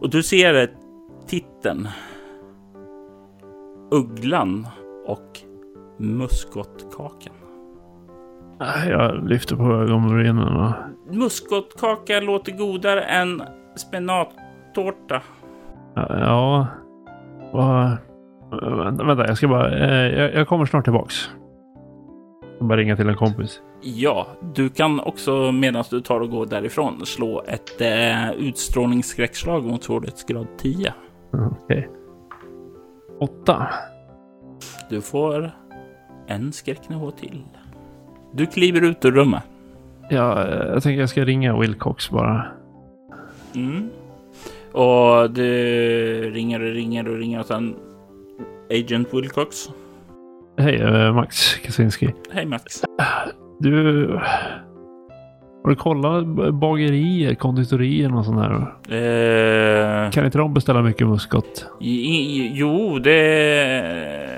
Och 0.00 0.10
du 0.10 0.22
ser 0.22 0.70
titeln. 1.28 1.88
Ugglan 3.90 4.66
och 5.06 5.40
muskotkakan. 5.98 7.32
Jag 8.88 9.28
lyfter 9.28 9.56
på 9.56 9.62
ögonbrynen. 9.72 10.72
Muskotkaka 11.10 12.20
låter 12.20 12.52
godare 12.52 13.02
än 13.02 13.42
spenattårta. 13.76 15.22
Ja... 15.94 16.66
Vad... 17.52 17.96
Vänta, 18.50 19.04
vänta, 19.04 19.26
jag 19.26 19.36
ska 19.36 19.48
bara... 19.48 19.78
eh, 19.78 20.18
Jag, 20.18 20.34
jag 20.34 20.48
kommer 20.48 20.66
snart 20.66 20.84
tillbaks. 20.84 21.30
Jag 22.58 22.68
bara 22.68 22.78
ringa 22.78 22.96
till 22.96 23.08
en 23.08 23.16
kompis. 23.16 23.60
Ja, 23.82 24.26
du 24.54 24.68
kan 24.68 25.00
också 25.00 25.52
medan 25.52 25.84
du 25.90 26.00
tar 26.00 26.20
och 26.20 26.30
går 26.30 26.46
därifrån 26.46 27.06
slå 27.06 27.42
ett 27.48 27.80
eh, 27.80 28.30
utstrålningsskräckslag 28.32 29.64
mot 29.64 29.84
svårighetsgrad 29.84 30.46
10. 30.58 30.94
Ja, 31.30 31.50
Okej. 31.64 31.88
Åtta. 33.20 33.66
Du 34.88 35.00
får 35.00 35.50
en 36.26 36.52
skräcknivå 36.52 37.10
till. 37.10 37.42
Du 38.32 38.46
kliver 38.46 38.84
ut 38.84 39.04
ur 39.04 39.10
rummet. 39.12 39.42
Ja, 40.10 40.48
jag 40.48 40.82
tänker 40.82 41.00
jag 41.00 41.08
ska 41.08 41.24
ringa 41.24 41.58
Wilcox 41.60 42.10
bara. 42.10 42.46
Mm. 43.54 43.88
Och 44.72 45.30
du 45.30 46.30
ringer 46.30 46.60
och 46.62 46.72
ringer 46.74 47.08
och 47.08 47.16
ringer 47.18 47.40
och 47.40 47.46
sen 47.46 47.76
Agent 48.70 49.14
Wilcox. 49.14 49.68
Hej, 50.58 50.76
eh, 50.76 51.14
Max 51.14 51.54
Kaczynski. 51.54 52.14
Hej 52.30 52.46
Max. 52.46 52.82
Du... 53.60 54.06
Har 55.62 55.70
du 55.70 55.76
kollat 55.76 56.26
bagerier, 56.54 57.34
konditorier 57.34 58.16
och 58.16 58.24
sånt 58.24 58.38
där? 58.38 58.52
Eh, 60.06 60.10
Kan 60.10 60.24
inte 60.24 60.38
de 60.38 60.54
beställa 60.54 60.82
mycket 60.82 61.06
muskot? 61.08 61.66
jo, 61.80 62.98
det... 62.98 64.35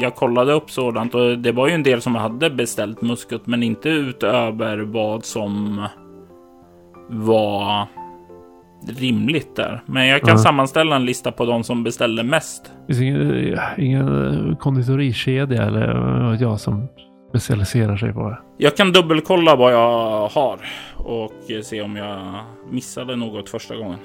Jag 0.00 0.14
kollade 0.14 0.52
upp 0.52 0.70
sådant 0.70 1.14
och 1.14 1.38
det 1.38 1.52
var 1.52 1.68
ju 1.68 1.74
en 1.74 1.82
del 1.82 2.00
som 2.00 2.14
hade 2.14 2.50
beställt 2.50 3.02
muskot, 3.02 3.46
men 3.46 3.62
inte 3.62 3.88
utöver 3.88 4.78
vad 4.78 5.24
som 5.24 5.82
var 7.08 7.86
rimligt 8.98 9.56
där. 9.56 9.82
Men 9.86 10.06
jag 10.06 10.20
kan 10.20 10.30
Ja. 10.30 10.38
sammanställa 10.38 10.96
en 10.96 11.04
lista 11.04 11.32
på 11.32 11.44
de 11.44 11.64
som 11.64 11.84
beställde 11.84 12.22
mest. 12.22 12.72
Finns 12.86 12.98
det 12.98 13.04
ingen, 13.04 13.58
ingen 13.76 14.56
konditorikedja 14.56 15.62
eller 15.62 16.36
jag 16.40 16.60
som 16.60 16.88
specialiserar 17.28 17.96
sig 17.96 18.12
på 18.12 18.28
det? 18.30 18.38
Jag 18.58 18.76
kan 18.76 18.92
dubbelkolla 18.92 19.56
vad 19.56 19.72
jag 19.72 20.28
har 20.28 20.58
och 20.96 21.32
se 21.64 21.82
om 21.82 21.96
jag 21.96 22.18
missade 22.70 23.16
något 23.16 23.48
första 23.48 23.76
gången. 23.76 23.98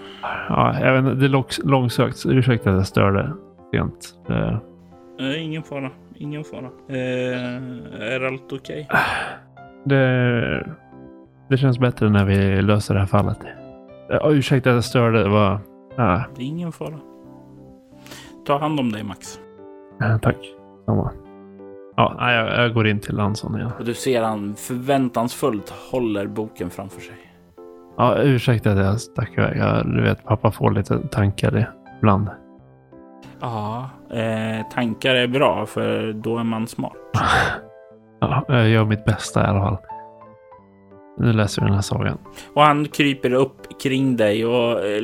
Ja, 0.50 0.98
inte, 0.98 1.14
det 1.14 1.26
är 1.26 1.30
lång- 1.30 1.64
långsökt. 1.64 2.26
Ursäkta 2.26 2.70
att 2.70 2.76
jag 2.76 2.88
störde 2.88 3.34
sent. 3.74 4.16
Eh, 5.20 5.44
ingen 5.46 5.64
fara, 5.64 5.92
ingen 6.16 6.44
fara. 6.44 6.70
Eh, 6.90 8.12
är 8.14 8.26
allt 8.28 8.54
okej? 8.54 8.88
Det, 9.84 10.76
det 11.50 11.58
känns 11.58 11.80
bättre 11.80 12.10
när 12.10 12.26
vi 12.26 12.62
löser 12.62 12.94
det 12.94 13.00
här 13.00 13.08
fallet. 13.08 13.38
Ja, 14.10 14.32
ursäkta 14.32 14.70
att 14.70 14.76
jag 14.76 14.84
störde. 14.84 15.24
Det 15.24 15.30
var... 15.30 15.60
Ja, 15.98 16.24
Det 16.36 16.42
är 16.42 16.46
ingen 16.46 16.72
fara. 16.72 17.00
Ta 18.46 18.58
hand 18.58 18.80
om 18.80 18.92
dig 18.92 19.04
Max. 19.04 19.40
tack. 20.22 20.38
Samma. 20.86 21.12
Ja, 21.96 22.16
nej, 22.20 22.36
jag, 22.36 22.64
jag 22.64 22.74
går 22.74 22.88
in 22.88 23.00
till 23.00 23.16
Lanson 23.16 23.56
igen. 23.56 23.72
Och 23.80 23.86
du 23.86 23.94
ser 23.94 24.22
han 24.24 24.56
förväntansfullt 24.56 25.70
håller 25.92 26.28
boken 26.28 26.70
framför 26.70 27.02
sig. 27.02 27.16
Ja, 27.98 28.18
ursäkta 28.22 28.72
att 28.72 28.78
jag 28.78 29.00
stack 29.02 29.32
iväg. 29.38 29.86
Du 29.86 30.02
vet, 30.02 30.24
pappa 30.26 30.52
får 30.52 30.72
lite 30.72 31.08
tankar 31.08 31.74
ibland. 31.98 32.30
Ja, 33.40 33.90
eh, 34.14 34.68
tankar 34.74 35.16
är 35.16 35.28
bra 35.28 35.66
för 35.66 36.14
då 36.14 36.38
är 36.38 36.44
man 36.44 36.68
smart. 36.68 36.98
Ja, 38.22 38.46
jag 38.48 38.70
gör 38.70 38.86
mitt 38.86 39.06
bästa 39.06 39.42
i 39.42 39.48
alla 39.48 39.60
fall. 39.60 39.78
Nu 41.18 41.34
läser 41.34 41.62
vi 41.62 41.66
den 41.66 41.76
här 41.76 41.82
sagan. 41.82 42.18
Och 42.54 42.62
han 42.62 42.88
kryper 42.88 43.34
upp 43.34 43.82
kring 43.82 44.18
dig 44.18 44.46
och 44.46 44.86
eh, 44.86 45.04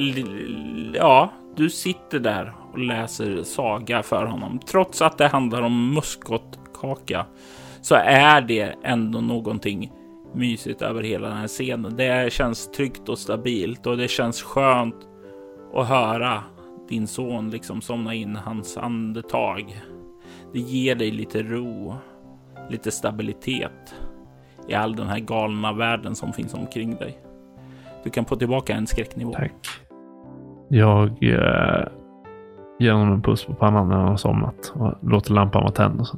ja, 0.94 1.32
du 1.56 1.70
sitter 1.70 2.20
där 2.20 2.54
och 2.72 2.80
läser 2.80 3.44
saga 3.44 4.04
för 4.04 4.26
honom. 4.26 4.60
Trots 4.60 5.02
att 5.02 5.18
det 5.18 5.28
handlar 5.28 5.62
om 5.62 5.94
muskotkaka 5.94 7.26
så 7.82 7.96
är 7.96 8.42
det 8.42 8.76
ändå 8.84 9.22
någonting 9.22 9.92
mysigt 10.34 10.82
över 10.82 11.04
hela 11.04 11.28
den 11.28 11.38
här 11.38 11.48
scenen. 11.48 11.96
Det 11.96 12.34
känns 12.34 12.72
tryggt 12.72 13.10
och 13.10 13.20
stabilt 13.20 13.88
och 13.88 13.98
det 13.98 14.08
känns 14.08 14.44
skönt 14.44 14.96
att 15.74 15.88
höra 15.88 16.44
din 16.90 17.08
son 17.08 17.50
liksom 17.50 17.82
somna 17.82 18.14
in 18.14 18.36
hans 18.36 18.78
andetag. 18.78 19.82
Det 20.54 20.60
ger 20.60 20.96
dig 20.96 21.12
lite 21.12 21.44
ro, 21.44 21.96
lite 22.70 22.92
stabilitet 22.92 23.96
i 24.68 24.74
all 24.74 24.96
den 24.96 25.08
här 25.08 25.20
galna 25.20 25.74
världen 25.74 26.16
som 26.16 26.34
finns 26.34 26.54
omkring 26.54 26.96
dig. 26.96 27.20
Du 28.04 28.10
kan 28.10 28.26
få 28.26 28.36
tillbaka 28.36 28.74
en 28.74 28.88
skräcknivå. 28.88 29.34
Tack. 29.34 29.68
Jag 30.68 31.08
eh, 31.08 31.88
ger 32.80 32.92
honom 32.92 33.14
en 33.14 33.22
puss 33.22 33.46
på 33.46 33.54
pannan 33.54 33.90
när 33.90 33.96
han 33.96 34.08
har 34.08 34.18
somnat 34.18 34.74
och 34.76 34.94
låter 35.02 35.34
lampan 35.34 35.62
vara 35.62 35.72
tänd 35.72 36.00
och 36.00 36.08
så 36.08 36.18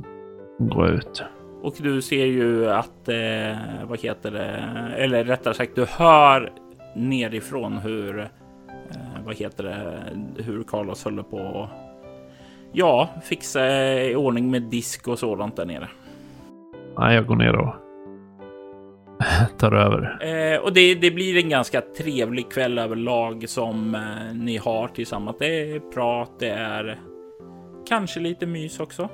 går 0.60 0.88
jag 0.88 0.96
ut. 0.96 1.24
Och 1.62 1.76
du 1.78 2.02
ser 2.02 2.26
ju 2.26 2.70
att, 2.70 3.10
eh, 3.10 3.58
vad 3.88 4.00
heter 4.00 4.32
det, 4.32 4.50
eller 4.98 5.24
rättare 5.24 5.54
sagt 5.54 5.76
du 5.76 5.86
hör 5.86 6.52
nerifrån 6.96 7.78
hur, 7.78 8.30
eh, 8.92 9.26
vad 9.26 9.36
heter 9.36 9.64
det, 9.64 10.44
hur 10.44 10.64
Carlos 10.64 11.04
håller 11.04 11.24
på 11.24 11.38
och 11.38 11.68
ja, 12.72 13.10
fixa 13.24 13.94
i 14.02 14.16
ordning 14.16 14.52
med 14.52 14.62
disk 14.62 15.08
och 15.08 15.20
sådant 15.20 15.56
där 15.56 15.66
nere. 15.66 15.88
Nej, 16.98 17.16
jag 17.16 17.26
går 17.26 17.36
ner 17.36 17.56
och 17.56 17.76
tar 19.58 19.72
över. 19.72 20.18
Eh, 20.22 20.60
och 20.60 20.74
det, 20.74 20.96
det, 20.96 21.12
blir 21.12 21.38
en 21.38 21.50
ganska 21.50 21.82
trevlig 21.82 22.52
kväll 22.52 22.78
överlag 22.78 23.50
som 23.50 23.96
eh, 23.96 24.34
ni 24.34 24.58
har 24.58 24.88
tillsammans. 24.88 25.38
Det 25.40 25.72
är 25.72 25.80
prat, 25.80 26.32
det 26.40 26.50
är 26.50 27.00
kanske 27.88 28.20
lite 28.20 28.46
mys 28.46 28.80
också. 28.80 29.10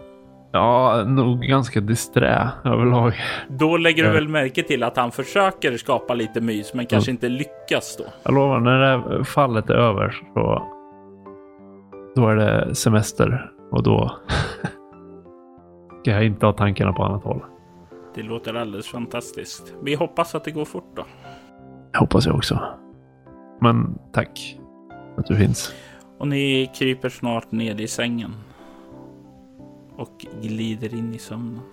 Ja, 0.55 1.03
nog 1.07 1.41
ganska 1.41 1.81
disträ 1.81 2.49
överlag. 2.63 3.13
Då 3.47 3.77
lägger 3.77 4.03
du 4.03 4.09
väl 4.09 4.27
märke 4.27 4.63
till 4.63 4.83
att 4.83 4.97
han 4.97 5.11
försöker 5.11 5.77
skapa 5.77 6.13
lite 6.13 6.41
mys, 6.41 6.73
men 6.73 6.85
kanske 6.85 7.11
mm. 7.11 7.15
inte 7.15 7.29
lyckas 7.29 7.97
då. 7.97 8.03
Jag 8.23 8.33
lovar, 8.33 8.59
när 8.59 8.79
det 8.79 8.87
här 8.87 9.23
fallet 9.23 9.69
är 9.69 9.73
över 9.73 10.15
så 10.33 10.63
då 12.15 12.27
är 12.27 12.35
det 12.35 12.75
semester 12.75 13.51
och 13.71 13.83
då 13.83 14.11
ska 16.01 16.11
jag 16.11 16.25
inte 16.25 16.45
ha 16.45 16.53
tankarna 16.53 16.93
på 16.93 17.03
annat 17.03 17.23
håll. 17.23 17.41
Det 18.15 18.23
låter 18.23 18.53
alldeles 18.53 18.87
fantastiskt. 18.87 19.73
Vi 19.83 19.95
hoppas 19.95 20.35
att 20.35 20.43
det 20.43 20.51
går 20.51 20.65
fort 20.65 20.91
då. 20.95 21.05
Jag 21.91 21.99
hoppas 21.99 22.25
jag 22.25 22.35
också. 22.35 22.59
Men 23.61 23.99
tack 24.11 24.57
att 25.17 25.25
du 25.25 25.35
finns. 25.35 25.73
Och 26.17 26.27
ni 26.27 26.71
kryper 26.75 27.09
snart 27.09 27.51
ned 27.51 27.81
i 27.81 27.87
sängen. 27.87 28.31
Och 29.97 30.25
glider 30.41 30.95
in 30.95 31.13
i 31.13 31.19
sömnen. 31.19 31.63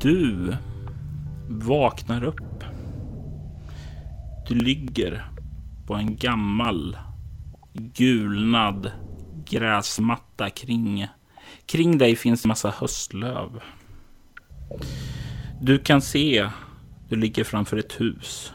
Du 0.00 0.56
vaknar 1.48 2.24
upp. 2.24 2.64
Du 4.48 4.54
ligger 4.54 5.30
på 5.86 5.94
en 5.94 6.16
gammal 6.16 6.96
gulnad 7.72 8.90
gräsmatta 9.44 10.50
kring. 10.50 11.06
Kring 11.66 11.98
dig 11.98 12.16
finns 12.16 12.44
en 12.44 12.48
massa 12.48 12.70
höstlöv. 12.70 13.60
Du 15.60 15.78
kan 15.78 16.02
se, 16.02 16.50
du 17.08 17.16
ligger 17.16 17.44
framför 17.44 17.76
ett 17.76 18.00
hus. 18.00 18.52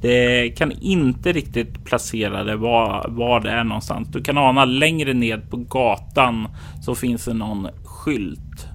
Det 0.00 0.50
kan 0.50 0.72
inte 0.72 1.32
riktigt 1.32 1.84
placera 1.84 2.44
det 2.44 2.56
var, 2.56 3.06
var 3.08 3.40
det 3.40 3.50
är 3.50 3.64
någonstans. 3.64 4.08
Du 4.08 4.22
kan 4.22 4.38
ana 4.38 4.64
längre 4.64 5.14
ned 5.14 5.50
på 5.50 5.56
gatan 5.56 6.48
så 6.82 6.94
finns 6.94 7.24
det 7.24 7.34
någon 7.34 7.68
skylt. 7.84 8.66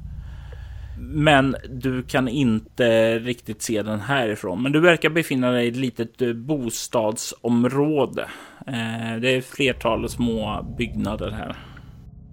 Men 1.00 1.56
du 1.70 2.04
kan 2.04 2.28
inte 2.28 3.20
riktigt 3.20 3.62
se 3.62 3.84
den 3.84 4.00
härifrån. 4.00 4.64
Men 4.64 4.72
du 4.72 4.80
verkar 4.80 5.10
befinna 5.10 5.52
dig 5.52 5.66
i 5.66 5.70
ett 5.70 5.76
litet 5.76 6.22
eh, 6.22 6.34
bostadsområde. 6.34 8.22
Eh, 8.68 9.22
det 9.22 9.30
är 9.30 9.42
flertal 9.42 10.10
små 10.10 10.74
byggnader 10.78 11.32
här. 11.32 11.56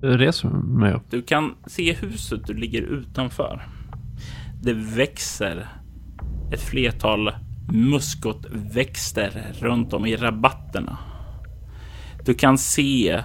Reser 0.00 0.48
mig 0.48 0.92
upp. 0.92 1.10
Du 1.10 1.22
kan 1.22 1.54
se 1.66 1.92
huset 1.92 2.46
du 2.46 2.54
ligger 2.54 2.82
utanför. 2.82 3.62
Det 4.62 4.72
växer 4.72 5.68
ett 6.52 6.62
flertal 6.62 7.32
muskotväxter 7.72 9.42
runt 9.60 9.92
om 9.92 10.06
i 10.06 10.16
rabatterna. 10.16 10.98
Du 12.24 12.34
kan 12.34 12.58
se 12.58 13.22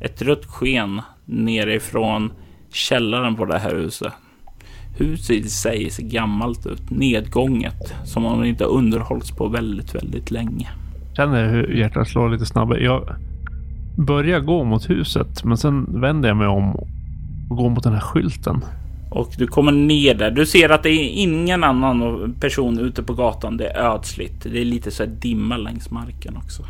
ett 0.00 0.22
rött 0.22 0.44
sken 0.44 1.00
nerifrån 1.24 2.32
källaren 2.72 3.36
på 3.36 3.44
det 3.44 3.58
här 3.58 3.76
huset. 3.76 4.12
Huset 4.98 5.36
i 5.36 5.48
sig 5.48 5.90
ser 5.90 6.02
gammalt 6.02 6.66
ut, 6.66 6.90
nedgånget, 6.90 7.94
som 8.04 8.26
om 8.26 8.40
det 8.40 8.48
inte 8.48 8.64
underhållits 8.64 9.30
på 9.30 9.48
väldigt, 9.48 9.94
väldigt 9.94 10.30
länge. 10.30 10.68
Känner 11.16 11.48
hur 11.48 11.68
hjärtat 11.68 12.08
slår 12.08 12.28
lite 12.28 12.46
snabbare. 12.46 12.84
Jag 12.84 13.14
börjar 13.96 14.40
gå 14.40 14.64
mot 14.64 14.90
huset, 14.90 15.44
men 15.44 15.56
sen 15.56 16.00
vänder 16.00 16.28
jag 16.28 16.36
mig 16.36 16.46
om 16.46 16.76
och 17.50 17.56
går 17.56 17.70
mot 17.70 17.84
den 17.84 17.92
här 17.92 18.00
skylten. 18.00 18.64
Och 19.16 19.34
du 19.38 19.46
kommer 19.46 19.72
ner 19.72 20.14
där. 20.14 20.30
Du 20.30 20.46
ser 20.46 20.68
att 20.68 20.82
det 20.82 20.90
är 20.90 21.08
ingen 21.08 21.64
annan 21.64 22.34
person 22.40 22.78
ute 22.78 23.02
på 23.02 23.14
gatan. 23.14 23.56
Det 23.56 23.68
är 23.68 23.94
ödsligt. 23.94 24.42
Det 24.42 24.60
är 24.60 24.64
lite 24.64 24.90
så 24.90 25.02
här 25.02 25.10
dimma 25.10 25.56
längs 25.56 25.90
marken 25.90 26.36
också. 26.36 26.62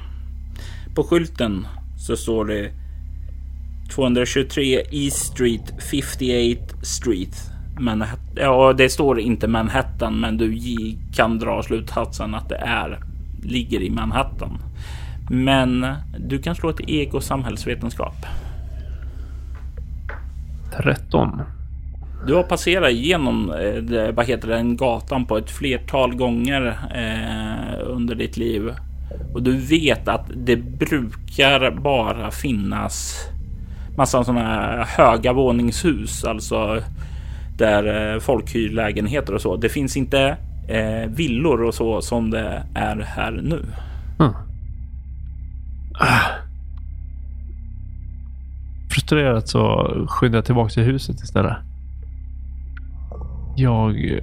På 0.95 1.05
skylten 1.05 1.67
så 1.99 2.17
står 2.17 2.45
det 2.45 2.71
223 3.95 4.83
East 4.91 5.17
Street 5.17 5.83
58 5.91 6.77
Street. 6.83 7.51
Manhattan. 7.79 8.37
Ja, 8.37 8.73
det 8.73 8.89
står 8.89 9.21
inte 9.21 9.49
Manhattan, 9.49 10.21
men 10.21 10.37
du 10.37 10.61
kan 11.15 11.39
dra 11.39 11.63
slutsatsen 11.63 12.35
att 12.35 12.49
det 12.49 12.57
är 12.57 13.01
ligger 13.43 13.81
i 13.81 13.91
Manhattan. 13.91 14.59
Men 15.31 15.87
du 16.19 16.39
kan 16.39 16.55
slå 16.55 16.71
ett 16.71 16.81
eko 16.89 17.21
samhällsvetenskap. 17.21 18.17
13. 20.83 21.43
Du 22.27 22.35
har 22.35 22.43
passerat 22.43 22.91
igenom 22.91 23.51
eh, 23.51 24.15
vad 24.15 24.27
heter 24.27 24.49
den 24.49 24.77
gatan 24.77 25.27
på 25.27 25.39
ett 25.39 25.51
flertal 25.51 26.15
gånger 26.15 26.79
eh, 26.95 27.89
under 27.89 28.15
ditt 28.15 28.37
liv. 28.37 28.75
Och 29.35 29.43
du 29.43 29.57
vet 29.57 30.09
att 30.09 30.31
det 30.35 30.57
brukar 30.57 31.71
bara 31.71 32.31
finnas 32.31 33.27
massa 33.97 34.25
sådana 34.25 34.41
här 34.41 34.85
höga 34.85 35.33
våningshus, 35.33 36.25
alltså 36.25 36.83
där 37.59 38.15
eh, 38.15 38.21
folk 38.21 38.55
hyr 38.55 38.71
lägenheter 38.71 39.35
och 39.35 39.41
så. 39.41 39.57
Det 39.57 39.69
finns 39.69 39.97
inte 39.97 40.37
eh, 40.69 41.11
villor 41.11 41.63
och 41.63 41.75
så 41.75 42.03
som 42.03 42.31
det 42.31 42.63
är 42.75 42.97
här 42.97 43.31
nu. 43.31 43.65
Mm. 44.21 44.33
Ah. 46.01 46.21
Frustrerat 48.91 49.49
så 49.49 49.93
skyndar 50.09 50.39
jag 50.39 50.45
tillbaka 50.45 50.71
till 50.71 50.83
huset 50.83 51.21
istället. 51.21 51.57
Jag 53.57 54.21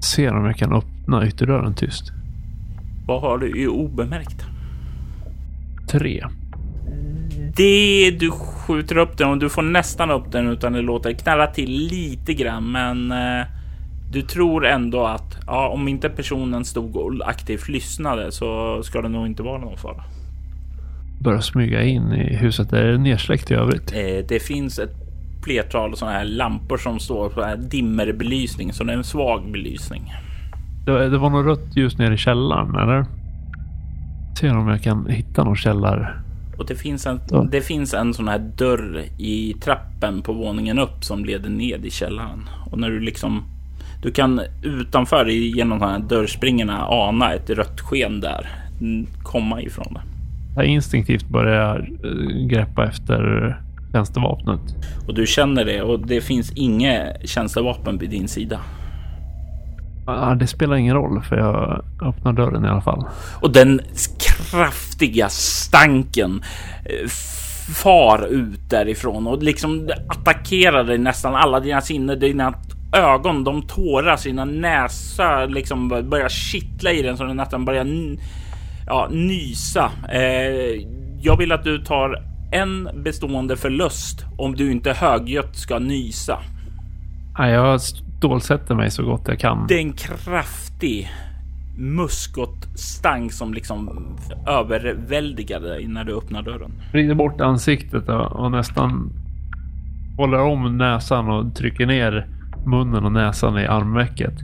ser 0.00 0.34
om 0.34 0.44
jag 0.44 0.56
kan 0.56 0.72
öppna 0.72 1.26
ytterdörren 1.26 1.74
tyst. 1.74 2.12
Vad 3.06 3.20
har 3.20 3.38
du 3.38 3.62
i 3.62 3.66
obemärkt? 3.66 4.44
Tre. 5.88 6.24
Det 7.56 8.10
du 8.10 8.30
skjuter 8.30 8.96
upp 8.96 9.18
den 9.18 9.30
och 9.30 9.38
du 9.38 9.48
får 9.48 9.62
nästan 9.62 10.10
upp 10.10 10.32
den 10.32 10.48
utan 10.48 10.72
det 10.72 10.82
låter 10.82 11.12
knalla 11.12 11.46
till 11.46 11.70
lite 11.70 12.34
grann. 12.34 12.72
Men 12.72 13.12
eh, 13.12 13.46
du 14.12 14.22
tror 14.22 14.66
ändå 14.66 15.06
att 15.06 15.38
ja, 15.46 15.68
om 15.68 15.88
inte 15.88 16.08
personen 16.08 16.64
stod 16.64 16.96
och 16.96 17.28
aktivt 17.28 17.68
lyssnade 17.68 18.32
så 18.32 18.80
ska 18.82 19.02
det 19.02 19.08
nog 19.08 19.26
inte 19.26 19.42
vara 19.42 19.58
någon 19.58 19.76
fara. 19.76 20.04
Börjar 21.20 21.40
smyga 21.40 21.82
in 21.82 22.12
i 22.12 22.36
huset. 22.36 22.72
Är 22.72 22.84
det 22.84 22.98
nedsläckt 22.98 23.50
i 23.50 23.54
övrigt? 23.54 23.92
Eh, 23.92 24.26
det 24.28 24.42
finns 24.42 24.78
ett 24.78 25.01
flertal 25.42 25.96
sådana 25.96 26.16
här 26.16 26.24
lampor 26.24 26.76
som 26.76 26.98
står 26.98 27.28
på 27.28 27.42
här 27.42 27.56
dimmerbelysning, 27.56 28.72
så 28.72 28.84
det 28.84 28.92
är 28.92 28.96
en 28.96 29.04
svag 29.04 29.52
belysning. 29.52 30.12
Det, 30.86 31.08
det 31.08 31.18
var 31.18 31.30
något 31.30 31.46
rött 31.46 31.76
ljus 31.76 31.98
nere 31.98 32.14
i 32.14 32.16
källaren, 32.16 32.74
eller? 32.74 33.04
Se 34.40 34.50
om 34.50 34.68
jag 34.68 34.82
kan 34.82 35.06
hitta 35.06 35.44
någon 35.44 35.56
källare. 35.56 36.08
Och 36.58 36.66
det 36.66 36.74
finns 36.74 37.06
en, 37.06 37.20
det 37.50 37.60
finns 37.60 37.94
en 37.94 38.14
sån 38.14 38.28
här 38.28 38.38
dörr 38.38 39.04
i 39.18 39.54
trappen 39.60 40.22
på 40.22 40.32
våningen 40.32 40.78
upp 40.78 41.04
som 41.04 41.24
leder 41.24 41.50
ned 41.50 41.86
i 41.86 41.90
källaren. 41.90 42.48
Och 42.70 42.78
när 42.78 42.90
du 42.90 43.00
liksom 43.00 43.42
du 44.02 44.12
kan 44.12 44.40
utanför 44.62 45.26
genom 45.26 45.78
de 45.78 45.84
här 45.84 45.98
dörrspringorna 45.98 46.86
ana 46.86 47.32
ett 47.32 47.50
rött 47.50 47.80
sken 47.80 48.20
där 48.20 48.48
komma 49.22 49.62
ifrån 49.62 49.94
det. 49.94 50.00
Jag 50.56 50.64
instinktivt 50.64 51.28
börjar 51.28 51.90
eh, 52.04 52.46
greppa 52.46 52.86
efter 52.86 53.56
tjänstevapnet. 53.92 54.60
Och 55.06 55.14
du 55.14 55.26
känner 55.26 55.64
det 55.64 55.82
och 55.82 56.06
det 56.06 56.20
finns 56.20 56.52
inget 56.52 57.28
tjänstevapen 57.28 57.98
vid 57.98 58.10
din 58.10 58.28
sida. 58.28 58.60
Ja, 60.06 60.34
det 60.34 60.46
spelar 60.46 60.76
ingen 60.76 60.94
roll 60.94 61.22
för 61.22 61.36
jag 61.36 61.84
öppnar 62.08 62.32
dörren 62.32 62.64
i 62.64 62.68
alla 62.68 62.80
fall. 62.80 63.04
Och 63.40 63.52
den 63.52 63.80
kraftiga 64.18 65.28
stanken 65.28 66.42
eh, 66.84 67.08
far 67.82 68.26
ut 68.26 68.70
därifrån 68.70 69.26
och 69.26 69.42
liksom 69.42 69.90
attackerar 70.08 70.84
dig 70.84 70.98
nästan 70.98 71.34
alla 71.34 71.60
dina 71.60 71.80
sinnen. 71.80 72.18
Dina 72.18 72.54
ögon 72.92 73.44
de 73.44 73.62
tåras, 73.62 74.22
dina 74.22 74.44
näsa 74.44 75.44
liksom 75.44 75.88
börjar 75.88 76.28
kittla 76.28 76.92
i 76.92 77.02
den 77.02 77.16
så 77.16 77.24
den 77.24 77.36
nästan 77.36 77.64
börjar 77.64 77.86
ja, 78.86 79.08
nysa. 79.10 79.90
Eh, 80.12 80.86
jag 81.20 81.36
vill 81.36 81.52
att 81.52 81.64
du 81.64 81.78
tar 81.78 82.31
en 82.52 83.02
bestående 83.02 83.56
förlust 83.56 84.26
om 84.38 84.54
du 84.54 84.72
inte 84.72 84.92
högljutt 84.92 85.56
ska 85.56 85.78
nysa. 85.78 86.38
Ja, 87.38 87.48
jag 87.48 87.80
stålsätter 87.80 88.74
mig 88.74 88.90
så 88.90 89.04
gott 89.04 89.22
jag 89.26 89.38
kan. 89.38 89.66
Det 89.68 89.74
är 89.74 89.78
en 89.78 89.92
kraftig 89.92 91.10
muskotstank 91.78 93.32
som 93.32 93.54
liksom 93.54 94.06
överväldigar 94.46 95.60
dig 95.60 95.86
när 95.86 96.04
du 96.04 96.16
öppnar 96.16 96.42
dörren. 96.42 96.72
Vrider 96.92 97.14
bort 97.14 97.40
ansiktet 97.40 98.08
och 98.08 98.50
nästan 98.50 99.12
håller 100.16 100.38
om 100.38 100.78
näsan 100.78 101.28
och 101.28 101.54
trycker 101.54 101.86
ner 101.86 102.26
munnen 102.66 103.04
och 103.04 103.12
näsan 103.12 103.58
i 103.58 103.66
armvecket. 103.66 104.34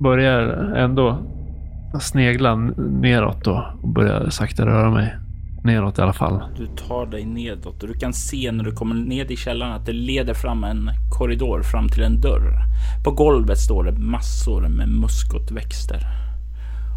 Börjar 0.00 0.42
ändå 0.76 1.18
snegla 2.00 2.54
neråt 2.76 3.44
då 3.44 3.74
och 3.82 3.88
börjar 3.88 4.30
sakta 4.30 4.66
röra 4.66 4.90
mig 4.90 5.16
neråt 5.64 5.98
i 5.98 6.02
alla 6.02 6.12
fall. 6.12 6.42
Du 6.56 6.66
tar 6.66 7.06
dig 7.06 7.24
nedåt 7.24 7.82
och 7.82 7.88
du 7.88 7.94
kan 7.94 8.12
se 8.12 8.52
när 8.52 8.64
du 8.64 8.72
kommer 8.72 8.94
ned 8.94 9.30
i 9.30 9.36
källaren 9.36 9.72
att 9.72 9.86
det 9.86 9.92
leder 9.92 10.34
fram 10.34 10.64
en 10.64 10.90
korridor 11.10 11.62
fram 11.62 11.88
till 11.88 12.02
en 12.02 12.20
dörr. 12.20 12.64
På 13.04 13.10
golvet 13.10 13.58
står 13.58 13.84
det 13.84 13.92
massor 13.92 14.68
med 14.68 14.88
muskotväxter 14.88 16.06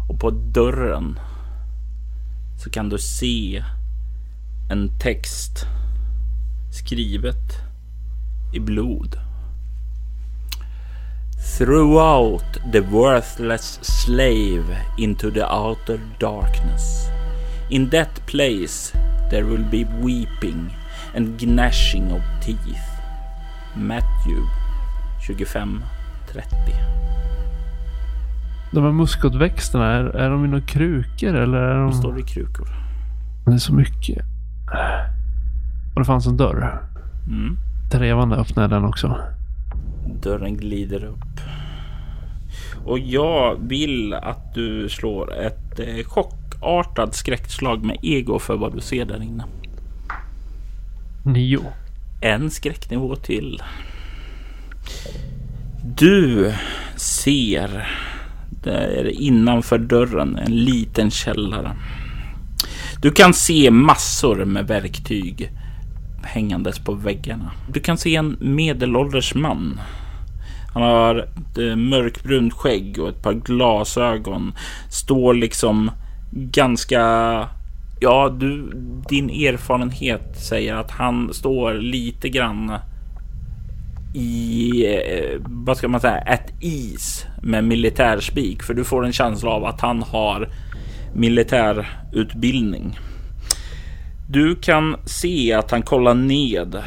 och 0.08 0.20
på 0.20 0.30
dörren 0.30 1.18
så 2.64 2.70
kan 2.70 2.88
du 2.88 2.98
se 2.98 3.64
en 4.70 4.98
text 4.98 5.66
skrivet 6.70 7.52
i 8.52 8.60
blod. 8.60 9.16
Throughout 11.58 12.72
the 12.72 12.80
worthless 12.80 13.78
slave 13.82 14.78
into 14.98 15.30
the 15.30 15.44
outer 15.44 16.00
darkness. 16.18 17.13
In 17.74 17.90
that 17.90 18.26
place 18.26 18.92
there 19.30 19.44
will 19.44 19.64
be 19.64 19.84
weeping 20.00 20.70
and 21.14 21.42
gnashing 21.42 22.12
of 22.12 22.22
teeth. 22.40 23.00
Matthew 23.76 24.42
25.30 25.26 25.80
De 28.72 28.84
här 28.84 28.92
muskotväxterna, 28.92 29.92
är, 29.92 30.04
är 30.04 30.30
de 30.30 30.44
i 30.44 30.48
några 30.48 30.66
krukor 30.66 31.34
eller? 31.34 31.58
Är 31.58 31.74
de... 31.74 31.90
de 31.90 31.92
står 31.92 32.18
i 32.18 32.22
krukor. 32.22 32.68
Det 33.46 33.52
är 33.52 33.58
så 33.58 33.74
mycket. 33.74 34.24
Och 35.94 36.00
det 36.00 36.04
fanns 36.04 36.26
en 36.26 36.36
dörr. 36.36 36.82
Mm. 37.26 37.58
Trevande 37.92 38.36
öppnade 38.36 38.74
den 38.74 38.84
också. 38.84 39.18
Dörren 40.22 40.56
glider 40.56 41.04
upp. 41.04 41.40
Och 42.84 42.98
jag 42.98 43.56
vill 43.60 44.14
att 44.14 44.54
du 44.54 44.88
slår 44.88 45.34
ett 45.34 45.80
eh, 45.80 46.04
chockartat 46.60 47.14
skräckslag 47.14 47.84
med 47.84 47.98
ego 48.02 48.38
för 48.38 48.56
vad 48.56 48.74
du 48.74 48.80
ser 48.80 49.04
där 49.04 49.22
inne. 49.22 49.44
Nio. 51.24 51.62
En 52.20 52.50
skräcknivå 52.50 53.16
till. 53.16 53.62
Du 55.96 56.52
ser 56.96 57.88
där 58.62 59.10
innanför 59.20 59.78
dörren 59.78 60.36
en 60.36 60.64
liten 60.64 61.10
källare. 61.10 61.76
Du 63.02 63.10
kan 63.10 63.34
se 63.34 63.70
massor 63.70 64.44
med 64.44 64.66
verktyg 64.66 65.50
hängandes 66.22 66.78
på 66.78 66.94
väggarna. 66.94 67.50
Du 67.72 67.80
kan 67.80 67.98
se 67.98 68.16
en 68.16 68.36
medelålders 68.40 69.34
man. 69.34 69.80
Han 70.74 70.82
har 70.82 71.16
ett 71.16 71.78
mörkbrunt 71.78 72.52
skägg 72.52 72.98
och 72.98 73.08
ett 73.08 73.22
par 73.22 73.32
glasögon. 73.32 74.52
Står 74.90 75.34
liksom 75.34 75.90
ganska... 76.34 77.00
Ja, 78.00 78.36
du, 78.40 78.70
din 79.08 79.30
erfarenhet 79.30 80.36
säger 80.36 80.74
att 80.74 80.90
han 80.90 81.34
står 81.34 81.74
lite 81.74 82.28
grann 82.28 82.72
i, 84.14 84.86
eh, 84.86 85.40
vad 85.46 85.76
ska 85.76 85.88
man 85.88 86.00
säga, 86.00 86.18
ett 86.18 86.52
is 86.60 87.26
med 87.42 87.64
militärspik. 87.64 88.62
För 88.62 88.74
du 88.74 88.84
får 88.84 89.04
en 89.06 89.12
känsla 89.12 89.50
av 89.50 89.64
att 89.64 89.80
han 89.80 90.02
har 90.02 90.48
militärutbildning. 91.14 92.98
Du 94.28 94.56
kan 94.56 94.96
se 95.04 95.52
att 95.52 95.70
han 95.70 95.82
kollar 95.82 96.14
ned 96.14 96.82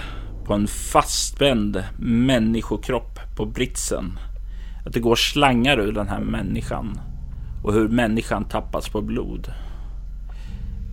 på 0.45 0.53
en 0.53 0.67
fastspänd 0.67 1.83
människokropp 1.99 3.19
på 3.35 3.45
britsen. 3.45 4.19
Att 4.85 4.93
det 4.93 4.99
går 4.99 5.15
slangar 5.15 5.79
ur 5.79 5.91
den 5.91 6.07
här 6.07 6.19
människan 6.19 6.99
och 7.63 7.73
hur 7.73 7.87
människan 7.87 8.45
tappas 8.45 8.89
på 8.89 9.01
blod. 9.01 9.51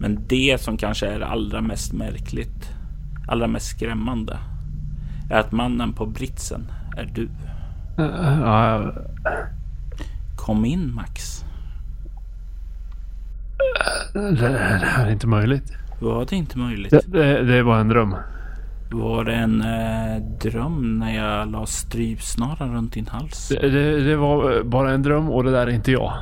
Men 0.00 0.24
det 0.28 0.60
som 0.60 0.76
kanske 0.76 1.06
är 1.06 1.20
allra 1.20 1.60
mest 1.60 1.92
märkligt, 1.92 2.70
allra 3.28 3.46
mest 3.46 3.66
skrämmande, 3.66 4.38
är 5.30 5.40
att 5.40 5.52
mannen 5.52 5.92
på 5.92 6.06
britsen 6.06 6.72
är 6.96 7.04
du. 7.14 7.28
Kom 10.36 10.64
in 10.64 10.94
Max. 10.94 11.44
Det, 14.12 14.30
det 14.30 14.58
här 14.86 15.06
är 15.06 15.10
inte 15.10 15.26
möjligt. 15.26 15.72
Var 16.00 16.26
det 16.30 16.36
inte 16.36 16.58
möjligt? 16.58 16.90
Det, 16.90 17.02
det, 17.06 17.42
det 17.42 17.62
var 17.62 17.78
en 17.78 17.88
dröm. 17.88 18.16
Var 18.90 19.24
det 19.24 19.34
en 19.34 19.60
eh, 19.60 20.22
dröm 20.42 20.98
när 20.98 21.14
jag 21.14 21.50
la 21.50 21.66
strypsnaran 21.66 22.74
runt 22.74 22.92
din 22.92 23.06
hals? 23.06 23.48
Det, 23.48 23.68
det, 23.68 24.04
det, 24.04 24.16
var 24.16 24.62
bara 24.62 24.92
en 24.92 25.02
dröm 25.02 25.30
och 25.30 25.44
det 25.44 25.50
där 25.50 25.66
är 25.66 25.70
inte 25.70 25.92
jag. 25.92 26.12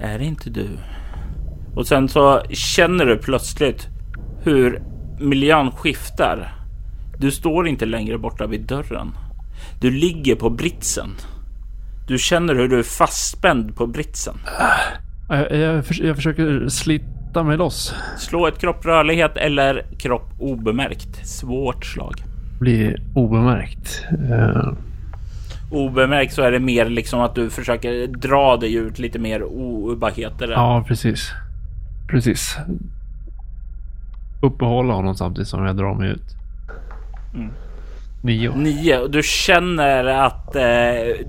Är 0.00 0.18
det 0.18 0.24
inte 0.24 0.50
du? 0.50 0.68
Och 1.74 1.86
sen 1.86 2.08
så 2.08 2.42
känner 2.50 3.06
du 3.06 3.18
plötsligt 3.18 3.88
hur 4.42 4.82
miljön 5.20 5.70
skiftar. 5.70 6.52
Du 7.18 7.30
står 7.30 7.68
inte 7.68 7.86
längre 7.86 8.18
borta 8.18 8.46
vid 8.46 8.60
dörren. 8.60 9.12
Du 9.80 9.90
ligger 9.90 10.34
på 10.34 10.50
britsen. 10.50 11.10
Du 12.08 12.18
känner 12.18 12.54
hur 12.54 12.68
du 12.68 12.78
är 12.78 12.82
fastspänd 12.82 13.76
på 13.76 13.86
britsen. 13.86 14.34
Jag, 15.28 15.52
jag, 15.52 15.84
jag 15.90 16.16
försöker 16.16 16.68
slita 16.68 17.42
mig 17.42 17.56
loss. 17.56 17.94
Slå 18.18 18.46
ett 18.46 18.58
kropp 18.58 18.86
rörlighet 18.86 19.36
eller 19.36 19.86
kropp 19.98 20.32
obemärkt. 20.38 21.26
Svårt 21.26 21.84
slag. 21.84 22.14
Blir 22.60 23.02
obemärkt. 23.14 24.04
Uh... 24.12 24.72
Obemärkt 25.70 26.32
så 26.32 26.42
är 26.42 26.52
det 26.52 26.60
mer 26.60 26.88
liksom 26.88 27.20
att 27.20 27.34
du 27.34 27.50
försöker 27.50 28.06
dra 28.06 28.56
dig 28.56 28.74
ut 28.74 28.98
lite 28.98 29.18
mer 29.18 29.42
obehagligheter. 29.42 30.48
Ja, 30.48 30.84
precis. 30.88 31.32
Precis. 32.08 32.58
Uppehålla 34.42 34.94
honom 34.94 35.14
samtidigt 35.14 35.48
som 35.48 35.64
jag 35.64 35.76
drar 35.76 35.94
mig 35.94 36.10
ut. 36.10 36.36
Mm. 37.34 37.50
Nio. 38.22 38.56
Nio. 38.56 39.08
Du 39.08 39.22
känner 39.22 40.04
att 40.04 40.56
eh, 40.56 40.62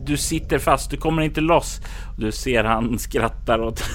du 0.05 0.17
sitter 0.17 0.59
fast. 0.59 0.91
Du 0.91 0.97
kommer 0.97 1.21
inte 1.21 1.41
loss. 1.41 1.81
Du 2.17 2.31
ser 2.31 2.63
han 2.63 2.99
skrattar 2.99 3.61
åt. 3.61 3.83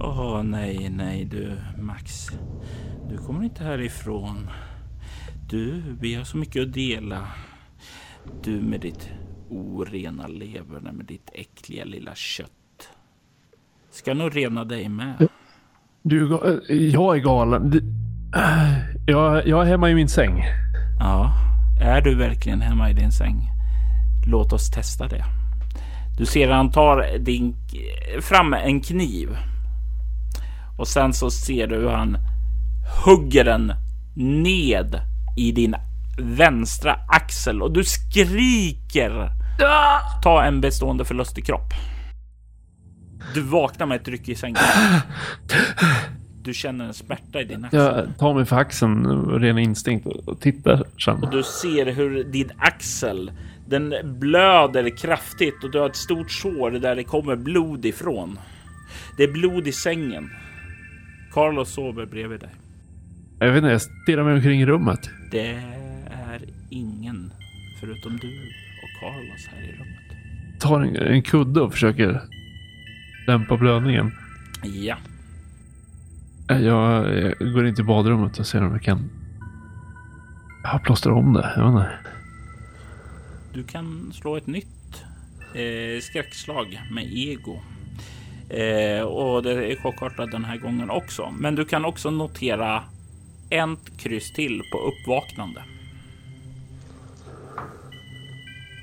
Åh 0.00 0.20
oh, 0.20 0.42
nej, 0.42 0.88
nej 0.90 1.24
du 1.24 1.56
Max. 1.78 2.30
Du 3.10 3.16
kommer 3.16 3.44
inte 3.44 3.64
härifrån. 3.64 4.50
Du, 5.50 5.82
vi 6.00 6.14
har 6.14 6.24
så 6.24 6.36
mycket 6.36 6.62
att 6.62 6.72
dela. 6.72 7.26
Du 8.42 8.50
med 8.50 8.80
ditt 8.80 9.10
orena 9.48 10.26
leverne 10.26 10.92
med 10.92 11.06
ditt 11.06 11.30
äckliga 11.34 11.84
lilla 11.84 12.14
kött. 12.14 12.50
Ska 13.90 14.14
nog 14.14 14.36
rena 14.36 14.64
dig 14.64 14.88
med. 14.88 15.28
Du, 16.02 16.38
jag 16.92 17.16
är 17.16 17.20
galen. 17.20 17.72
Jag, 19.06 19.46
jag 19.46 19.62
är 19.62 19.70
hemma 19.70 19.90
i 19.90 19.94
min 19.94 20.08
säng. 20.08 20.44
Ja, 20.98 21.34
är 21.80 22.00
du 22.00 22.14
verkligen 22.14 22.60
hemma 22.60 22.90
i 22.90 22.94
din 22.94 23.12
säng? 23.12 23.48
Låt 24.26 24.52
oss 24.52 24.70
testa 24.70 25.08
det. 25.08 25.24
Du 26.18 26.26
ser 26.26 26.50
han 26.50 26.72
tar 26.72 27.18
din, 27.18 27.56
fram 28.20 28.54
en 28.54 28.80
kniv. 28.80 29.28
Och 30.78 30.88
sen 30.88 31.12
så 31.12 31.30
ser 31.30 31.66
du 31.66 31.76
hur 31.76 31.90
han 31.90 32.18
hugger 33.04 33.44
den 33.44 33.72
ned 34.14 35.09
i 35.36 35.52
din 35.52 35.74
vänstra 36.18 36.96
axel 37.08 37.62
och 37.62 37.72
du 37.72 37.84
skriker. 37.84 39.30
Ta 40.22 40.44
en 40.44 40.60
bestående 40.60 41.04
förlust 41.04 41.38
i 41.38 41.42
kropp. 41.42 41.72
Du 43.34 43.40
vaknar 43.40 43.86
med 43.86 44.00
ett 44.00 44.08
ryck 44.08 44.28
i 44.28 44.34
sängen. 44.34 44.56
Du 46.42 46.54
känner 46.54 46.84
en 46.84 46.94
smärta 46.94 47.40
i 47.40 47.44
din 47.44 47.64
axel. 47.64 47.80
Jag 47.80 48.18
tar 48.18 48.34
mig 48.34 48.44
för 48.44 48.56
axeln, 48.56 49.26
ren 49.40 49.58
instinkt, 49.58 50.06
och 50.06 50.40
tittar 50.40 50.84
sen. 51.04 51.22
Och 51.22 51.30
du 51.30 51.42
ser 51.42 51.86
hur 51.86 52.24
din 52.24 52.50
axel, 52.58 53.32
den 53.66 53.94
blöder 54.04 54.96
kraftigt 54.96 55.64
och 55.64 55.70
du 55.70 55.78
har 55.78 55.86
ett 55.86 55.96
stort 55.96 56.30
sår 56.30 56.70
där 56.70 56.96
det 56.96 57.04
kommer 57.04 57.36
blod 57.36 57.84
ifrån. 57.84 58.38
Det 59.16 59.22
är 59.22 59.32
blod 59.32 59.66
i 59.66 59.72
sängen. 59.72 60.30
Carlos 61.32 61.72
sover 61.72 62.06
bredvid 62.06 62.40
dig. 62.40 62.50
Jag 63.40 63.48
vet 63.48 63.56
inte, 63.56 63.70
jag 63.70 63.82
stirrar 63.82 64.24
mig 64.24 64.34
omkring 64.34 64.60
i 64.60 64.66
rummet. 64.66 65.10
Det 65.30 65.48
är 66.10 66.40
ingen 66.70 67.32
förutom 67.80 68.16
du 68.16 68.28
och 68.82 69.00
Carlos 69.00 69.46
här 69.50 69.62
i 69.62 69.72
rummet. 69.72 70.60
Tar 70.60 70.80
en, 70.80 70.96
en 70.96 71.22
kudde 71.22 71.60
och 71.60 71.72
försöker 71.72 72.20
dämpa 73.26 73.56
blödningen. 73.56 74.12
Ja, 74.62 74.96
Jag, 76.48 76.60
jag 76.60 77.52
går 77.54 77.66
in 77.66 77.74
till 77.74 77.84
badrummet 77.84 78.38
och 78.38 78.46
ser 78.46 78.62
om 78.62 78.72
jag 78.72 78.82
kan... 78.82 79.10
Jag 80.62 80.70
har 80.70 80.78
plåstrat 80.78 81.14
om 81.14 81.32
det. 81.32 81.52
Jag 81.56 81.62
vet 81.62 81.70
inte. 81.70 81.90
du 83.54 83.62
kan 83.64 84.12
slå 84.12 84.36
ett 84.36 84.46
nytt 84.46 85.04
eh, 85.54 86.00
skräckslag 86.02 86.80
med 86.90 87.04
ego. 87.12 87.60
Eh, 88.48 89.02
och 89.02 89.42
det 89.42 89.72
är 89.72 89.76
chockartat 89.76 90.30
den 90.30 90.44
här 90.44 90.56
gången 90.56 90.90
också. 90.90 91.34
Men 91.38 91.54
du 91.54 91.64
kan 91.64 91.84
också 91.84 92.10
notera 92.10 92.82
en 93.50 93.76
kryss 93.98 94.32
till 94.32 94.62
på 94.72 94.78
uppvaknande. 94.78 95.62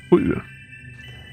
Sju. 0.10 0.36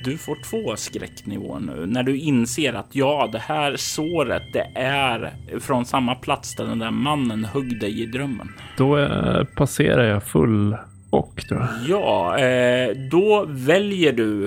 Du 0.04 0.18
får 0.18 0.36
två 0.50 0.76
skräcknivåer 0.76 1.60
nu 1.60 1.86
när 1.86 2.02
du 2.02 2.18
inser 2.18 2.72
att 2.72 2.88
ja, 2.92 3.28
det 3.32 3.38
här 3.38 3.76
såret, 3.76 4.42
det 4.52 4.70
är 4.74 5.32
från 5.60 5.84
samma 5.84 6.14
plats 6.14 6.56
där 6.56 6.64
den 6.64 6.78
där 6.78 6.90
mannen 6.90 7.44
högg 7.44 7.80
dig 7.80 8.02
i 8.02 8.06
drömmen. 8.06 8.48
Då 8.76 8.98
eh, 8.98 9.44
passerar 9.44 10.04
jag 10.04 10.24
full 10.24 10.76
jag. 11.10 11.68
Ja, 11.88 12.38
eh, 12.38 12.96
då 13.10 13.44
väljer 13.48 14.12
du 14.12 14.46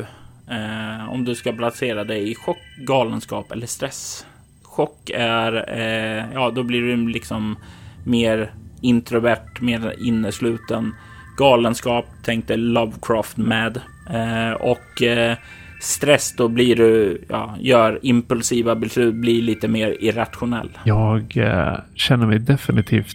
eh, 0.49 1.09
om 1.09 1.25
du 1.25 1.35
ska 1.35 1.51
placera 1.53 2.03
dig 2.03 2.31
i 2.31 2.35
chock, 2.35 2.57
galenskap 2.77 3.51
eller 3.51 3.67
stress. 3.67 4.25
Chock 4.63 5.09
är, 5.13 5.79
eh, 5.79 6.25
ja, 6.33 6.51
då 6.51 6.63
blir 6.63 6.81
du 6.81 7.07
liksom 7.07 7.57
mer 8.05 8.51
introvert, 8.82 9.61
mer 9.61 9.93
innesluten. 9.99 10.93
Galenskap 11.38 12.05
tänkte 12.23 12.55
Lovecraft 12.55 13.38
med 13.38 13.82
eh, 14.09 14.51
och 14.51 15.01
eh, 15.01 15.38
stress 15.82 16.36
då 16.38 16.47
blir 16.47 16.75
du, 16.75 17.21
ja, 17.30 17.55
gör 17.59 17.99
impulsiva 18.01 18.75
beslut, 18.75 19.15
blir 19.15 19.41
lite 19.41 19.67
mer 19.67 19.97
irrationell. 19.99 20.69
Jag 20.84 21.38
eh, 21.38 21.80
känner 21.95 22.28
mig 22.28 22.39
definitivt 22.39 23.13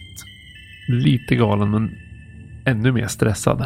lite 0.89 1.35
galen 1.35 1.71
men 1.71 1.91
ännu 2.65 2.91
mer 2.91 3.07
stressad. 3.07 3.65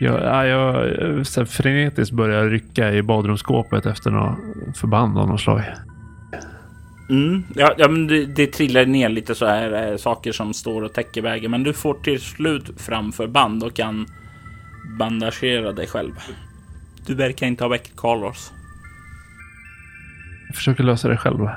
Jag, 0.00 0.22
ja, 0.22 0.46
jag 0.46 1.02
eh, 1.02 1.22
så 1.22 1.40
här, 1.40 1.44
frenetiskt 1.46 2.14
börjar 2.14 2.44
rycka 2.44 2.92
i 2.92 3.02
badrumsskåpet 3.02 3.86
efter 3.86 4.10
något 4.10 4.38
förband 4.76 5.18
av 5.18 5.28
något 5.28 5.40
slag. 5.40 5.62
Mm, 7.10 7.44
ja, 7.54 7.74
ja, 7.78 7.88
men 7.88 8.06
det, 8.06 8.26
det 8.26 8.46
trillar 8.46 8.86
ner 8.86 9.08
lite 9.08 9.34
så 9.34 9.46
här 9.46 9.90
eh, 9.90 9.96
saker 9.96 10.32
som 10.32 10.54
står 10.54 10.82
och 10.82 10.92
täcker 10.92 11.22
vägen, 11.22 11.50
men 11.50 11.62
du 11.62 11.72
får 11.72 11.94
till 11.94 12.20
slut 12.20 12.70
framför 12.76 13.26
band 13.26 13.62
och 13.64 13.74
kan 13.74 14.06
bandagera 14.98 15.72
dig 15.72 15.86
själv. 15.86 16.12
Du 17.06 17.14
verkar 17.14 17.46
inte 17.46 17.64
ha 17.64 17.68
väckt 17.68 17.96
Carlos. 17.96 18.52
Jag 20.46 20.56
försöker 20.56 20.84
lösa 20.84 21.08
det 21.08 21.16
själv. 21.16 21.38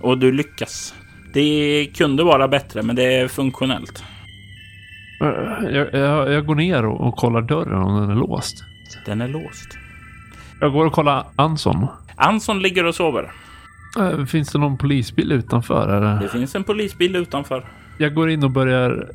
Och 0.00 0.18
du 0.18 0.32
lyckas. 0.32 0.94
Det 1.34 1.86
kunde 1.94 2.24
vara 2.24 2.48
bättre, 2.48 2.82
men 2.82 2.96
det 2.96 3.14
är 3.14 3.28
funktionellt. 3.28 4.04
Eh, 5.22 5.70
Jag, 5.74 5.94
jag, 5.94 6.32
jag 6.32 6.46
går 6.46 6.54
ner 6.54 6.86
och, 6.86 7.00
och 7.00 7.16
kollar 7.16 7.42
dörren 7.42 7.82
om 7.82 8.00
den 8.00 8.10
är 8.10 8.14
låst. 8.14 8.64
Den 9.06 9.20
är 9.20 9.28
låst. 9.28 9.76
Jag 10.60 10.72
går 10.72 10.86
och 10.86 10.92
kollar 10.92 11.26
Anson. 11.36 11.86
Anson 12.20 12.62
ligger 12.62 12.84
och 12.84 12.94
sover. 12.94 13.32
Eh, 13.98 14.24
Finns 14.24 14.52
det 14.52 14.58
någon 14.58 14.78
polisbil 14.78 15.32
utanför? 15.32 15.96
Eller? 15.96 16.20
Det 16.22 16.28
finns 16.28 16.54
en 16.54 16.64
polisbil 16.64 17.16
utanför. 17.16 17.64
Jag 17.98 18.14
går 18.14 18.30
in 18.30 18.44
och 18.44 18.50
börjar 18.50 19.10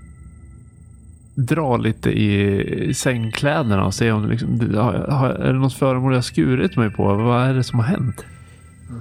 dra 1.36 1.78
lite 1.78 2.10
i 2.10 2.94
sängkläderna 2.94 3.86
och 3.86 3.94
se 3.94 4.12
om 4.12 4.30
liksom, 4.30 4.76
har, 4.76 4.94
har, 4.94 5.30
är 5.30 5.54
det 5.54 5.60
något 5.60 5.74
föremål 5.74 6.14
jag 6.14 6.24
skurit 6.26 6.76
mig 6.78 6.90
på? 6.92 7.14
Vad 7.16 7.48
är 7.50 7.54
det 7.54 7.64
som 7.64 7.80
har 7.80 7.86
hänt? 7.86 8.26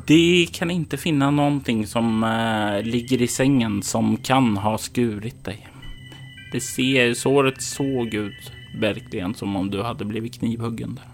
Det 0.07 0.47
kan 0.53 0.71
inte 0.71 0.97
finna 0.97 1.31
någonting 1.31 1.87
som 1.87 2.25
eh, 2.25 2.83
ligger 2.83 3.23
i 3.23 3.27
sängen 3.27 3.83
som 3.83 4.17
kan 4.17 4.57
ha 4.57 4.79
skurit 4.79 5.45
dig. 5.45 5.69
Det 6.53 6.61
ser, 6.61 7.15
såret 7.15 7.63
såg 7.63 8.15
ut 8.15 8.53
verkligen 8.81 9.35
som 9.35 9.57
om 9.57 9.71
du 9.71 9.83
hade 9.83 10.05
blivit 10.05 10.39
knivhuggen 10.39 10.95
där. 10.95 11.14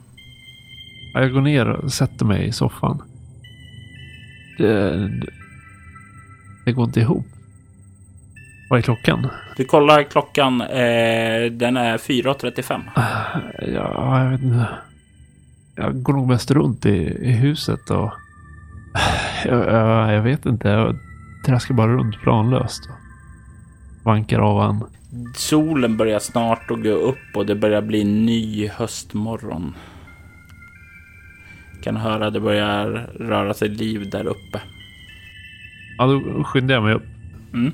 Ja, 1.14 1.20
Jag 1.20 1.32
går 1.32 1.40
ner 1.40 1.68
och 1.68 1.92
sätter 1.92 2.24
mig 2.24 2.46
i 2.46 2.52
soffan. 2.52 3.02
Det, 4.58 5.08
det, 6.64 6.72
går 6.72 6.84
inte 6.84 7.00
ihop. 7.00 7.26
Vad 8.70 8.78
är 8.78 8.82
klockan? 8.82 9.26
Du 9.56 9.64
kollar 9.64 10.02
klockan, 10.02 10.60
eh, 10.60 11.50
den 11.52 11.76
är 11.76 11.98
4.35. 11.98 12.80
Ja, 13.74 14.24
jag 14.24 14.30
vet 14.30 14.42
inte. 14.42 14.68
Jag 15.76 16.02
går 16.02 16.12
nog 16.12 16.28
mest 16.28 16.50
runt 16.50 16.86
i, 16.86 17.18
i 17.22 17.30
huset 17.32 17.90
och... 17.90 18.12
Jag, 19.44 19.66
jag, 19.66 20.14
jag 20.14 20.22
vet 20.22 20.46
inte. 20.46 20.68
Jag 20.68 20.98
traskar 21.46 21.74
bara 21.74 21.92
runt 21.92 22.20
planlöst. 22.20 22.88
Vankar 24.02 24.38
av 24.38 24.70
en. 24.70 24.84
Solen 25.34 25.96
börjar 25.96 26.18
snart 26.18 26.70
att 26.70 26.82
gå 26.82 26.90
upp 26.90 27.36
och 27.36 27.46
det 27.46 27.54
börjar 27.54 27.82
bli 27.82 28.04
ny 28.04 28.68
höstmorgon. 28.68 29.74
Kan 31.82 31.96
höra 31.96 32.30
det 32.30 32.40
börjar 32.40 33.10
röra 33.18 33.54
sig 33.54 33.68
liv 33.68 34.10
där 34.10 34.26
uppe. 34.26 34.60
Ja, 35.98 36.06
då 36.06 36.44
skyndar 36.44 36.74
jag 36.74 36.84
mig 36.84 36.94
upp. 36.94 37.06
Mm. 37.54 37.72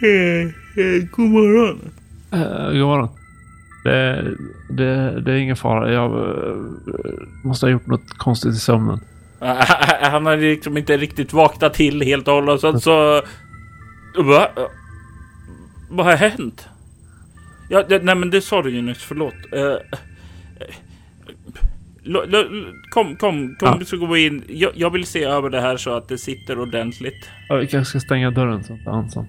God 1.10 1.30
morgon. 1.30 1.80
Uh, 2.34 2.72
god 2.72 2.86
morgon. 2.86 3.08
Det, 3.84 4.24
det, 4.70 5.20
det 5.20 5.32
är 5.32 5.36
ingen 5.36 5.56
fara. 5.56 5.92
Jag 5.92 6.12
eh, 6.12 6.56
måste 7.44 7.66
ha 7.66 7.70
gjort 7.70 7.86
något 7.86 8.18
konstigt 8.18 8.54
i 8.54 8.58
sömnen. 8.58 9.00
Han 10.00 10.26
har 10.26 10.36
liksom 10.36 10.76
inte 10.76 10.96
riktigt 10.96 11.32
vaknat 11.32 11.74
till 11.74 12.02
helt 12.02 12.28
och 12.28 12.34
hållet. 12.34 12.60
Så, 12.60 12.80
så... 12.80 13.22
Va? 14.18 14.48
Vad 15.90 16.06
har 16.06 16.16
hänt? 16.16 16.68
Ja, 17.68 17.82
det, 17.82 18.02
nej 18.02 18.14
men 18.14 18.30
det 18.30 18.40
sa 18.40 18.62
du 18.62 18.70
ju 18.70 18.82
nyss, 18.82 19.02
förlåt. 19.02 19.34
Uh, 19.34 19.76
kom, 22.90 23.16
kom, 23.16 23.16
kom, 23.16 23.56
Ja. 23.60 23.76
du 23.78 23.84
ska 23.84 23.96
gå 23.96 24.16
in. 24.16 24.44
Jag, 24.48 24.72
jag 24.74 24.90
vill 24.90 25.06
se 25.06 25.24
över 25.24 25.50
det 25.50 25.60
här 25.60 25.76
så 25.76 25.90
att 25.90 26.08
det 26.08 26.18
sitter 26.18 26.58
ordentligt. 26.58 27.28
Ja, 27.48 27.56
vi 27.56 27.66
kanske 27.66 27.90
ska 27.90 28.00
stänga 28.06 28.30
dörren 28.30 28.64
så 28.64 28.72
att 28.72 28.86
Anson 28.86 29.26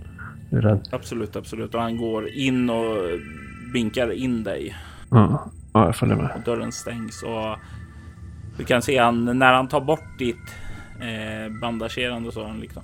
är 0.51 0.61
rädd. 0.61 0.87
Absolut, 0.91 1.35
absolut. 1.35 1.75
Och 1.75 1.81
han 1.81 1.97
går 1.97 2.29
in 2.29 2.69
och 2.69 2.97
vinkar 3.73 4.11
in 4.11 4.43
dig. 4.43 4.75
Ja, 5.11 5.51
ja 5.73 5.85
jag 5.85 5.95
följer 5.95 6.15
med. 6.15 6.31
Och 6.35 6.41
dörren 6.45 6.71
stängs 6.71 7.23
och 7.23 7.57
du 8.57 8.63
kan 8.65 8.81
se 8.81 8.97
han 8.97 9.39
när 9.39 9.53
han 9.53 9.67
tar 9.67 9.81
bort 9.81 10.17
ditt 10.19 10.55
eh, 10.99 11.53
bandagerande 11.61 12.31
så. 12.31 12.47
Han 12.47 12.59
liksom, 12.59 12.83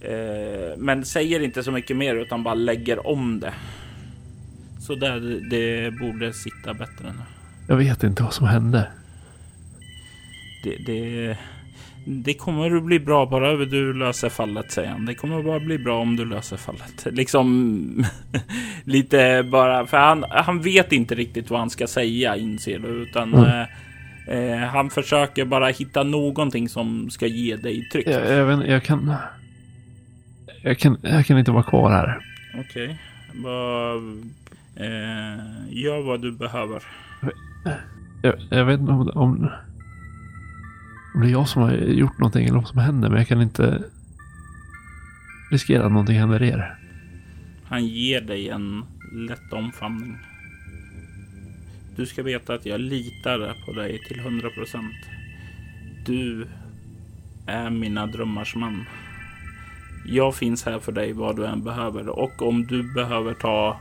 eh, 0.00 0.78
men 0.78 1.04
säger 1.04 1.40
inte 1.40 1.62
så 1.62 1.72
mycket 1.72 1.96
mer 1.96 2.14
utan 2.14 2.42
bara 2.42 2.54
lägger 2.54 3.06
om 3.06 3.40
det. 3.40 3.52
Så 4.80 4.94
där 4.94 5.40
det 5.50 5.90
borde 6.00 6.32
sitta 6.32 6.74
bättre 6.74 7.04
nu. 7.04 7.39
Jag 7.70 7.76
vet 7.76 8.02
inte 8.02 8.22
vad 8.22 8.32
som 8.32 8.46
hände. 8.46 8.88
Det, 10.64 10.76
det, 10.86 11.36
det 12.04 12.34
kommer 12.34 12.76
att 12.76 12.82
bli 12.84 13.00
bra 13.00 13.26
bara 13.26 13.56
du 13.56 13.92
löser 13.92 14.28
fallet 14.28 14.72
säger 14.72 14.90
han. 14.90 15.06
Det 15.06 15.14
kommer 15.14 15.42
bara 15.42 15.60
bli 15.60 15.78
bra 15.78 16.00
om 16.00 16.16
du 16.16 16.24
löser 16.24 16.56
fallet. 16.56 17.06
Liksom 17.10 18.04
lite 18.84 19.48
bara 19.52 19.86
för 19.86 19.96
han, 19.96 20.24
han 20.30 20.60
vet 20.60 20.92
inte 20.92 21.14
riktigt 21.14 21.50
vad 21.50 21.60
han 21.60 21.70
ska 21.70 21.86
säga 21.86 22.36
inser 22.36 22.78
du 22.78 22.88
utan 22.88 23.34
Mm. 23.34 23.66
eh, 24.26 24.36
eh, 24.36 24.68
han 24.68 24.90
försöker 24.90 25.44
bara 25.44 25.68
hitta 25.68 26.02
någonting 26.02 26.68
som 26.68 27.10
ska 27.10 27.26
ge 27.26 27.56
dig 27.56 27.88
tryck. 27.92 28.06
Jag, 28.06 28.30
jag, 28.30 28.44
vet, 28.46 28.68
jag 28.68 28.82
kan... 28.82 29.14
Jag 30.62 30.78
kan, 30.78 30.98
jag 31.02 31.26
kan 31.26 31.38
inte 31.38 31.50
vara 31.50 31.62
kvar 31.62 31.90
här. 31.90 32.18
Okej, 32.60 32.98
vad 33.34 33.96
eh, 34.76 35.38
gör 35.70 36.02
vad 36.02 36.22
du 36.22 36.32
behöver. 36.32 36.82
Jag, 38.22 38.34
jag 38.50 38.64
vet 38.64 38.80
inte 38.80 38.92
om, 38.92 39.00
om, 39.00 39.50
om 41.14 41.20
det 41.20 41.26
är 41.26 41.32
jag 41.32 41.48
som 41.48 41.62
har 41.62 41.72
gjort 41.72 42.18
någonting 42.18 42.46
eller 42.46 42.58
vad 42.58 42.68
som 42.68 42.78
händer. 42.78 43.08
Men 43.08 43.18
jag 43.18 43.28
kan 43.28 43.42
inte 43.42 43.82
riskera 45.50 45.86
att 45.86 45.92
någonting 45.92 46.18
händer 46.18 46.42
er. 46.42 46.74
Han 47.64 47.86
ger 47.86 48.20
dig 48.20 48.48
en 48.48 48.84
lätt 49.12 49.52
omfamning. 49.52 50.18
Du 51.96 52.06
ska 52.06 52.22
veta 52.22 52.54
att 52.54 52.66
jag 52.66 52.80
litar 52.80 53.56
på 53.66 53.72
dig 53.72 54.00
till 54.08 54.20
100 54.20 54.50
procent. 54.50 54.94
Du 56.06 56.46
är 57.46 57.70
mina 57.70 58.06
drömmars 58.06 58.56
man. 58.56 58.84
Jag 60.06 60.34
finns 60.34 60.64
här 60.64 60.78
för 60.78 60.92
dig 60.92 61.12
vad 61.12 61.36
du 61.36 61.46
än 61.46 61.64
behöver 61.64 62.08
och 62.08 62.42
om 62.42 62.66
du 62.66 62.94
behöver 62.94 63.34
ta 63.34 63.80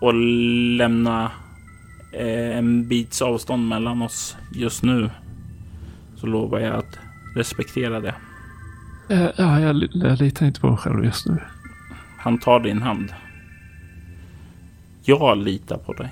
och 0.00 0.14
lämna 0.76 1.30
en 2.12 2.88
bits 2.88 3.22
avstånd 3.22 3.68
mellan 3.68 4.02
oss 4.02 4.36
just 4.54 4.82
nu 4.82 5.10
så 6.16 6.26
lovar 6.26 6.60
jag 6.60 6.74
att 6.74 6.98
respektera 7.36 8.00
det. 8.00 8.14
Eh, 9.10 9.28
Ja, 9.36 9.60
jag, 9.60 9.88
jag 9.92 10.20
litar 10.20 10.46
inte 10.46 10.60
på 10.60 10.68
mig 10.68 10.76
själv 10.76 11.04
just 11.04 11.26
nu. 11.26 11.38
Han 12.18 12.38
tar 12.38 12.60
din 12.60 12.82
hand. 12.82 13.14
Jag 15.04 15.38
litar 15.38 15.76
på 15.76 15.92
dig. 15.92 16.10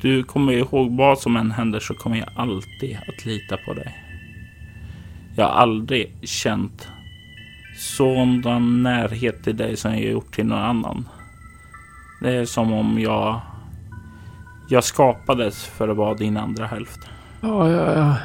Du 0.00 0.22
kommer 0.22 0.52
ihåg 0.52 0.96
vad 0.96 1.18
som 1.18 1.36
än 1.36 1.50
händer 1.50 1.80
så 1.80 1.94
kommer 1.94 2.16
jag 2.16 2.28
alltid 2.36 2.98
att 3.08 3.24
lita 3.26 3.56
på 3.56 3.74
dig. 3.74 4.04
Jag 5.36 5.44
har 5.44 5.52
aldrig 5.52 6.12
känt 6.22 6.88
sådan 7.76 8.82
närhet 8.82 9.44
till 9.44 9.56
dig 9.56 9.76
som 9.76 9.92
jag 9.92 10.02
gjort 10.02 10.34
till 10.34 10.46
någon 10.46 10.58
annan. 10.58 11.08
Det 12.20 12.34
är 12.34 12.44
som 12.44 12.72
om 12.72 13.00
jag... 13.00 13.40
Jag 14.68 14.84
skapades 14.84 15.64
för 15.64 15.88
att 15.88 15.96
vara 15.96 16.14
din 16.14 16.36
andra 16.36 16.66
hälft. 16.66 17.00
Ja, 17.40 17.70
ja, 17.70 17.94
ja. 17.94 18.16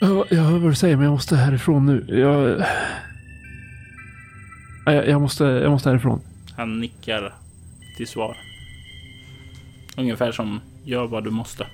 Ja, 0.00 0.24
Jag 0.30 0.42
hör 0.42 0.58
vad 0.58 0.70
du 0.70 0.74
säger, 0.74 0.96
men 0.96 1.04
jag 1.04 1.12
måste 1.12 1.36
härifrån 1.36 1.86
nu. 1.86 2.04
Jag... 2.08 2.64
Jag, 4.86 5.08
jag, 5.08 5.20
måste, 5.20 5.44
jag 5.44 5.70
måste 5.70 5.88
härifrån. 5.90 6.20
Han 6.56 6.80
nickar 6.80 7.32
till 7.96 8.06
svar. 8.06 8.36
Ungefär 9.96 10.32
som 10.32 10.60
gör 10.84 11.06
vad 11.06 11.24
du 11.24 11.30
måste. 11.30 11.66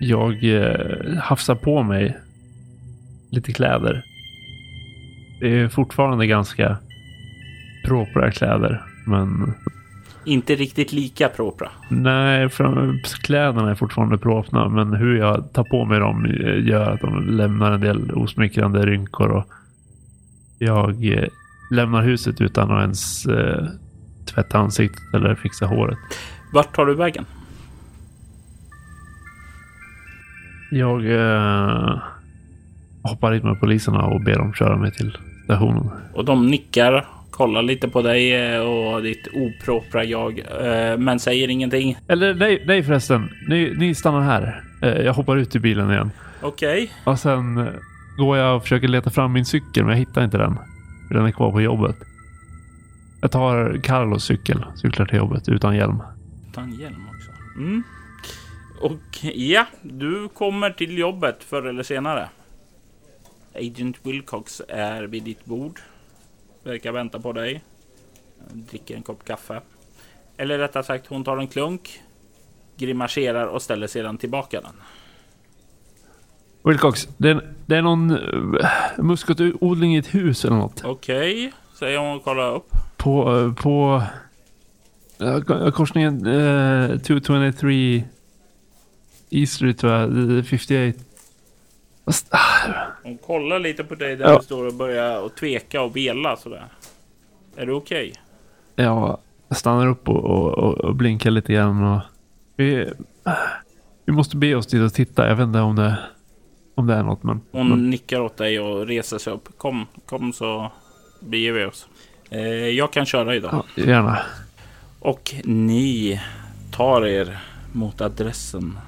Jag 0.00 0.44
eh, 0.44 1.16
hafsar 1.18 1.54
på 1.54 1.82
mig 1.82 2.16
lite 3.30 3.52
kläder. 3.52 4.04
Det 5.40 5.48
är 5.60 5.68
fortfarande 5.68 6.26
ganska 6.26 6.76
propra 7.84 8.30
kläder, 8.30 8.82
men 9.06 9.54
Inte 10.26 10.54
riktigt 10.54 10.92
lika 10.92 11.28
propra. 11.28 11.68
nej, 11.88 12.48
kläderna 13.22 13.70
är 13.70 13.74
fortfarande 13.74 14.18
propna, 14.18 14.68
men 14.68 14.92
hur 14.92 15.18
jag 15.18 15.52
tar 15.52 15.64
på 15.64 15.84
mig 15.84 15.98
dem 16.00 16.26
gör 16.64 16.90
att 16.90 17.00
de 17.00 17.26
lämnar 17.26 17.72
en 17.72 17.80
del 17.80 18.12
osmickrande 18.12 18.86
rynkor 18.86 19.28
och 19.28 19.46
jag 20.58 21.06
eh, 21.12 21.28
lämnar 21.70 22.02
huset 22.02 22.40
utan 22.40 22.70
att 22.70 22.80
ens 22.80 23.26
eh, 23.26 23.64
tvätta 24.34 24.58
ansiktet 24.58 25.14
eller 25.14 25.34
fixa 25.34 25.66
håret. 25.66 25.98
Vart 26.52 26.76
tar 26.76 26.86
du 26.86 26.94
vägen? 26.94 27.24
Jag 30.70 31.10
eh, 31.10 31.98
hoppar 33.02 33.34
in 33.34 33.42
med 33.42 33.60
poliserna 33.60 34.04
och 34.04 34.20
ber 34.20 34.34
dem 34.38 34.52
köra 34.52 34.76
mig 34.76 34.92
till 34.92 35.18
stationen. 35.44 35.90
Och 36.14 36.24
de 36.24 36.46
nickar, 36.46 37.06
kollar 37.36 37.62
lite 37.62 37.88
på 37.88 38.02
dig 38.02 38.34
eh, 38.34 38.60
och 38.60 39.02
ditt 39.02 39.28
opropra 39.32 40.04
jag, 40.04 40.38
eh, 40.38 40.98
men 40.98 41.20
säger 41.20 41.48
ingenting. 41.48 41.96
Eller 42.08 42.34
nej, 42.34 42.62
nej 42.66 42.82
förresten. 42.82 43.30
Ni, 43.48 43.74
ni 43.78 43.94
stannar 43.94 44.20
här. 44.20 44.62
Eh, 44.82 44.88
Jag 44.88 45.12
hoppar 45.12 45.36
ut 45.36 45.56
i 45.56 45.58
bilen 45.58 45.90
igen. 45.90 46.10
Okej. 46.42 46.92
Och 47.04 47.18
sen 47.18 47.68
går 48.18 48.36
jag 48.36 48.56
och 48.56 48.62
försöker 48.62 48.88
leta 48.88 49.10
fram 49.10 49.32
min 49.32 49.44
cykel, 49.44 49.84
men 49.84 49.88
jag 49.88 49.98
hittar 49.98 50.24
inte 50.24 50.38
den. 50.38 50.58
Den 51.10 51.26
är 51.26 51.30
kvar 51.30 51.52
på 51.52 51.60
jobbet. 51.60 51.96
Jag 53.20 53.30
tar 53.30 53.80
Carlos 53.82 54.24
cykel, 54.24 54.64
cyklar 54.76 55.06
till 55.06 55.18
jobbet 55.18 55.48
utan 55.48 55.76
hjälm. 55.76 56.02
Utan 56.50 56.72
hjälm 56.72 57.06
också. 57.16 57.30
Mm. 57.56 57.82
Och 58.80 59.24
ja, 59.34 59.66
du 59.82 60.28
kommer 60.28 60.70
till 60.70 60.98
jobbet 60.98 61.44
förr 61.44 61.66
eller 61.66 61.82
senare. 61.82 62.28
Agent 63.54 63.96
Wilcox 64.02 64.62
är 64.68 65.02
vid 65.02 65.22
ditt 65.22 65.44
bord. 65.44 65.80
Verkar 66.66 66.92
vänta 66.92 67.20
på 67.20 67.32
dig. 67.32 67.64
Dricker 68.52 68.96
en 68.96 69.02
kopp 69.02 69.24
kaffe. 69.24 69.60
Eller 70.36 70.58
rättare 70.58 70.82
sagt, 70.84 71.06
hon 71.06 71.24
tar 71.24 71.36
en 71.36 71.48
klunk. 71.48 72.00
Grimaserar 72.76 73.46
och 73.46 73.62
ställer 73.62 73.86
sedan 73.86 74.18
tillbaka 74.18 74.60
den. 74.60 74.72
Wilcox, 76.64 77.08
det 77.16 77.30
är, 77.30 77.54
det 77.66 77.76
är 77.76 77.82
någon 77.82 78.10
uh, 78.10 78.60
muskotodling 78.98 79.94
i 79.94 79.98
ett 79.98 80.14
hus 80.14 80.44
eller 80.44 80.56
något. 80.56 80.84
Okej, 80.84 81.52
säger 81.78 81.98
hon 81.98 82.16
och 82.16 82.24
kollar 82.24 82.54
upp. 82.54 82.68
På, 82.96 83.36
eh, 83.38 83.52
på 83.54 84.02
ko- 85.46 85.72
korsningen 85.72 86.26
uh, 86.26 86.98
223 86.98 88.04
East 89.30 89.52
Street 89.52 89.78
tror 89.78 89.92
jag, 89.92 90.36
eh, 90.38 90.42
58. 90.44 90.98
Fast, 92.04 92.26
ah, 92.30 92.38
Hon 93.06 93.18
kollar 93.18 93.58
lite 93.58 93.84
på 93.84 93.94
dig 93.94 94.16
där 94.16 94.24
Ja. 94.24 94.38
du 94.38 94.44
står 94.44 94.66
och 94.66 94.74
börjar 94.74 95.20
och 95.20 95.34
tveka 95.34 95.82
och 95.82 95.96
vela 95.96 96.36
sådär. 96.36 96.64
Är 97.56 97.66
du 97.66 97.72
okej? 97.72 98.12
Jag 98.76 99.18
stannar 99.50 99.86
upp 99.86 100.08
och, 100.08 100.24
och, 100.24 100.58
och, 100.58 100.74
och 100.78 100.94
blinkar 100.96 101.30
lite 101.30 101.52
grann. 101.52 101.84
Och 101.84 102.00
vi, 102.56 102.92
vi 104.04 104.12
måste 104.12 104.36
be 104.36 104.54
oss 104.54 104.66
dit 104.66 104.82
och 104.82 104.94
titta. 104.94 105.28
Jag 105.28 105.36
vet 105.36 105.44
inte 105.44 105.58
om 105.60 105.76
det, 105.76 105.98
om 106.74 106.86
det 106.86 106.94
är 106.94 107.02
något. 107.02 107.22
Men, 107.22 107.40
Hon 107.50 107.68
men 107.68 107.90
nickar 107.90 108.20
åt 108.20 108.36
dig 108.36 108.60
och 108.60 108.86
reser 108.86 109.18
sig 109.18 109.32
upp. 109.32 109.48
Kom, 109.58 109.86
kom 110.06 110.32
så 110.32 110.72
beger 111.20 111.52
vi 111.52 111.64
oss. 111.64 111.88
Eh, 112.30 112.40
jag 112.68 112.92
kan 112.92 113.06
köra 113.06 113.34
idag. 113.34 113.64
ja, 113.74 113.84
gärna. 113.84 114.18
Och 115.00 115.34
ni 115.44 116.20
tar 116.72 117.06
er 117.06 117.38
mot 117.72 118.00
adressen 118.00 118.78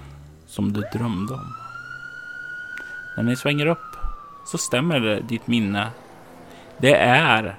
som 0.47 0.73
du 0.73 0.81
drömde 0.93 1.35
om. 1.35 1.55
När 3.17 3.25
ni 3.25 3.37
svänger 3.37 3.67
upp 3.67 3.79
så 4.49 4.59
stämmer 4.59 5.01
det 5.01 5.21
ditt 5.21 5.47
minne. 5.47 5.91
Det 6.79 6.95
är 6.97 7.59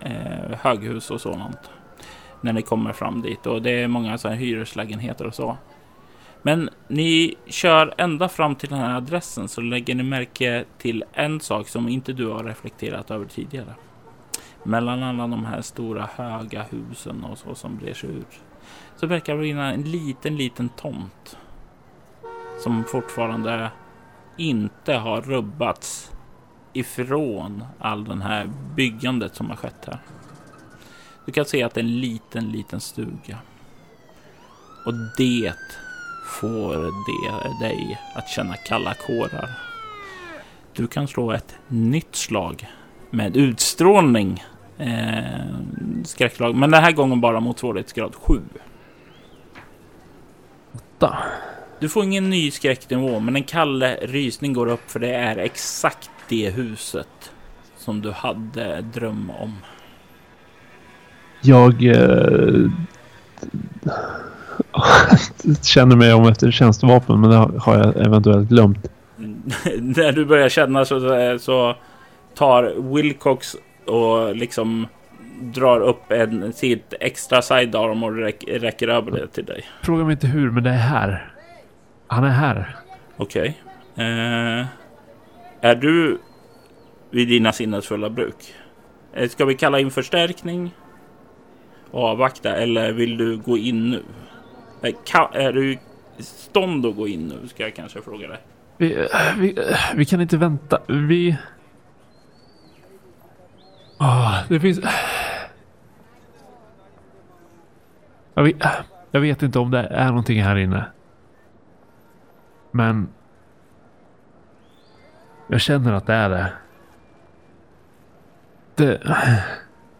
eh, 0.00 0.58
höghus 0.60 1.10
och 1.10 1.20
sådant. 1.20 1.70
När 2.40 2.52
ni 2.52 2.62
kommer 2.62 2.92
fram 2.92 3.22
dit 3.22 3.46
och 3.46 3.62
det 3.62 3.70
är 3.70 3.88
många 3.88 4.18
så 4.18 4.28
här 4.28 4.36
hyreslägenheter 4.36 5.26
och 5.26 5.34
så. 5.34 5.56
Men 6.42 6.70
ni 6.88 7.34
kör 7.46 7.94
ända 7.98 8.28
fram 8.28 8.54
till 8.54 8.68
den 8.68 8.78
här 8.78 8.96
adressen 8.96 9.48
så 9.48 9.60
lägger 9.60 9.94
ni 9.94 10.02
märke 10.02 10.64
till 10.78 11.04
en 11.12 11.40
sak 11.40 11.68
som 11.68 11.88
inte 11.88 12.12
du 12.12 12.26
har 12.26 12.44
reflekterat 12.44 13.10
över 13.10 13.26
tidigare. 13.26 13.74
Mellan 14.62 15.02
alla 15.02 15.26
de 15.26 15.44
här 15.44 15.62
stora 15.62 16.08
höga 16.16 16.64
husen 16.70 17.24
och 17.24 17.38
så 17.38 17.54
som 17.54 17.76
brer 17.76 17.94
sig 17.94 18.10
ut 18.10 18.40
så 18.96 19.06
verkar 19.06 19.36
det 19.36 19.42
finnas 19.42 19.74
en 19.74 19.82
liten, 19.82 20.36
liten 20.36 20.68
tomt 20.68 21.36
som 22.62 22.84
fortfarande 22.84 23.70
inte 24.36 24.94
har 24.94 25.20
rubbats 25.20 26.13
ifrån 26.74 27.64
all 27.78 28.04
den 28.04 28.22
här 28.22 28.50
byggandet 28.76 29.34
som 29.34 29.50
har 29.50 29.56
skett 29.56 29.84
här. 29.86 29.98
Du 31.26 31.32
kan 31.32 31.44
se 31.44 31.62
att 31.62 31.74
det 31.74 31.80
är 31.80 31.84
en 31.84 32.00
liten, 32.00 32.52
liten 32.52 32.80
stuga. 32.80 33.38
Och 34.86 34.94
det 35.18 35.52
får 36.40 36.76
det 36.76 37.66
dig 37.66 38.00
att 38.14 38.28
känna 38.28 38.56
kalla 38.56 38.94
kårar. 38.94 39.50
Du 40.72 40.86
kan 40.86 41.08
slå 41.08 41.32
ett 41.32 41.54
nytt 41.68 42.16
slag 42.16 42.68
med 43.10 43.36
utstrålning. 43.36 44.44
Eh, 44.78 45.24
skräckslag, 46.04 46.54
men 46.54 46.70
den 46.70 46.82
här 46.82 46.92
gången 46.92 47.20
bara 47.20 47.40
mot 47.40 47.58
svårighetsgrad 47.58 48.14
7. 48.14 48.40
Da. 50.98 51.18
Du 51.80 51.88
får 51.88 52.04
ingen 52.04 52.30
ny 52.30 52.50
skräcknivå, 52.50 53.20
men 53.20 53.36
en 53.36 53.44
kall 53.44 53.82
rysning 53.82 54.52
går 54.52 54.66
upp 54.66 54.90
för 54.90 55.00
det 55.00 55.14
är 55.14 55.36
exakt 55.36 56.10
det 56.28 56.50
huset 56.50 57.32
som 57.76 58.02
du 58.02 58.10
hade 58.10 58.80
dröm 58.80 59.30
om. 59.30 59.52
Jag 61.40 61.84
eh, 61.86 62.70
känner 65.62 65.96
mig 65.96 66.12
om 66.12 66.28
efter 66.28 66.50
tjänstevapen, 66.50 67.20
men 67.20 67.30
det 67.30 67.36
har 67.36 67.78
jag 67.78 68.06
eventuellt 68.06 68.48
glömt. 68.48 68.78
När 69.78 70.12
du 70.12 70.24
börjar 70.24 70.48
känna 70.48 70.84
så, 70.84 71.00
så 71.40 71.76
tar 72.34 72.94
Wilcox 72.94 73.56
och 73.86 74.36
liksom 74.36 74.86
drar 75.40 75.80
upp 75.80 76.12
en, 76.12 76.52
sitt 76.52 76.94
extra 77.00 77.42
sidearm 77.42 78.02
och 78.02 78.16
räck, 78.16 78.44
räcker 78.48 78.88
över 78.88 79.10
det 79.10 79.26
till 79.26 79.44
dig. 79.44 79.64
Fråga 79.82 80.04
mig 80.04 80.12
inte 80.12 80.26
hur, 80.26 80.50
men 80.50 80.62
det 80.62 80.70
är 80.70 80.74
här. 80.74 81.32
Han 82.06 82.24
är 82.24 82.28
här. 82.28 82.76
Okej. 83.16 83.60
Eh, 83.96 84.66
är 85.64 85.74
du 85.74 86.18
vid 87.10 87.28
dina 87.28 87.52
sinnesfulla 87.52 88.10
bruk? 88.10 88.54
Eh, 89.12 89.28
ska 89.28 89.44
vi 89.44 89.54
kalla 89.54 89.80
in 89.80 89.90
förstärkning? 89.90 90.74
Och 91.90 92.04
avvakta 92.04 92.56
eller 92.56 92.92
vill 92.92 93.16
du 93.16 93.36
gå 93.36 93.58
in 93.58 93.90
nu? 93.90 94.02
Eh, 94.82 94.94
är 95.32 95.52
du 95.52 95.72
i 95.72 95.78
stånd 96.22 96.86
att 96.86 96.96
gå 96.96 97.08
in 97.08 97.28
nu? 97.28 97.48
Ska 97.48 97.62
jag 97.62 97.74
kanske 97.74 98.02
fråga 98.02 98.28
dig. 98.28 98.38
Vi, 98.76 98.94
eh, 98.94 99.38
vi, 99.38 99.58
vi 99.94 100.04
kan 100.04 100.20
inte 100.20 100.36
vänta. 100.36 100.80
Vi... 100.88 101.36
Oh, 103.98 104.38
det 104.48 104.60
finns... 104.60 104.80
Jag 108.34 108.42
vet, 108.42 108.56
jag 109.10 109.20
vet 109.20 109.42
inte 109.42 109.58
om 109.58 109.70
det 109.70 109.78
är 109.78 110.08
någonting 110.08 110.42
här 110.42 110.56
inne. 110.56 110.84
Men... 112.70 113.08
Jag 115.48 115.60
känner 115.60 115.92
att 115.92 116.06
det 116.06 116.12
är 116.12 116.28
det. 116.28 116.52
Det... 118.74 119.00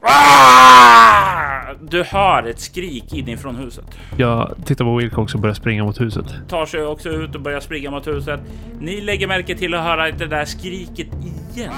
Ah! 0.00 0.64
Du 1.80 2.02
hör 2.02 2.42
ett 2.42 2.60
skrik 2.60 3.12
inifrån 3.12 3.56
huset. 3.56 3.84
Jag 4.16 4.54
tittar 4.64 4.84
på 4.84 4.96
Wilcox 4.96 5.34
och 5.34 5.40
börjar 5.40 5.54
springa 5.54 5.84
mot 5.84 6.00
huset. 6.00 6.26
Tar 6.48 6.66
sig 6.66 6.86
också 6.86 7.08
ut 7.08 7.34
och 7.34 7.40
börjar 7.40 7.60
springa 7.60 7.90
mot 7.90 8.06
huset. 8.06 8.40
Ni 8.80 9.00
lägger 9.00 9.26
märke 9.26 9.56
till 9.56 9.74
att 9.74 9.84
höra 9.84 10.10
det 10.10 10.26
där 10.26 10.44
skriket 10.44 11.08
igen. 11.54 11.72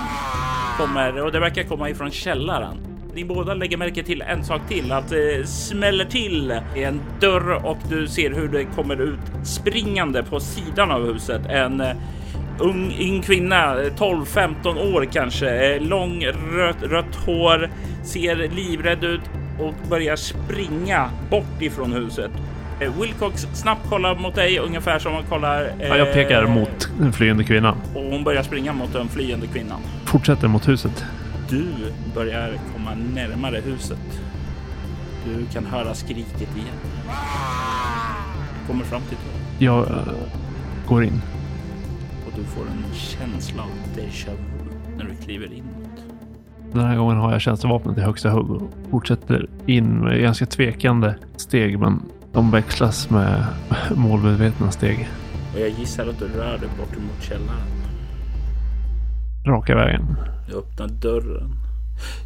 kommer 0.78 1.24
och 1.24 1.32
det 1.32 1.40
verkar 1.40 1.62
komma 1.62 1.90
ifrån 1.90 2.10
källaren. 2.10 2.76
Ni 3.14 3.24
båda 3.24 3.54
lägger 3.54 3.76
märke 3.76 4.02
till 4.02 4.22
en 4.22 4.44
sak 4.44 4.60
till, 4.68 4.92
att 4.92 5.08
det 5.08 5.48
smäller 5.48 6.04
till 6.04 6.60
i 6.76 6.82
en 6.82 7.00
dörr 7.20 7.66
och 7.66 7.78
du 7.88 8.06
ser 8.06 8.30
hur 8.30 8.48
det 8.48 8.64
kommer 8.64 9.00
ut 9.00 9.46
springande 9.46 10.22
på 10.22 10.40
sidan 10.40 10.90
av 10.90 11.06
huset. 11.12 11.46
En 11.46 11.80
eh, 11.80 11.96
ung, 12.58 12.96
ung 13.00 13.22
kvinna, 13.22 13.74
12-15 13.96 14.94
år 14.94 15.04
kanske, 15.12 15.74
eh, 15.74 15.82
lång 15.82 16.24
rött, 16.52 16.82
rött 16.82 17.14
hår, 17.26 17.70
ser 18.04 18.36
livrädd 18.36 19.04
ut 19.04 19.20
och 19.60 19.74
börjar 19.90 20.16
springa 20.16 21.10
bort 21.30 21.62
ifrån 21.62 21.92
huset. 21.92 22.30
Eh, 22.80 23.00
Wilcox 23.00 23.46
snabbt 23.54 23.88
kollar 23.88 24.14
mot 24.14 24.34
dig 24.34 24.58
ungefär 24.58 24.98
som 24.98 25.12
man 25.12 25.22
kollar. 25.28 25.62
Eh, 25.78 25.88
Ja, 25.88 25.96
jag 25.96 26.12
pekar 26.12 26.46
mot 26.46 26.88
den 26.98 27.12
flyende 27.12 27.44
kvinnan. 27.44 27.76
Och 27.94 28.02
hon 28.02 28.24
börjar 28.24 28.42
springa 28.42 28.72
mot 28.72 28.92
den 28.92 29.08
flyende 29.08 29.46
kvinnan. 29.46 29.80
Fortsätter 30.04 30.48
mot 30.48 30.68
huset. 30.68 31.04
Du 31.50 31.64
börjar 32.14 32.52
komma 32.76 32.90
närmare 33.14 33.60
huset. 33.64 34.20
Du 35.24 35.46
kan 35.52 35.66
höra 35.66 35.94
skriket 35.94 36.56
igen. 36.56 36.76
Kommer 38.66 38.84
fram 38.84 39.00
till 39.08 39.16
dörren 39.18 39.40
Jag 39.58 39.78
eh, 39.98 40.12
går 40.88 41.04
in. 41.04 41.22
Du 42.36 42.44
får 42.44 42.62
en 42.62 42.94
känsla 42.94 43.62
av 43.62 43.68
déjà 43.94 44.30
vu 44.30 44.96
när 44.96 45.04
du 45.04 45.24
kliver 45.24 45.52
in. 45.52 45.64
Den 46.72 46.84
här 46.84 46.96
gången 46.96 47.16
har 47.16 47.32
jag 47.32 47.40
tjänstevapnet 47.40 47.98
i 47.98 48.00
högsta 48.00 48.30
hugg 48.30 48.50
och 48.50 48.70
fortsätter 48.90 49.46
in 49.66 50.00
med 50.00 50.20
ganska 50.20 50.46
tvekande 50.46 51.14
steg, 51.36 51.78
men 51.78 52.02
de 52.32 52.50
växlas 52.50 53.10
med 53.10 53.46
målmedvetna 53.94 54.70
steg. 54.70 55.08
Och 55.54 55.60
jag 55.60 55.68
gissar 55.68 56.06
att 56.06 56.18
du 56.18 56.28
rör 56.28 56.58
dig 56.58 56.68
bort 56.78 56.96
mot 56.96 57.22
källaren. 57.22 57.66
Raka 59.46 59.74
vägen. 59.74 60.16
Du 60.48 60.58
öppnar 60.58 60.88
dörren. 60.88 61.50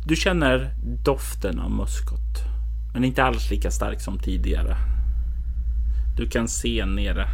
Du 0.06 0.16
känner 0.16 0.70
doften 1.04 1.60
av 1.60 1.70
muskot, 1.70 2.44
men 2.94 3.04
inte 3.04 3.24
alls 3.24 3.50
lika 3.50 3.70
stark 3.70 4.00
som 4.00 4.18
tidigare. 4.18 4.76
Du 6.16 6.28
kan 6.28 6.48
se 6.48 6.86
nere 6.86 7.28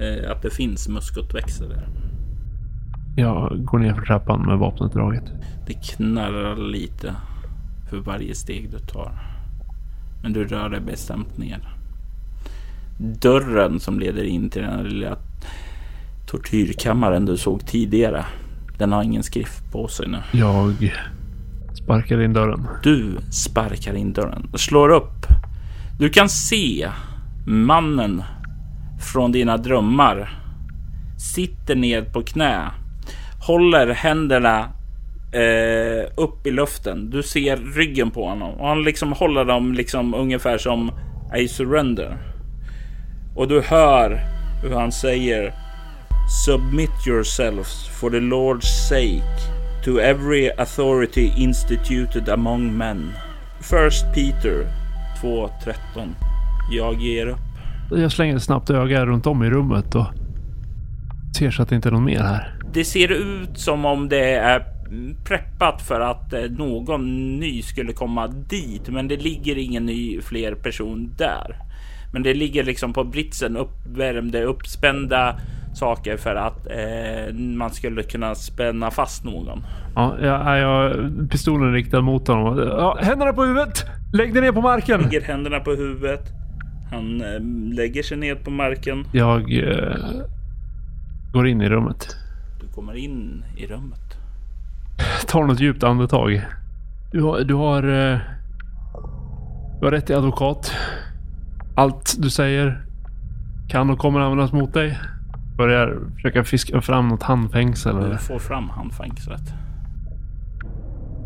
eh, 0.00 0.30
att 0.30 0.42
det 0.42 0.50
finns 0.50 0.88
muskotväxter 0.88 1.68
där. 1.68 2.09
Jag 3.20 3.64
går 3.64 3.78
ner 3.78 3.94
för 3.94 4.02
trappan 4.02 4.46
med 4.46 4.58
vapnet 4.58 4.92
draget. 4.92 5.24
Det 5.66 5.74
knarrar 5.74 6.56
lite 6.56 7.14
för 7.90 7.96
varje 7.96 8.34
steg 8.34 8.70
du 8.70 8.78
tar. 8.78 9.12
Men 10.22 10.32
du 10.32 10.44
rör 10.44 10.68
dig 10.68 10.80
bestämt 10.80 11.38
ner. 11.38 11.68
Dörren 12.98 13.80
som 13.80 13.98
leder 13.98 14.24
in 14.24 14.50
till 14.50 14.62
den 14.62 14.84
lilla 14.84 15.16
tortyrkammaren 16.26 17.26
du 17.26 17.36
såg 17.36 17.66
tidigare. 17.66 18.24
Den 18.78 18.92
har 18.92 19.02
ingen 19.02 19.22
skrift 19.22 19.72
på 19.72 19.88
sig 19.88 20.08
nu. 20.08 20.18
Jag 20.32 20.92
sparkar 21.74 22.20
in 22.20 22.32
dörren. 22.32 22.66
Du 22.82 23.18
sparkar 23.30 23.94
in 23.94 24.12
dörren 24.12 24.50
slår 24.54 24.88
upp. 24.88 25.26
Du 25.98 26.10
kan 26.10 26.28
se 26.28 26.88
mannen 27.46 28.22
från 29.12 29.32
dina 29.32 29.56
drömmar. 29.56 30.42
Sitter 31.34 31.76
ned 31.76 32.12
på 32.12 32.22
knä. 32.22 32.70
Håller 33.50 33.86
händerna 33.86 34.58
eh, 35.32 36.10
upp 36.16 36.46
i 36.46 36.50
luften. 36.50 37.10
Du 37.10 37.22
ser 37.22 37.56
ryggen 37.56 38.10
på 38.10 38.28
honom. 38.28 38.54
Och 38.60 38.68
han 38.68 38.82
liksom 38.82 39.12
håller 39.12 39.44
dem 39.44 39.72
liksom 39.72 40.14
ungefär 40.14 40.58
som 40.58 40.92
I 41.36 41.48
surrender. 41.48 42.18
Och 43.36 43.48
du 43.48 43.60
hör 43.60 44.20
hur 44.62 44.74
han 44.74 44.92
säger 44.92 45.52
Submit 46.46 47.06
yourselves 47.06 47.88
for 48.00 48.10
the 48.10 48.20
Lord's 48.20 48.88
sake 48.88 49.40
to 49.84 49.98
every 49.98 50.50
authority 50.58 51.32
instituted 51.36 52.28
among 52.28 52.76
men. 52.76 53.12
First 53.60 54.04
Peter 54.14 54.66
2.13. 55.22 55.74
Jag 56.70 57.00
ger 57.00 57.26
upp. 57.26 57.38
Jag 57.90 58.12
slänger 58.12 58.36
ett 58.36 58.42
snabbt 58.42 58.70
öga 58.70 59.06
runt 59.06 59.26
om 59.26 59.42
i 59.42 59.50
rummet 59.50 59.94
och 59.94 60.06
ser 61.38 61.50
så 61.50 61.62
att 61.62 61.68
det 61.68 61.76
inte 61.76 61.88
är 61.88 61.92
någon 61.92 62.04
mer 62.04 62.22
här. 62.22 62.59
Det 62.72 62.84
ser 62.84 63.12
ut 63.12 63.58
som 63.58 63.84
om 63.84 64.08
det 64.08 64.34
är 64.34 64.64
preppat 65.24 65.82
för 65.82 66.00
att 66.00 66.32
eh, 66.32 66.40
någon 66.40 67.36
ny 67.36 67.62
skulle 67.62 67.92
komma 67.92 68.26
dit, 68.26 68.88
men 68.88 69.08
det 69.08 69.16
ligger 69.16 69.58
ingen 69.58 69.86
ny 69.86 70.20
fler 70.20 70.54
person 70.54 71.14
där. 71.18 71.56
Men 72.12 72.22
det 72.22 72.34
ligger 72.34 72.64
liksom 72.64 72.92
på 72.92 73.04
britsen 73.04 73.56
uppvärmda, 73.56 74.42
uppspända 74.42 75.36
saker 75.74 76.16
för 76.16 76.34
att 76.34 76.66
eh, 76.66 77.34
man 77.34 77.70
skulle 77.70 78.02
kunna 78.02 78.34
spänna 78.34 78.90
fast 78.90 79.24
någon. 79.24 79.62
Ja, 79.94 80.16
jag, 80.22 80.58
jag, 80.58 80.92
pistolen 81.30 81.72
riktad 81.72 82.00
mot 82.00 82.28
honom. 82.28 82.58
Ja, 82.58 82.98
händerna 83.00 83.32
på 83.32 83.44
huvudet! 83.44 83.84
Lägg 84.12 84.34
dig 84.34 84.42
ner 84.42 84.52
på 84.52 84.60
marken! 84.60 85.00
Lägger 85.00 85.20
händerna 85.20 85.60
på 85.60 85.70
huvudet. 85.70 86.28
Han 86.90 87.20
eh, 87.20 87.40
lägger 87.74 88.02
sig 88.02 88.16
ner 88.16 88.34
på 88.34 88.50
marken. 88.50 89.04
Jag 89.12 89.52
eh, 89.58 89.96
går 91.32 91.48
in 91.48 91.62
i 91.62 91.68
rummet. 91.68 92.16
Kommer 92.80 92.96
in 92.96 93.44
i 93.56 93.66
rummet. 93.66 94.18
Tar 95.26 95.44
något 95.44 95.60
djupt 95.60 95.82
andetag. 95.82 96.46
Du 97.12 97.22
har, 97.22 97.40
du 97.40 97.54
har, 97.54 97.82
eh, 97.82 98.18
du 99.80 99.86
har 99.86 99.90
rätt 99.90 100.06
till 100.06 100.16
advokat. 100.16 100.72
Allt 101.76 102.14
du 102.18 102.30
säger 102.30 102.84
kan 103.68 103.90
och 103.90 103.98
kommer 103.98 104.20
användas 104.20 104.52
mot 104.52 104.74
dig. 104.74 104.98
Börjar 105.56 105.98
försöka 106.14 106.44
fiska 106.44 106.80
fram 106.80 107.08
något 107.08 107.22
handfängsel. 107.22 107.96
Du 107.96 108.04
Eller. 108.04 108.16
får 108.16 108.38
fram 108.38 108.68
handfängslet. 108.68 109.52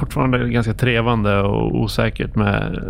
Fortfarande 0.00 0.48
ganska 0.48 0.74
trevande 0.74 1.40
och 1.40 1.74
osäkert 1.80 2.34
med 2.34 2.84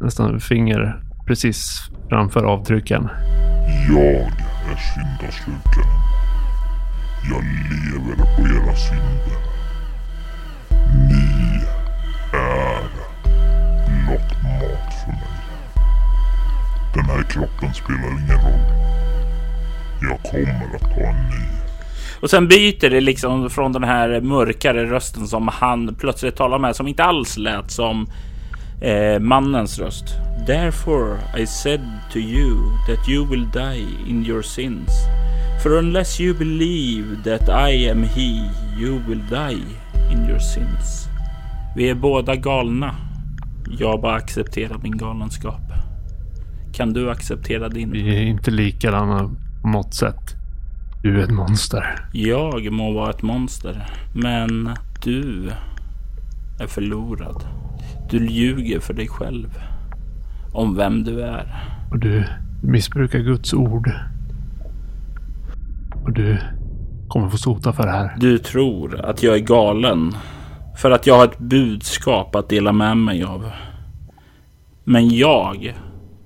nästan 0.00 0.40
finger 0.40 1.02
precis 1.26 1.90
framför 2.08 2.44
avtrycken. 2.44 3.08
Jag 3.88 4.06
är 4.06 4.76
syndaslukaren. 4.76 6.03
Jag 7.30 7.44
lever 7.44 8.16
på 8.16 8.42
era 8.42 8.76
synder. 8.76 9.38
Ni 11.08 11.64
är 12.32 12.80
blott 14.06 14.42
mat 14.42 14.94
för 15.04 15.12
mig. 15.12 15.34
Den 16.94 17.04
här 17.04 17.22
kroppen 17.22 17.74
spelar 17.74 18.10
ingen 18.10 18.42
roll. 18.44 18.84
Jag 20.02 20.22
kommer 20.30 20.74
att 20.76 20.80
ta 20.80 21.00
en 21.00 21.28
ny. 21.28 21.46
Och 22.20 22.30
sen 22.30 22.48
byter 22.48 22.90
det 22.90 23.00
liksom 23.00 23.50
från 23.50 23.72
den 23.72 23.84
här 23.84 24.20
mörkare 24.20 24.84
rösten 24.84 25.26
som 25.26 25.48
han 25.48 25.94
plötsligt 25.94 26.36
talar 26.36 26.58
med 26.58 26.76
som 26.76 26.88
inte 26.88 27.04
alls 27.04 27.36
lät 27.36 27.70
som 27.70 28.06
eh, 28.80 29.18
mannens 29.18 29.78
röst. 29.78 30.04
Therefore 30.46 31.18
I 31.38 31.46
said 31.46 31.80
to 32.12 32.18
you 32.18 32.56
that 32.88 33.08
you 33.08 33.26
will 33.26 33.48
die 33.52 33.86
in 34.08 34.26
your 34.26 34.42
sins. 34.42 34.90
For 35.64 35.78
unless 35.78 36.20
you 36.20 36.34
believe 36.34 37.22
that 37.24 37.48
I 37.48 37.88
am 37.90 38.02
he, 38.02 38.50
you 38.78 39.00
will 39.08 39.22
die 39.30 39.64
in 40.12 40.28
your 40.28 40.38
sins. 40.38 41.08
Vi 41.76 41.90
är 41.90 41.94
båda 41.94 42.36
galna. 42.36 42.94
Jag 43.78 44.00
bara 44.00 44.14
accepterar 44.14 44.78
min 44.82 44.96
galenskap. 44.96 45.60
Kan 46.72 46.92
du 46.92 47.10
acceptera 47.10 47.68
din? 47.68 47.90
Vi 47.90 48.16
är 48.16 48.22
inte 48.22 48.50
likadana 48.50 49.30
på 49.62 49.68
något 49.68 49.94
sätt. 49.94 50.34
Du 51.02 51.20
är 51.20 51.24
ett 51.24 51.30
monster. 51.30 52.08
Jag 52.12 52.72
må 52.72 52.92
vara 52.92 53.10
ett 53.10 53.22
monster, 53.22 53.86
men 54.14 54.70
du 55.04 55.50
är 56.60 56.66
förlorad. 56.66 57.44
Du 58.10 58.26
ljuger 58.26 58.80
för 58.80 58.94
dig 58.94 59.08
själv 59.08 59.58
om 60.52 60.76
vem 60.76 61.04
du 61.04 61.22
är. 61.22 61.54
Och 61.90 61.98
du 61.98 62.24
missbrukar 62.62 63.18
Guds 63.18 63.54
ord. 63.54 63.90
Och 66.04 66.12
du 66.12 66.38
kommer 67.08 67.28
få 67.28 67.36
sota 67.36 67.72
för 67.72 67.82
det 67.82 67.92
här. 67.92 68.16
Du 68.20 68.38
tror 68.38 69.00
att 69.00 69.22
jag 69.22 69.34
är 69.34 69.40
galen 69.40 70.14
för 70.76 70.90
att 70.90 71.06
jag 71.06 71.16
har 71.16 71.24
ett 71.24 71.38
budskap 71.38 72.36
att 72.36 72.48
dela 72.48 72.72
med 72.72 72.96
mig 72.96 73.24
av. 73.24 73.50
Men 74.84 75.10
jag 75.10 75.74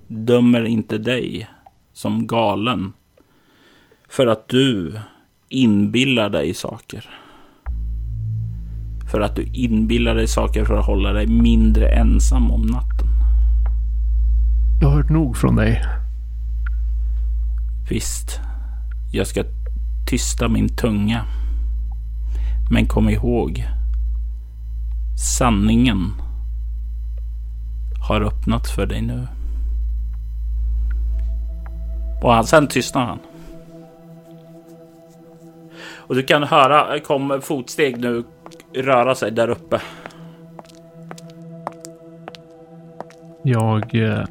dömer 0.08 0.64
inte 0.64 0.98
dig 0.98 1.48
som 1.92 2.26
galen 2.26 2.92
för 4.08 4.26
att 4.26 4.48
du 4.48 5.00
inbillar 5.48 6.30
dig 6.30 6.54
saker. 6.54 7.04
För 9.10 9.20
att 9.20 9.36
du 9.36 9.44
inbillar 9.52 10.14
dig 10.14 10.28
saker 10.28 10.64
för 10.64 10.78
att 10.78 10.86
hålla 10.86 11.12
dig 11.12 11.26
mindre 11.26 11.88
ensam 11.88 12.50
om 12.50 12.62
natten. 12.62 13.08
Jag 14.80 14.88
har 14.88 14.96
hört 14.96 15.10
nog 15.10 15.36
från 15.36 15.56
dig. 15.56 15.82
Visst, 17.90 18.40
jag 19.12 19.26
ska 19.26 19.44
tysta 20.08 20.48
min 20.48 20.68
tunga. 20.68 21.24
Men 22.70 22.86
kom 22.86 23.08
ihåg. 23.08 23.64
Sanningen 25.36 26.12
har 28.08 28.20
öppnat 28.20 28.68
för 28.68 28.86
dig 28.86 29.02
nu. 29.02 29.26
Och 32.22 32.48
sen 32.48 32.66
tystnar 32.66 33.04
han. 33.04 33.18
Och 35.96 36.14
du 36.14 36.22
kan 36.22 36.42
höra 36.42 37.00
kom 37.00 37.40
fotsteg 37.42 37.98
nu 37.98 38.24
röra 38.74 39.14
sig 39.14 39.30
där 39.30 39.48
uppe. 39.48 39.80
Jag 43.42 43.94
eh, 43.94 44.24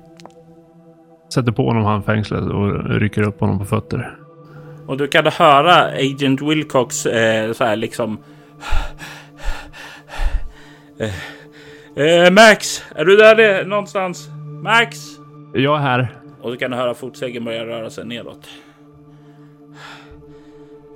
sätter 1.34 1.52
på 1.52 1.68
honom 1.68 1.84
handfängslet 1.84 2.44
och 2.44 2.90
rycker 2.90 3.22
upp 3.22 3.40
honom 3.40 3.60
på 3.60 3.66
fötter. 3.66 4.27
Och 4.88 4.98
du 4.98 5.08
kan 5.08 5.26
höra 5.26 5.76
Agent 5.86 6.42
Wilcox 6.42 7.06
eh, 7.06 7.54
så 7.54 7.64
här 7.64 7.76
liksom. 7.76 8.18
Eh, 11.00 12.06
eh, 12.06 12.32
Max, 12.32 12.84
är 12.96 13.06
du 13.06 13.16
där 13.16 13.66
någonstans? 13.66 14.30
Max? 14.64 14.98
Jag 15.54 15.78
är 15.78 15.82
här. 15.82 16.08
Och 16.42 16.52
du 16.52 16.58
kan 16.58 16.74
höra 16.74 16.94
fotstegen 16.94 17.46
börja 17.46 17.66
röra 17.66 17.90
sig 17.90 18.06
nedåt. 18.06 18.48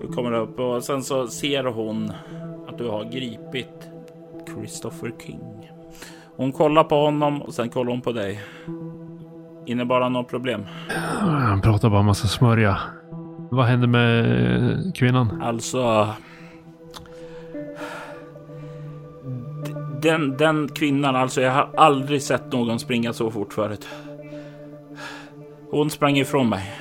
Du 0.02 0.08
kommer 0.08 0.34
upp 0.34 0.60
och 0.60 0.84
sen 0.84 1.04
så 1.04 1.28
ser 1.28 1.64
hon 1.64 2.12
att 2.68 2.78
du 2.78 2.88
har 2.88 3.04
gripit 3.04 3.90
Christopher 4.56 5.12
King. 5.26 5.72
Hon 6.36 6.52
kollar 6.52 6.84
på 6.84 6.96
honom 6.96 7.42
och 7.42 7.54
sen 7.54 7.70
kollar 7.70 7.92
hon 7.92 8.02
på 8.02 8.12
dig. 8.12 8.42
Innebar 9.66 10.02
han 10.02 10.14
något 10.14 10.30
problem? 10.30 10.66
Han 11.20 11.62
pratar 11.62 11.90
bara 11.90 12.02
massa 12.02 12.28
smörja. 12.28 12.78
Vad 13.54 13.66
hände 13.66 13.88
med 13.88 14.96
kvinnan? 14.96 15.42
Alltså. 15.42 16.14
Den, 20.02 20.38
den 20.38 20.68
kvinnan, 20.68 21.16
alltså 21.16 21.42
jag 21.42 21.52
har 21.52 21.70
aldrig 21.78 22.22
sett 22.22 22.52
någon 22.52 22.80
springa 22.80 23.14
så 23.14 23.32
fort 23.32 23.54
förut. 23.54 23.88
Hon 25.72 25.90
sprang 25.90 26.18
ifrån 26.18 26.50
mig. 26.50 26.74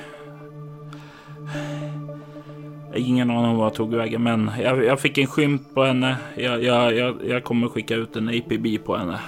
Ingen 2.95 3.29
aning 3.29 3.51
om 3.51 3.57
vad 3.57 3.65
jag 3.65 3.73
tog 3.73 3.93
vägen, 3.93 4.23
men 4.23 4.51
jag, 4.63 4.85
jag, 4.85 4.99
fick 4.99 5.17
en 5.17 5.27
skymt 5.27 5.73
på 5.73 5.83
henne. 5.83 6.17
Jag, 6.35 6.63
jag, 6.63 6.95
jag, 6.95 7.15
jag 7.27 7.43
kommer 7.43 7.67
skicka 7.67 7.95
ut 7.95 8.15
en 8.15 8.27
APB 8.29 8.85
på 8.85 8.97
henne. 8.97 9.19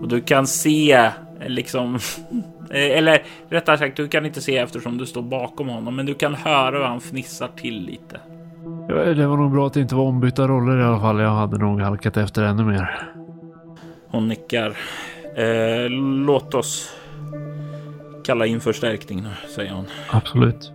Och 0.00 0.08
du 0.08 0.20
kan 0.20 0.46
se 0.46 1.10
liksom, 1.46 1.98
eller 2.70 3.22
rättare 3.48 3.78
sagt, 3.78 3.96
du 3.96 4.08
kan 4.08 4.26
inte 4.26 4.40
se 4.40 4.56
eftersom 4.56 4.98
du 4.98 5.06
står 5.06 5.22
bakom 5.22 5.68
honom, 5.68 5.96
men 5.96 6.06
du 6.06 6.14
kan 6.14 6.34
höra 6.34 6.78
hur 6.78 6.84
han 6.84 7.00
fnissar 7.00 7.48
till 7.56 7.82
lite. 7.84 8.20
Det 8.88 9.26
var 9.26 9.36
nog 9.36 9.52
bra 9.52 9.66
att 9.66 9.72
det 9.72 9.80
inte 9.80 9.94
var 9.94 10.04
ombytta 10.04 10.48
roller 10.48 10.80
i 10.80 10.84
alla 10.84 11.00
fall. 11.00 11.20
Jag 11.20 11.30
hade 11.30 11.58
nog 11.58 11.80
halkat 11.80 12.16
efter 12.16 12.42
ännu 12.42 12.64
mer. 12.64 13.10
Hon 14.08 14.28
nickar. 14.28 14.76
Eh, 15.36 15.90
låt 16.26 16.54
oss 16.54 16.92
kalla 18.24 18.46
in 18.46 18.60
förstärkning 18.60 19.22
nu, 19.22 19.48
säger 19.54 19.72
hon. 19.72 19.86
Absolut. 20.10 20.72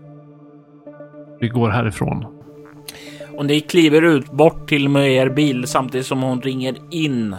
Vi 1.39 1.47
går 1.47 1.69
härifrån. 1.69 2.25
Och 3.37 3.45
ni 3.45 3.59
kliver 3.59 4.01
ut 4.01 4.31
bort 4.31 4.69
till 4.69 4.97
er 4.97 5.29
bil 5.29 5.67
samtidigt 5.67 6.07
som 6.07 6.23
hon 6.23 6.41
ringer 6.41 6.75
in 6.91 7.33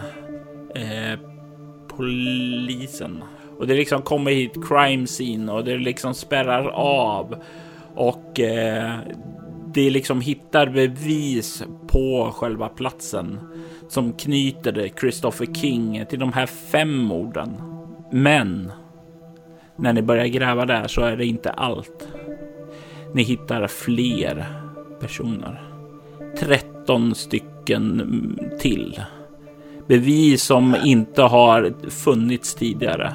eh, 0.75 1.19
polisen. 1.97 3.23
Och 3.59 3.67
det 3.67 3.75
liksom 3.75 4.03
kommer 4.03 4.31
hit 4.31 4.69
crime 4.69 5.07
scene 5.07 5.53
och 5.53 5.65
det 5.65 5.79
liksom 5.79 6.15
spärrar 6.15 6.69
av. 6.69 7.37
Och 7.95 8.41
eh, 8.41 8.95
det 9.75 9.91
liksom 9.91 10.21
hittar 10.21 10.67
bevis 10.67 11.65
på 11.87 12.31
själva 12.35 12.69
platsen 12.69 13.41
som 13.89 14.13
knyter 14.13 14.73
det 14.73 15.01
Christopher 15.01 15.47
King 15.55 16.05
till 16.09 16.19
de 16.19 16.33
här 16.33 16.47
fem 16.47 16.97
morden. 16.97 17.57
Men 18.13 18.73
när 19.77 19.93
ni 19.93 20.03
börjar 20.03 20.27
gräva 20.27 20.67
där 20.67 20.87
så 20.87 21.01
är 21.01 21.17
det 21.17 21.27
inte 21.27 21.51
allt. 21.51 22.09
Ni 23.15 23.23
hittar 23.23 23.67
fler 23.67 24.47
personer. 25.01 25.63
13 26.39 27.15
stycken 27.15 28.39
till. 28.61 29.01
Bevis 29.87 30.43
som 30.43 30.77
inte 30.85 31.23
har 31.23 31.91
funnits 31.91 32.55
tidigare. 32.55 33.13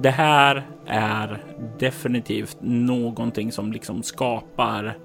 Det 0.00 0.10
här 0.10 0.66
är 0.86 1.38
definitivt 1.78 2.56
någonting 2.60 3.52
som 3.52 3.72
liksom 3.72 4.02
skapar 4.02 4.96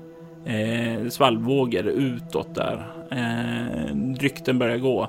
eh, 0.46 1.10
svallvågor 1.10 1.86
utåt 1.88 2.56
där. 2.56 2.88
Eh, 3.12 3.96
rykten 4.20 4.60
börjar 4.60 4.78
gå. 4.78 5.08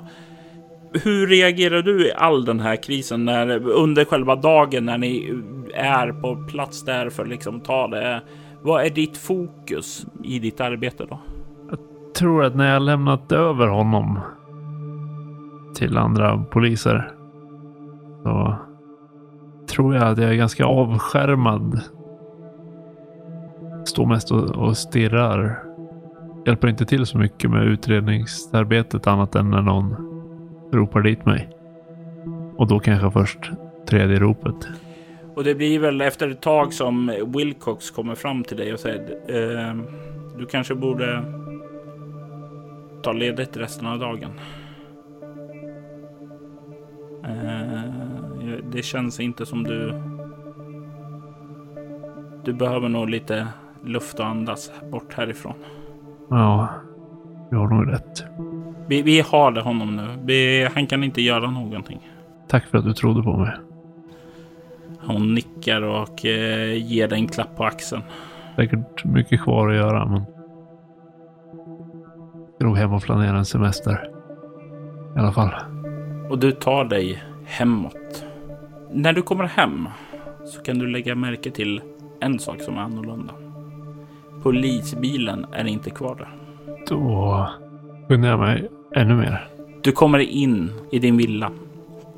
Hur 1.03 1.27
reagerar 1.27 1.81
du 1.81 2.07
i 2.07 2.13
all 2.13 2.45
den 2.45 2.59
här 2.59 2.75
krisen 2.75 3.25
när 3.25 3.67
under 3.67 4.05
själva 4.05 4.35
dagen 4.35 4.85
när 4.85 4.97
ni 4.97 5.41
är 5.73 6.11
på 6.11 6.47
plats 6.51 6.85
där 6.85 7.09
för 7.09 7.25
liksom 7.25 7.59
ta 7.59 7.87
det? 7.87 8.21
Vad 8.61 8.85
är 8.85 8.89
ditt 8.89 9.17
fokus 9.17 10.05
i 10.23 10.39
ditt 10.39 10.61
arbete 10.61 11.05
då? 11.09 11.19
Jag 11.69 11.79
tror 12.15 12.43
att 12.43 12.55
när 12.55 12.73
jag 12.73 12.81
lämnat 12.81 13.31
över 13.31 13.67
honom 13.67 14.19
till 15.75 15.97
andra 15.97 16.37
poliser 16.37 17.11
så 18.23 18.55
tror 19.75 19.95
jag 19.95 20.03
att 20.03 20.17
jag 20.17 20.29
är 20.29 20.35
ganska 20.35 20.65
avskärmad. 20.65 21.81
Står 23.85 24.05
mest 24.05 24.31
och, 24.31 24.49
och 24.49 24.77
stirrar. 24.77 25.63
Hjälper 26.45 26.67
inte 26.67 26.85
till 26.85 27.05
så 27.05 27.17
mycket 27.17 27.49
med 27.49 27.63
utredningsarbetet 27.63 29.07
annat 29.07 29.35
än 29.35 29.49
när 29.49 29.61
någon 29.61 29.95
ropar 30.71 31.01
dit 31.01 31.25
mig. 31.25 31.49
Och 32.57 32.67
då 32.67 32.79
kanske 32.79 33.11
först 33.11 33.39
tredje 33.89 34.19
ropet. 34.19 34.67
Och 35.35 35.43
det 35.43 35.55
blir 35.55 35.79
väl 35.79 36.01
efter 36.01 36.29
ett 36.29 36.41
tag 36.41 36.73
som 36.73 37.11
Wilcox 37.35 37.91
kommer 37.91 38.15
fram 38.15 38.43
till 38.43 38.57
dig 38.57 38.73
och 38.73 38.79
säger 38.79 38.99
eh, 39.27 39.75
du 40.37 40.45
kanske 40.45 40.75
borde 40.75 41.23
ta 43.01 43.11
ledigt 43.11 43.57
resten 43.57 43.87
av 43.87 43.99
dagen. 43.99 44.31
Eh, 47.23 48.14
det 48.71 48.83
känns 48.83 49.19
inte 49.19 49.45
som 49.45 49.63
du. 49.63 50.01
Du 52.43 52.53
behöver 52.53 52.89
nog 52.89 53.09
lite 53.09 53.47
luft 53.83 54.19
och 54.19 54.25
andas 54.25 54.71
bort 54.91 55.13
härifrån. 55.13 55.53
Ja, 56.29 56.69
du 57.49 57.57
har 57.57 57.67
nog 57.67 57.91
rätt. 57.91 58.25
Vi, 58.87 59.01
vi 59.01 59.21
har 59.21 59.51
det 59.51 59.61
honom 59.61 59.95
nu. 59.95 60.07
Vi, 60.23 60.69
han 60.75 60.87
kan 60.87 61.03
inte 61.03 61.21
göra 61.21 61.51
någonting. 61.51 62.09
Tack 62.47 62.65
för 62.65 62.77
att 62.77 62.85
du 62.85 62.93
trodde 62.93 63.23
på 63.23 63.37
mig. 63.37 63.51
Hon 65.01 65.33
nickar 65.33 65.81
och 65.81 66.25
eh, 66.25 66.73
ger 66.73 67.07
dig 67.07 67.19
en 67.19 67.27
klapp 67.27 67.55
på 67.55 67.63
axeln. 67.63 68.01
Säkert 68.55 69.05
mycket 69.05 69.41
kvar 69.41 69.69
att 69.69 69.75
göra, 69.75 70.05
men. 70.05 70.21
Jag 72.59 72.67
nog 72.67 72.77
hem 72.77 72.93
och 72.93 73.03
planera 73.03 73.37
en 73.37 73.45
semester. 73.45 74.09
I 75.15 75.19
alla 75.19 75.31
fall. 75.31 75.53
Och 76.29 76.39
du 76.39 76.51
tar 76.51 76.85
dig 76.85 77.23
hemåt. 77.45 78.24
När 78.95 79.13
du 79.13 79.21
kommer 79.21 79.43
hem 79.43 79.89
så 80.45 80.61
kan 80.61 80.79
du 80.79 80.87
lägga 80.87 81.15
märke 81.15 81.51
till 81.51 81.81
en 82.19 82.39
sak 82.39 82.61
som 82.61 82.77
är 82.77 82.81
annorlunda. 82.81 83.33
Polisbilen 84.43 85.45
är 85.53 85.67
inte 85.67 85.89
kvar 85.89 86.15
där. 86.15 86.29
Då 86.87 87.49
skyndar 88.07 88.29
jag 88.29 88.39
mig 88.39 88.69
ännu 88.95 89.15
mer. 89.15 89.47
Du 89.83 89.91
kommer 89.91 90.19
in 90.19 90.71
i 90.91 90.99
din 90.99 91.17
villa. 91.17 91.51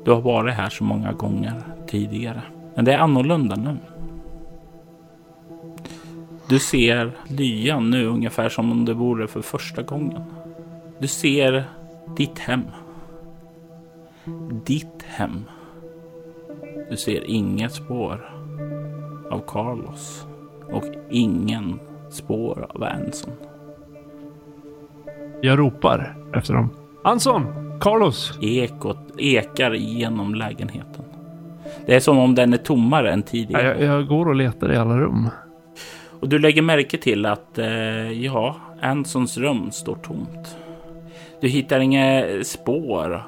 Du 0.04 0.10
har 0.10 0.20
varit 0.20 0.54
här 0.54 0.68
så 0.68 0.84
många 0.84 1.12
gånger 1.12 1.62
tidigare. 1.86 2.42
Men 2.74 2.84
det 2.84 2.92
är 2.92 2.98
annorlunda 2.98 3.56
nu. 3.56 3.76
Du 6.48 6.58
ser 6.58 7.12
lyan 7.28 7.90
nu 7.90 8.06
ungefär 8.06 8.48
som 8.48 8.72
om 8.72 8.84
det 8.84 8.94
vore 8.94 9.26
för 9.26 9.42
första 9.42 9.82
gången. 9.82 10.22
Du 10.98 11.06
ser 11.06 11.64
ditt 12.16 12.38
hem. 12.38 12.62
Ditt 14.64 15.02
hem. 15.06 15.44
Du 16.90 16.96
ser 16.96 17.30
inget 17.30 17.72
spår 17.72 18.30
av 19.30 19.42
Carlos 19.46 20.26
och 20.66 20.84
ingen 21.10 21.80
spår 22.10 22.66
av 22.68 22.82
Anson. 22.82 23.32
Jag 25.40 25.58
ropar 25.58 26.16
efter 26.34 26.54
dem. 26.54 26.70
Anson! 27.04 27.46
Carlos! 27.80 28.38
Ekot 28.42 28.98
ekar 29.18 29.72
genom 29.72 30.34
lägenheten. 30.34 31.04
Det 31.86 31.94
är 31.94 32.00
som 32.00 32.18
om 32.18 32.34
den 32.34 32.52
är 32.52 32.58
tommare 32.58 33.12
än 33.12 33.22
tidigare. 33.22 33.62
Jag, 33.62 33.82
jag 33.82 34.06
går 34.06 34.28
och 34.28 34.34
letar 34.34 34.72
i 34.72 34.76
alla 34.76 34.98
rum. 34.98 35.28
Och 36.20 36.28
du 36.28 36.38
lägger 36.38 36.62
märke 36.62 36.98
till 36.98 37.26
att 37.26 37.58
eh, 37.58 38.12
ja, 38.24 38.56
Ansons 38.80 39.38
rum 39.38 39.70
står 39.70 39.94
tomt. 39.94 40.56
Du 41.40 41.48
hittar 41.48 41.80
inga 41.80 42.24
spår 42.44 43.22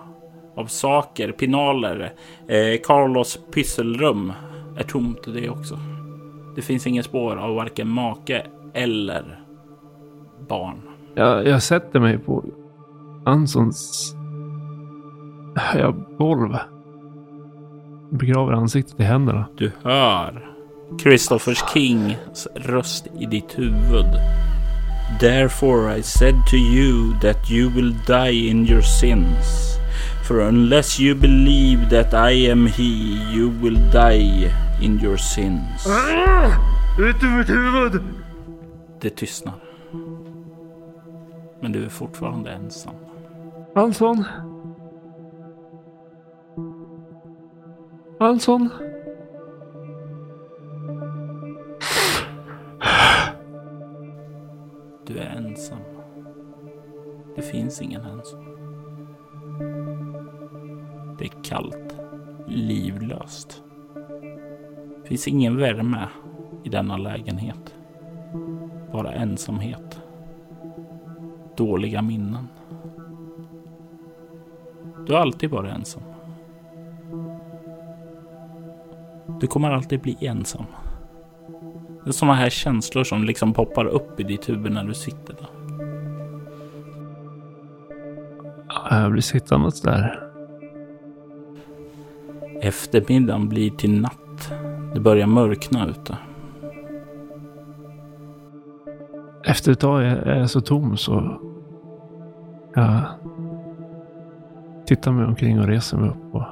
av 0.56 0.66
saker, 0.66 1.32
pinaler. 1.32 2.12
Eh, 2.48 2.80
Carlos 2.84 3.38
pysselrum 3.52 4.32
är 4.76 4.82
tomt 4.82 5.24
det 5.34 5.50
också. 5.50 5.78
Det 6.56 6.62
finns 6.62 6.86
inga 6.86 7.02
spår 7.02 7.36
av 7.36 7.54
varken 7.54 7.88
make 7.88 8.46
eller 8.74 9.40
barn. 10.48 10.80
Jag, 11.14 11.46
jag 11.46 11.62
sätter 11.62 12.00
mig 12.00 12.18
på 12.18 12.44
Ansons 13.24 14.14
ja, 15.74 15.94
golv. 16.18 16.56
Begraver 18.10 18.52
ansiktet 18.52 19.00
i 19.00 19.02
händerna. 19.02 19.46
Du 19.56 19.72
hör 19.82 20.50
Christophers 21.02 21.64
Kings 21.74 22.48
röst 22.54 23.06
i 23.18 23.26
ditt 23.26 23.58
huvud. 23.58 24.06
Therefore 25.20 25.98
I 25.98 26.02
said 26.02 26.34
to 26.50 26.56
you 26.56 27.20
that 27.20 27.50
you 27.50 27.70
will 27.70 27.94
die 28.06 28.48
in 28.48 28.66
your 28.66 28.82
sins. 28.82 29.79
For 30.30 30.42
unless 30.42 31.00
you 31.00 31.16
believe 31.16 31.90
that 31.90 32.14
I 32.14 32.30
am 32.30 32.68
he, 32.68 33.18
you 33.34 33.48
will 33.48 33.74
die 33.90 34.48
in 34.80 35.00
your 35.00 35.16
sins. 35.16 35.86
Ut 36.98 37.22
ur 37.22 37.36
mitt 37.38 37.48
huvud! 37.48 38.02
Det 39.00 39.10
tystnar. 39.10 39.54
Men 41.60 41.72
du 41.72 41.84
är 41.84 41.88
fortfarande 41.88 42.50
ensam. 42.50 42.94
Anson? 43.74 44.24
Anson? 48.20 48.68
Du 55.06 55.18
är 55.18 55.36
ensam. 55.36 55.80
Det 57.36 57.42
finns 57.42 57.82
ingen 57.82 58.02
ensam. 58.02 58.49
Det 61.20 61.26
är 61.26 61.42
kallt. 61.42 61.96
Livlöst. 62.46 63.62
Det 65.02 65.08
finns 65.08 65.28
ingen 65.28 65.56
värme 65.56 66.08
i 66.64 66.68
denna 66.68 66.96
lägenhet. 66.96 67.74
Bara 68.92 69.12
ensamhet. 69.12 70.00
Dåliga 71.56 72.02
minnen. 72.02 72.48
Du 75.06 75.12
har 75.12 75.20
alltid 75.20 75.50
varit 75.50 75.74
ensam. 75.74 76.02
Du 79.40 79.46
kommer 79.46 79.70
alltid 79.70 80.00
bli 80.00 80.16
ensam. 80.20 80.64
Det 82.04 82.10
är 82.10 82.12
sådana 82.12 82.34
här 82.34 82.50
känslor 82.50 83.04
som 83.04 83.24
liksom 83.24 83.52
poppar 83.52 83.84
upp 83.84 84.20
i 84.20 84.22
ditt 84.22 84.48
huvud 84.48 84.72
när 84.72 84.84
du 84.84 84.94
sitter 84.94 85.34
där. 85.34 85.48
Jag 88.90 89.12
blir 89.12 89.22
sittandes 89.22 89.80
där. 89.80 90.29
Eftermiddagen 92.60 93.48
blir 93.48 93.70
till 93.70 94.00
natt. 94.00 94.52
Det 94.94 95.00
börjar 95.00 95.26
mörkna 95.26 95.88
ute. 95.88 96.16
Efter 99.44 99.72
ett 99.72 99.80
tag 99.80 100.04
är 100.04 100.38
jag 100.38 100.50
så 100.50 100.60
tom 100.60 100.96
så 100.96 101.40
jag 102.74 103.02
tittar 104.86 105.12
mig 105.12 105.24
omkring 105.24 105.60
och 105.60 105.66
reser 105.66 105.96
mig 105.96 106.10
upp. 106.10 106.34
Och 106.34 106.44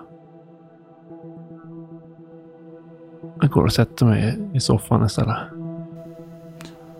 jag 3.41 3.51
går 3.51 3.65
och 3.65 3.73
sätter 3.73 4.07
mig 4.07 4.39
i 4.53 4.61
soffan 4.61 5.05
istället. 5.05 5.37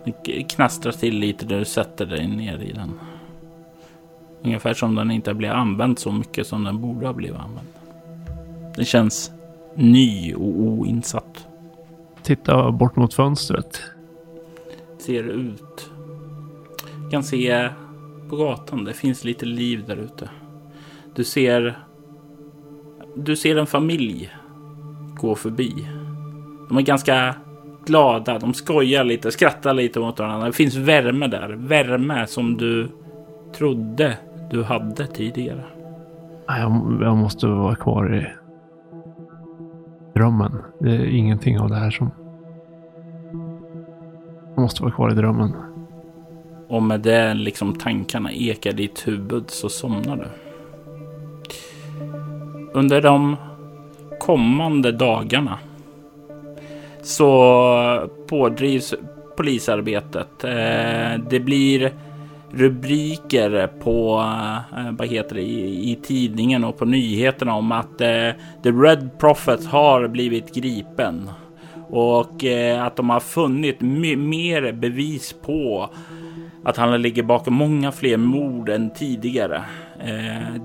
Det 0.03 0.43
knastrar 0.43 0.91
till 0.91 1.19
lite 1.19 1.45
när 1.45 1.59
du 1.59 1.65
sätter 1.65 2.05
dig 2.05 2.27
ner 2.27 2.57
i 2.57 2.71
den. 2.71 2.89
Ungefär 4.43 4.73
som 4.73 4.95
den 4.95 5.11
inte 5.11 5.33
blir 5.33 5.49
använd 5.49 5.99
så 5.99 6.11
mycket 6.11 6.47
som 6.47 6.63
den 6.63 6.81
borde 6.81 7.05
ha 7.05 7.13
blivit 7.13 7.39
använd. 7.39 7.67
Den 8.75 8.85
känns 8.85 9.31
ny 9.75 10.33
och 10.33 10.59
oinsatt. 10.59 11.47
Tittar 12.23 12.71
bort 12.71 12.95
mot 12.95 13.13
fönstret. 13.13 13.81
Ser 14.97 15.23
ut. 15.23 15.91
Kan 17.11 17.23
se 17.23 17.69
på 18.29 18.35
gatan. 18.35 18.83
Det 18.83 18.93
finns 18.93 19.23
lite 19.23 19.45
liv 19.45 19.83
där 19.87 19.97
ute. 19.97 20.29
Du 21.15 21.23
ser. 21.23 21.79
Du 23.15 23.35
ser 23.35 23.55
en 23.55 23.67
familj 23.67 24.31
gå 25.15 25.35
förbi. 25.35 25.87
De 26.69 26.77
är 26.77 26.81
ganska 26.81 27.35
glada. 27.85 28.39
De 28.39 28.53
skojar 28.53 29.03
lite, 29.03 29.31
skrattar 29.31 29.73
lite 29.73 29.99
mot 29.99 30.19
varandra. 30.19 30.47
Det 30.47 30.53
finns 30.53 30.75
värme 30.75 31.27
där. 31.27 31.49
Värme 31.49 32.27
som 32.27 32.57
du 32.57 32.87
trodde 33.57 34.17
du 34.51 34.63
hade 34.63 35.07
tidigare. 35.07 35.63
Jag, 36.47 36.99
jag 37.01 37.17
måste 37.17 37.47
vara 37.47 37.75
kvar 37.75 38.15
i 38.15 38.27
drömmen. 40.19 40.51
Det 40.79 40.91
är 40.91 41.05
ingenting 41.05 41.59
av 41.59 41.69
det 41.69 41.75
här 41.75 41.91
som... 41.91 42.11
Jag 44.55 44.61
måste 44.61 44.83
vara 44.83 44.93
kvar 44.93 45.11
i 45.11 45.13
drömmen. 45.13 45.53
Och 46.67 46.83
med 46.83 46.99
det 46.99 47.33
liksom 47.33 47.75
tankarna 47.75 48.31
ekar 48.31 48.73
ditt 48.73 49.07
huvud 49.07 49.49
så 49.49 49.69
somnar 49.69 50.15
du. 50.15 50.25
Under 52.73 53.01
de 53.01 53.35
kommande 54.19 54.91
dagarna 54.91 55.59
så 57.01 58.09
pådrivs 58.27 58.95
polisarbetet. 59.37 60.43
Eh, 60.43 61.23
det 61.29 61.39
blir 61.39 61.91
rubriker 62.51 63.67
på 63.67 64.19
eh, 64.19 64.85
eh, 64.85 64.91
vad 64.91 65.07
heter 65.07 65.35
det, 65.35 65.41
i, 65.41 65.91
i 65.91 65.95
tidningen 65.95 66.63
och 66.63 66.77
på 66.77 66.85
nyheterna 66.85 67.55
om 67.55 67.71
att 67.71 68.01
eh, 68.01 68.29
The 68.63 68.71
Red 68.71 69.19
Prophet 69.19 69.65
har 69.65 70.07
blivit 70.07 70.55
gripen 70.55 71.29
och 71.89 72.45
eh, 72.45 72.83
att 72.83 72.95
de 72.95 73.09
har 73.09 73.19
funnit 73.19 73.81
mer 73.81 74.71
bevis 74.71 75.35
på 75.45 75.89
att 76.63 76.77
han 76.77 77.01
ligger 77.01 77.23
bakom 77.23 77.53
många 77.53 77.91
fler 77.91 78.17
mord 78.17 78.69
än 78.69 78.89
tidigare. 78.89 79.63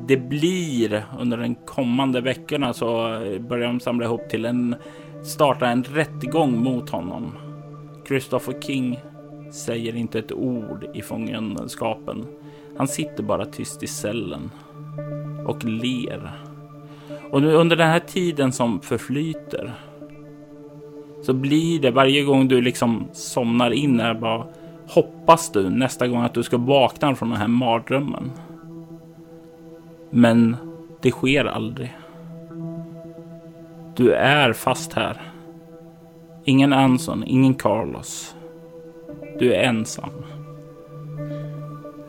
det 0.08 0.16
blir 0.16 1.04
under 1.18 1.36
de 1.36 1.54
kommande 1.54 2.20
veckorna 2.20 2.72
så 2.72 3.18
börjar 3.40 3.66
de 3.66 3.80
samla 3.80 4.04
ihop 4.04 4.28
till 4.28 4.44
en 4.44 4.76
starta 5.24 5.68
en 5.68 5.84
rättegång 5.84 6.64
mot 6.64 6.90
honom. 6.90 7.32
Christopher 8.08 8.60
King 8.60 8.98
säger 9.52 9.96
inte 9.96 10.18
ett 10.18 10.32
ord 10.32 10.86
i 10.94 11.02
fångenskapen. 11.02 12.26
Han 12.76 12.88
sitter 12.88 13.22
bara 13.22 13.46
tyst 13.46 13.82
i 13.82 13.86
cellen 13.86 14.50
och 15.46 15.64
ler. 15.64 16.30
Och 17.30 17.42
nu 17.42 17.52
under 17.52 17.76
den 17.76 17.90
här 17.90 18.00
tiden 18.00 18.52
som 18.52 18.80
förflyter 18.80 19.74
så 21.22 21.32
blir 21.32 21.80
det 21.80 21.90
varje 21.90 22.22
gång 22.22 22.48
du 22.48 22.60
liksom 22.60 23.04
somnar 23.12 23.70
in 23.70 24.00
här 24.00 24.14
bara 24.14 24.46
hoppas 24.88 25.52
du 25.52 25.70
nästa 25.70 26.08
gång 26.08 26.22
att 26.22 26.34
du 26.34 26.42
ska 26.42 26.58
vakna 26.58 27.14
från 27.14 27.30
den 27.30 27.38
här 27.38 27.48
mardrömmen. 27.48 28.32
Men 30.10 30.56
det 31.02 31.10
sker 31.10 31.44
aldrig. 31.44 31.96
Du 33.96 34.12
är 34.12 34.52
fast 34.52 34.92
här. 34.92 35.22
Ingen 36.44 36.72
Anson, 36.72 37.24
ingen 37.26 37.54
Carlos. 37.54 38.33
Du 39.38 39.54
är 39.54 39.62
ensam. 39.62 40.10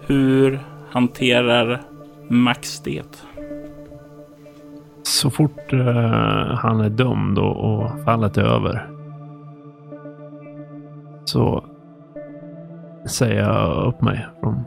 Hur 0.07 0.60
hanterar 0.89 1.81
Max 2.30 2.80
det? 2.80 3.26
Så 5.03 5.30
fort 5.30 5.73
uh, 5.73 5.85
han 6.53 6.80
är 6.80 6.89
dömd 6.89 7.39
och, 7.39 7.57
och 7.57 8.03
fallet 8.03 8.38
är 8.38 8.43
över. 8.43 8.89
Så 11.26 11.65
säger 13.07 13.41
jag 13.41 13.88
upp 13.88 14.02
mig 14.02 14.27
från 14.39 14.64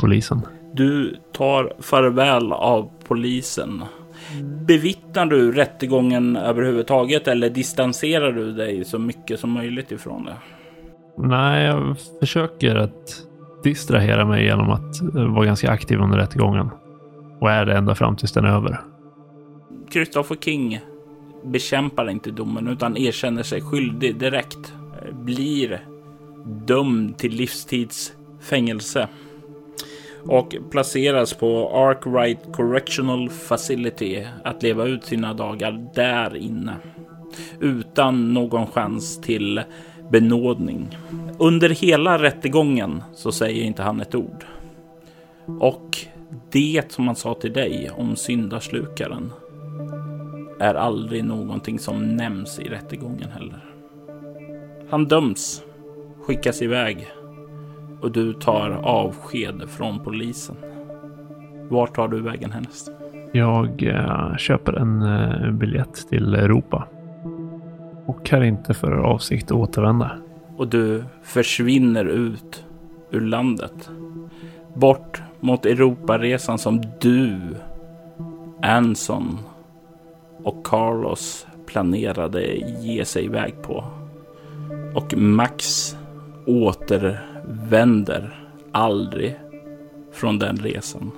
polisen. 0.00 0.42
Du 0.72 1.16
tar 1.32 1.72
farväl 1.80 2.52
av 2.52 2.90
polisen 3.08 3.84
Bevittnar 4.42 5.26
du 5.26 5.52
rättegången 5.52 6.36
överhuvudtaget 6.36 7.28
eller 7.28 7.50
distanserar 7.50 8.32
du 8.32 8.52
dig 8.52 8.84
så 8.84 8.98
mycket 8.98 9.40
som 9.40 9.50
möjligt 9.50 9.92
ifrån 9.92 10.24
det? 10.24 10.34
Nej, 11.16 11.66
jag 11.66 11.96
försöker 12.20 12.74
att 12.74 13.22
distrahera 13.62 14.24
mig 14.24 14.44
genom 14.44 14.70
att 14.70 15.02
eh, 15.02 15.34
vara 15.34 15.46
ganska 15.46 15.70
aktiv 15.70 15.98
under 16.00 16.18
rättegången. 16.18 16.70
Och 17.40 17.50
är 17.50 17.66
det 17.66 17.76
ända 17.76 17.94
fram 17.94 18.16
tills 18.16 18.32
den 18.32 18.44
är 18.44 18.48
över. 18.48 18.80
Christopher 19.92 20.36
King 20.36 20.80
bekämpar 21.44 22.10
inte 22.10 22.30
domen 22.30 22.68
utan 22.68 22.96
erkänner 22.96 23.42
sig 23.42 23.60
skyldig 23.60 24.18
direkt. 24.18 24.74
Blir 25.12 25.80
dömd 26.44 27.18
till 27.18 27.32
livstidsfängelse 27.32 29.08
och 30.26 30.54
placeras 30.70 31.34
på 31.34 31.70
Arkwright 31.74 32.38
Correctional 32.52 33.30
Facility 33.30 34.26
att 34.44 34.62
leva 34.62 34.84
ut 34.84 35.04
sina 35.04 35.34
dagar 35.34 35.90
där 35.94 36.36
inne 36.36 36.76
utan 37.60 38.34
någon 38.34 38.66
chans 38.66 39.20
till 39.20 39.62
benådning. 40.14 40.98
Under 41.38 41.68
hela 41.68 42.22
rättegången 42.22 43.02
så 43.12 43.32
säger 43.32 43.64
inte 43.64 43.82
han 43.82 44.00
ett 44.00 44.14
ord. 44.14 44.44
Och 45.46 45.98
det 46.52 46.92
som 46.92 47.06
han 47.06 47.16
sa 47.16 47.34
till 47.34 47.52
dig 47.52 47.90
om 47.96 48.16
syndaslukaren 48.16 49.32
är 50.60 50.74
aldrig 50.74 51.24
någonting 51.24 51.78
som 51.78 52.16
nämns 52.16 52.58
i 52.58 52.68
rättegången 52.68 53.28
heller. 53.30 53.64
Han 54.90 55.04
döms, 55.04 55.62
skickas 56.26 56.62
iväg 56.62 57.08
och 58.00 58.12
du 58.12 58.32
tar 58.32 58.70
avsked 58.70 59.62
från 59.68 60.04
polisen. 60.04 60.56
Vart 61.70 61.94
tar 61.94 62.08
du 62.08 62.22
vägen 62.22 62.52
härnäst? 62.52 62.90
Jag 63.32 63.82
eh, 63.82 64.36
köper 64.36 64.72
en 64.72 65.02
eh, 65.02 65.50
biljett 65.50 66.08
till 66.08 66.34
Europa. 66.34 66.88
Och 68.06 68.30
har 68.30 68.42
inte 68.42 68.74
för 68.74 68.92
avsikt 68.92 69.50
att 69.50 69.56
återvända. 69.56 70.10
Och 70.56 70.68
du 70.68 71.04
försvinner 71.22 72.04
ut 72.04 72.64
ur 73.10 73.20
landet. 73.20 73.90
Bort 74.74 75.22
mot 75.40 75.66
Europaresan 75.66 76.58
som 76.58 76.82
du, 77.00 77.40
Anson 78.62 79.38
och 80.42 80.66
Carlos 80.66 81.46
planerade 81.66 82.54
ge 82.80 83.04
sig 83.04 83.24
iväg 83.24 83.62
på. 83.62 83.84
Och 84.94 85.16
Max 85.16 85.96
återvänder 86.46 88.34
aldrig 88.72 89.36
från 90.12 90.38
den 90.38 90.56
resan. 90.56 91.10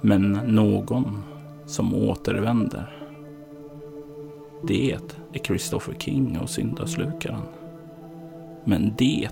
Men 0.00 0.32
någon 0.32 1.22
som 1.70 1.94
återvänder. 1.94 2.96
Det 4.68 4.92
är 4.92 4.98
Christopher 5.44 5.94
King 5.98 6.38
och 6.38 6.50
syndaslukaren. 6.50 7.42
Men 8.64 8.94
det 8.98 9.28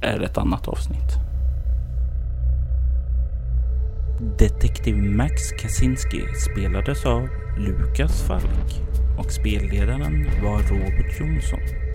är 0.00 0.20
ett 0.20 0.38
annat 0.38 0.68
avsnitt. 0.68 1.12
Detektiv 4.38 4.96
Max 4.96 5.50
Kaczynski 5.50 6.22
spelades 6.50 7.06
av 7.06 7.28
Lukas 7.58 8.22
Falk 8.22 8.82
och 9.18 9.32
spelledaren 9.32 10.26
var 10.42 10.58
Robert 10.58 11.20
Jonsson. 11.20 11.85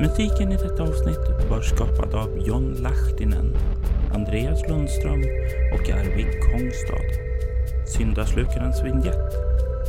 Musiken 0.00 0.52
i 0.52 0.56
detta 0.56 0.82
avsnitt 0.82 1.50
var 1.50 1.60
skapad 1.60 2.14
av 2.14 2.38
John 2.38 2.76
Lahtinen, 2.82 3.56
Andreas 4.14 4.68
Lundström 4.68 5.22
och 5.72 5.90
Arvid 5.90 6.40
Kongstad. 6.40 7.06
Syndaslukarens 7.86 8.84
vignett 8.84 9.34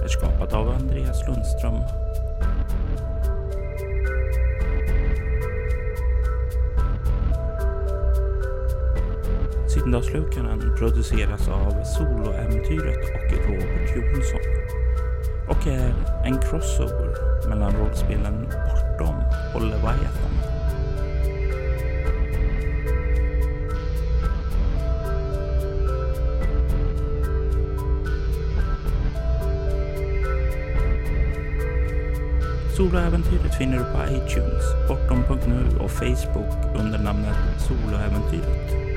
är 0.04 0.08
skapad 0.08 0.54
av 0.54 0.70
Andreas 0.70 1.28
Lundström. 1.28 1.80
Syndaslukararen 9.68 10.76
produceras 10.78 11.48
av 11.50 11.84
Soloäventyret 11.84 13.04
och 13.16 13.48
Robert 13.48 13.96
Jonsson 13.96 14.42
och 15.50 15.68
är 15.68 15.94
en 16.26 16.40
crossover 16.42 17.48
mellan 17.50 17.72
rollspelen 17.72 18.48
Bortom 18.50 19.17
och 19.54 19.62
Leviathan. 19.62 20.28
Soloäventyret 32.78 33.58
finner 33.58 33.78
du 33.78 33.84
på 33.84 34.00
iTunes, 34.12 34.64
Bortom.nu 34.88 35.80
och 35.80 35.92
Facebook 35.92 36.80
under 36.80 37.00
namnet 37.00 37.38
Soloäventyret. 37.68 38.97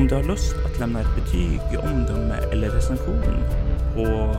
Om 0.00 0.08
du 0.08 0.14
har 0.14 0.22
lust 0.22 0.56
att 0.66 0.78
lämna 0.78 1.00
ett 1.00 1.14
betyg, 1.14 1.60
omdöme 1.78 2.34
eller 2.52 2.70
recension 2.70 3.22
på 3.94 4.36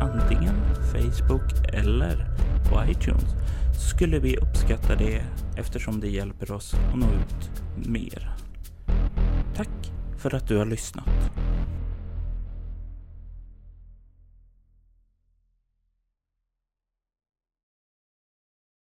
antingen 0.00 0.54
Facebook 0.92 1.72
eller 1.72 2.26
på 2.70 2.90
iTunes 2.90 3.34
så 3.74 3.80
skulle 3.80 4.18
vi 4.18 4.36
uppskatta 4.36 4.94
det 4.94 5.24
eftersom 5.56 6.00
det 6.00 6.08
hjälper 6.08 6.52
oss 6.52 6.74
att 6.74 6.98
nå 6.98 7.06
ut 7.06 7.62
mer. 7.88 8.30
Tack 9.56 9.92
för 10.18 10.34
att 10.34 10.48
du 10.48 10.56
har 10.56 10.66
lyssnat. 10.66 11.08